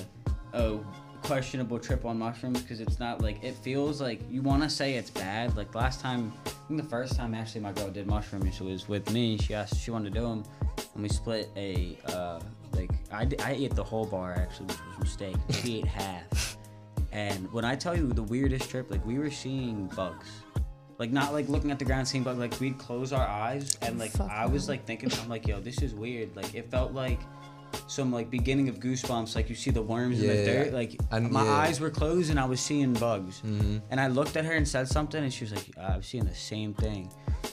a 0.52 0.78
questionable 1.22 1.78
trip 1.78 2.04
on 2.04 2.18
mushrooms 2.18 2.62
because 2.62 2.80
it's 2.80 2.98
not 2.98 3.20
like 3.20 3.42
it 3.42 3.54
feels 3.54 4.00
like 4.00 4.20
you 4.30 4.42
want 4.42 4.62
to 4.62 4.70
say 4.70 4.94
it's 4.94 5.10
bad. 5.10 5.56
Like 5.56 5.74
last 5.74 6.00
time, 6.00 6.32
I 6.46 6.50
think 6.68 6.82
the 6.82 6.88
first 6.88 7.16
time 7.16 7.34
actually 7.34 7.60
my 7.60 7.72
girl 7.72 7.90
did 7.90 8.06
mushrooms 8.06 8.54
she 8.54 8.62
was 8.64 8.88
with 8.88 9.10
me. 9.12 9.38
She 9.38 9.54
asked 9.54 9.80
she 9.80 9.90
wanted 9.90 10.12
to 10.12 10.20
do 10.20 10.26
them, 10.26 10.44
and 10.94 11.02
we 11.02 11.08
split 11.08 11.48
a 11.56 11.98
uh 12.06 12.40
like 12.74 12.90
I, 13.12 13.28
I 13.44 13.52
ate 13.52 13.74
the 13.74 13.84
whole 13.84 14.06
bar 14.06 14.32
actually, 14.32 14.66
which 14.66 14.78
was 14.88 14.96
a 14.96 15.00
mistake. 15.00 15.36
She 15.50 15.78
ate 15.78 15.86
half. 15.86 16.56
And 17.12 17.52
when 17.52 17.64
I 17.64 17.76
tell 17.76 17.96
you 17.96 18.08
the 18.08 18.22
weirdest 18.22 18.70
trip, 18.70 18.90
like 18.90 19.04
we 19.04 19.18
were 19.18 19.30
seeing 19.30 19.86
bugs. 19.88 20.28
Like 20.98 21.10
not 21.10 21.32
like 21.32 21.48
looking 21.48 21.70
at 21.70 21.78
the 21.78 21.84
ground 21.84 22.06
seeing 22.06 22.24
bugs, 22.24 22.38
like 22.38 22.58
we'd 22.60 22.78
close 22.78 23.12
our 23.12 23.26
eyes 23.26 23.76
and 23.82 23.98
like 23.98 24.12
Fuck 24.12 24.30
I 24.30 24.46
was 24.46 24.68
like 24.68 24.86
thinking 24.86 25.10
I'm 25.20 25.28
like, 25.28 25.46
yo, 25.46 25.60
this 25.60 25.82
is 25.82 25.94
weird. 25.94 26.34
Like 26.36 26.54
it 26.54 26.70
felt 26.70 26.92
like 26.92 27.20
some 27.86 28.12
like 28.12 28.30
beginning 28.30 28.68
of 28.68 28.78
goosebumps, 28.80 29.34
like 29.34 29.48
you 29.48 29.54
see 29.54 29.70
the 29.70 29.82
worms 29.82 30.20
in 30.20 30.26
the 30.28 30.44
dirt. 30.44 30.72
Like 30.72 30.98
I- 31.10 31.20
my 31.20 31.44
yeah. 31.44 31.50
eyes 31.52 31.80
were 31.80 31.90
closed 31.90 32.30
and 32.30 32.38
I 32.40 32.44
was 32.44 32.60
seeing 32.60 32.92
bugs. 32.94 33.40
Mhm. 33.44 33.80
And 33.90 34.00
I 34.00 34.08
looked 34.08 34.36
at 34.36 34.44
her 34.44 34.52
and 34.52 34.66
said 34.66 34.88
something 34.88 35.22
and 35.22 35.32
she 35.32 35.44
was 35.44 35.52
like, 35.54 35.70
I 35.78 35.96
was 35.96 36.06
seeing 36.06 36.24
the 36.24 36.34
same 36.34 36.74
thing. 36.74 37.10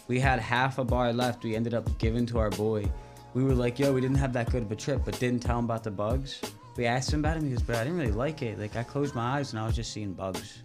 We 0.08 0.20
had 0.20 0.40
half 0.40 0.78
a 0.78 0.84
bar 0.84 1.12
left. 1.14 1.44
We 1.44 1.56
ended 1.56 1.74
up 1.74 1.98
giving 2.00 2.26
to 2.28 2.40
our 2.40 2.50
boy. 2.52 2.90
We 3.34 3.44
were 3.44 3.54
like, 3.54 3.78
yo, 3.80 3.94
we 3.94 4.02
didn't 4.02 4.18
have 4.18 4.34
that 4.34 4.52
good 4.52 4.64
of 4.64 4.72
a 4.72 4.76
trip, 4.76 5.02
but 5.06 5.20
didn't 5.20 5.42
tell 5.44 5.60
him 5.60 5.66
about 5.66 5.84
the 5.84 5.92
bugs. 5.92 6.40
We 6.78 6.86
asked 6.86 7.12
him 7.14 7.20
about 7.20 7.38
it 7.38 7.44
He 7.44 7.50
goes, 7.50 7.62
but 7.62 7.76
I 7.76 7.84
didn't 7.84 8.00
really 8.00 8.12
like 8.12 8.42
it. 8.42 8.58
Like 8.58 8.76
I 8.76 8.84
closed 8.84 9.14
my 9.14 9.38
eyes 9.38 9.52
and 9.54 9.60
I 9.62 9.66
was 9.66 9.76
just 9.76 9.92
seeing 9.92 10.14
bugs. 10.14 10.60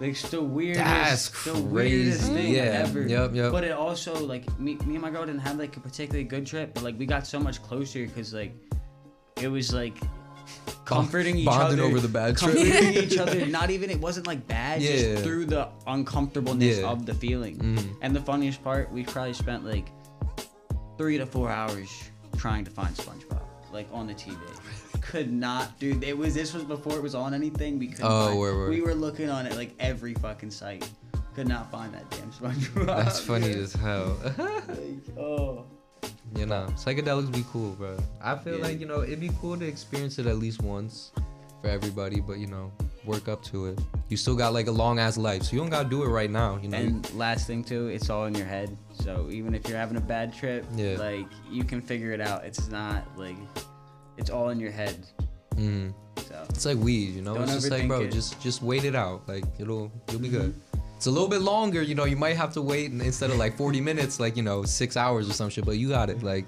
Like 0.00 0.10
it's 0.10 0.30
the 0.30 0.40
weirdest, 0.40 0.84
That's 0.84 1.44
the 1.44 1.58
weirdest 1.60 2.30
thing 2.30 2.54
Yeah, 2.54 2.84
ever. 2.86 3.02
yep, 3.02 3.34
yep. 3.34 3.50
But 3.50 3.64
it 3.64 3.72
also 3.72 4.14
like 4.24 4.44
me, 4.58 4.76
me 4.86 4.94
and 4.94 5.02
my 5.02 5.10
girl 5.10 5.26
didn't 5.26 5.40
have 5.40 5.58
like 5.58 5.76
a 5.76 5.80
particularly 5.80 6.22
good 6.24 6.46
trip, 6.46 6.72
but 6.74 6.84
like 6.84 6.96
we 6.98 7.04
got 7.06 7.26
so 7.26 7.40
much 7.40 7.60
closer 7.64 8.06
because 8.06 8.32
like 8.32 8.52
it 9.42 9.48
was 9.48 9.72
like 9.72 9.96
comforting 10.84 11.36
each 11.36 11.46
Bonding 11.46 11.78
other 11.80 11.88
over 11.88 12.00
the 12.00 12.08
bad 12.08 12.36
trip. 12.38 12.54
comforting 12.56 12.94
each 12.94 13.18
other. 13.24 13.46
Not 13.46 13.70
even 13.70 13.90
it 13.90 14.00
wasn't 14.00 14.26
like 14.26 14.46
bad, 14.46 14.80
Yeah. 14.82 14.96
just 14.96 15.24
through 15.24 15.46
the 15.46 15.68
uncomfortableness 15.86 16.78
Yeah. 16.78 16.88
of 16.90 17.04
the 17.06 17.14
feeling. 17.14 17.58
Mhm. 17.58 17.96
And 18.02 18.16
the 18.16 18.20
funniest 18.22 18.62
part, 18.64 18.90
we 18.92 19.04
probably 19.04 19.34
spent 19.34 19.64
like 19.64 19.90
three 20.96 21.18
to 21.18 21.26
four 21.26 21.50
hours 21.50 21.88
trying 22.36 22.64
to 22.64 22.70
find 22.70 22.94
SpongeBob, 22.96 23.42
like 23.72 23.88
on 23.92 24.06
the 24.06 24.14
TV. 24.14 24.36
Could 25.00 25.32
not, 25.32 25.78
dude. 25.78 26.02
It 26.04 26.16
was 26.16 26.34
this 26.34 26.52
was 26.54 26.64
before 26.64 26.94
it 26.94 27.02
was 27.02 27.14
on 27.14 27.32
anything. 27.34 27.78
We 27.78 27.88
couldn't. 27.88 28.04
Oh, 28.10 28.26
find, 28.28 28.38
word, 28.38 28.56
word. 28.56 28.70
We 28.70 28.80
were 28.82 28.94
looking 28.94 29.30
on 29.30 29.46
it 29.46 29.56
like 29.56 29.74
every 29.78 30.14
fucking 30.14 30.50
site. 30.50 30.88
Could 31.34 31.48
not 31.48 31.70
find 31.70 31.92
that 31.94 32.10
damn 32.10 32.32
SpongeBob. 32.32 32.86
that's 32.86 33.20
funny 33.20 33.50
as 33.52 33.72
hell 33.74 34.16
Like, 34.38 35.18
oh. 35.18 35.66
You 36.36 36.46
know 36.46 36.66
psychedelics 36.76 37.32
be 37.32 37.44
cool 37.52 37.70
bro 37.72 37.96
i 38.22 38.36
feel 38.36 38.56
Yeah. 38.58 38.64
like 38.64 38.80
you 38.80 38.86
know 38.86 39.02
it'd 39.02 39.20
be 39.20 39.30
cool 39.40 39.56
to 39.56 39.66
experience 39.66 40.18
it 40.18 40.26
at 40.26 40.36
least 40.36 40.62
once 40.62 41.10
for 41.62 41.68
everybody 41.68 42.20
but 42.20 42.38
you 42.38 42.46
know 42.46 42.70
work 43.04 43.28
up 43.28 43.42
to 43.44 43.66
it 43.66 43.78
you 44.10 44.16
still 44.16 44.36
got 44.36 44.52
like 44.52 44.66
a 44.66 44.70
long 44.70 44.98
ass 44.98 45.16
life 45.16 45.42
so 45.44 45.52
you 45.54 45.58
don't 45.58 45.70
gotta 45.70 45.88
do 45.88 46.02
it 46.04 46.08
right 46.08 46.30
now 46.30 46.58
you 46.62 46.68
know 46.68 46.76
And 46.78 47.14
last 47.14 47.46
thing 47.46 47.64
too, 47.64 47.88
it's 47.88 48.10
all 48.10 48.26
in 48.26 48.34
your 48.34 48.46
head. 48.46 48.76
So 49.02 49.28
even 49.30 49.54
if 49.54 49.66
you're 49.68 49.78
having 49.78 49.96
a 49.96 50.00
bad 50.00 50.32
trip, 50.34 50.64
Yeah. 50.76 50.96
like 50.98 51.26
you 51.50 51.64
can 51.64 51.80
figure 51.80 52.12
it 52.12 52.20
out. 52.20 52.44
It's 52.44 52.68
not 52.68 53.02
like 53.16 53.36
it's 54.18 54.28
all 54.30 54.50
in 54.50 54.60
your 54.60 54.70
head. 54.70 54.96
Mhm. 55.56 55.94
So 56.28 56.44
it's 56.50 56.66
like 56.66 56.76
weed 56.78 57.14
you 57.16 57.22
know 57.22 57.34
Don't 57.34 57.44
it's 57.44 57.52
just 57.54 57.70
like 57.70 57.88
bro 57.88 58.00
it. 58.02 58.12
just 58.12 58.40
just 58.40 58.62
wait 58.62 58.84
it 58.84 58.94
out 58.94 59.26
like 59.26 59.44
it'll 59.58 59.90
you'll 60.10 60.20
be 60.20 60.28
good 60.28 60.52
Mm-hmm. 60.54 60.78
It's 60.98 61.06
a 61.06 61.10
little 61.12 61.28
bit 61.28 61.42
longer 61.42 61.80
you 61.80 61.94
know 61.94 62.06
you 62.06 62.16
might 62.16 62.36
have 62.36 62.52
to 62.54 62.60
wait 62.72 62.90
and 62.90 63.00
instead 63.00 63.30
of 63.30 63.36
like 63.38 63.56
40 63.56 63.80
minutes 63.80 64.18
like 64.18 64.36
you 64.36 64.42
know 64.42 64.64
six 64.64 64.96
hours 64.96 65.30
or 65.30 65.32
some 65.32 65.48
shit 65.48 65.64
but 65.64 65.78
you 65.78 65.88
got 65.88 66.10
it 66.10 66.24
like 66.24 66.44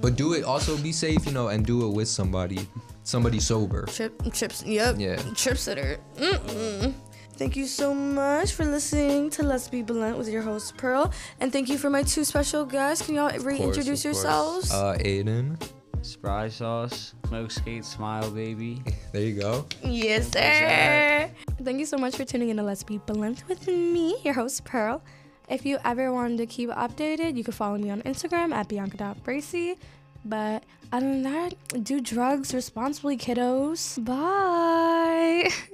but 0.00 0.16
do 0.16 0.32
it 0.32 0.44
also 0.44 0.78
be 0.78 0.92
safe 0.92 1.26
you 1.26 1.32
know 1.32 1.48
and 1.48 1.66
do 1.66 1.86
it 1.86 1.92
with 1.92 2.08
somebody 2.08 2.66
somebody 3.04 3.38
sober 3.38 3.84
Trip, 3.84 4.14
trips, 4.32 4.64
yep. 4.64 4.96
Yeah. 4.98 5.16
Trip 5.36 5.58
sitter. 5.58 5.98
Mm-mm. 6.16 6.94
Thank 7.36 7.54
you 7.54 7.66
so 7.66 7.92
much 7.94 8.52
for 8.56 8.64
listening 8.64 9.28
to 9.36 9.42
Let's 9.42 9.68
Be 9.68 9.82
Blunt 9.82 10.16
with 10.16 10.26
your 10.30 10.40
host 10.40 10.78
Pearl, 10.78 11.12
and 11.38 11.52
thank 11.52 11.68
you 11.68 11.76
for 11.76 11.90
my 11.90 12.02
two 12.02 12.24
special 12.24 12.64
guests. 12.64 13.04
Can 13.04 13.14
y'all 13.14 13.26
Of 13.26 13.44
course, 13.44 13.44
reintroduce 13.44 14.04
of 14.06 14.12
course. 14.12 14.24
yourselves? 14.24 14.72
uh 14.72 14.96
Aidan 15.04 15.58
Spry 16.06 16.48
sauce, 16.48 17.14
smoke 17.26 17.50
skate, 17.50 17.84
smile, 17.84 18.30
baby. 18.30 18.80
there 19.12 19.22
you 19.22 19.40
go 19.40 19.66
yes, 19.82 20.30
sir. 20.30 21.30
Thank 21.62 21.80
you 21.80 21.86
so 21.86 21.98
much 21.98 22.16
for 22.16 22.24
tuning 22.24 22.50
in 22.50 22.56
to 22.58 22.62
Let's 22.62 22.84
Be 22.84 22.98
Blunt 22.98 23.42
with 23.48 23.66
me, 23.66 24.16
your 24.22 24.34
host 24.34 24.64
Pearl. 24.64 25.02
If 25.48 25.66
you 25.66 25.78
ever 25.84 26.12
wanted 26.12 26.38
to 26.38 26.46
keep 26.46 26.70
updated, 26.70 27.36
you 27.36 27.44
can 27.44 27.52
follow 27.52 27.76
me 27.78 27.90
on 27.90 28.02
Instagram 28.02 28.52
at 28.52 28.68
bianca.bracy. 28.68 29.76
But 30.24 30.64
other 30.92 31.06
than 31.06 31.22
that, 31.22 31.54
do 31.84 32.00
drugs 32.00 32.54
responsibly, 32.54 33.16
kiddos. 33.16 34.04
Bye. 34.04 35.50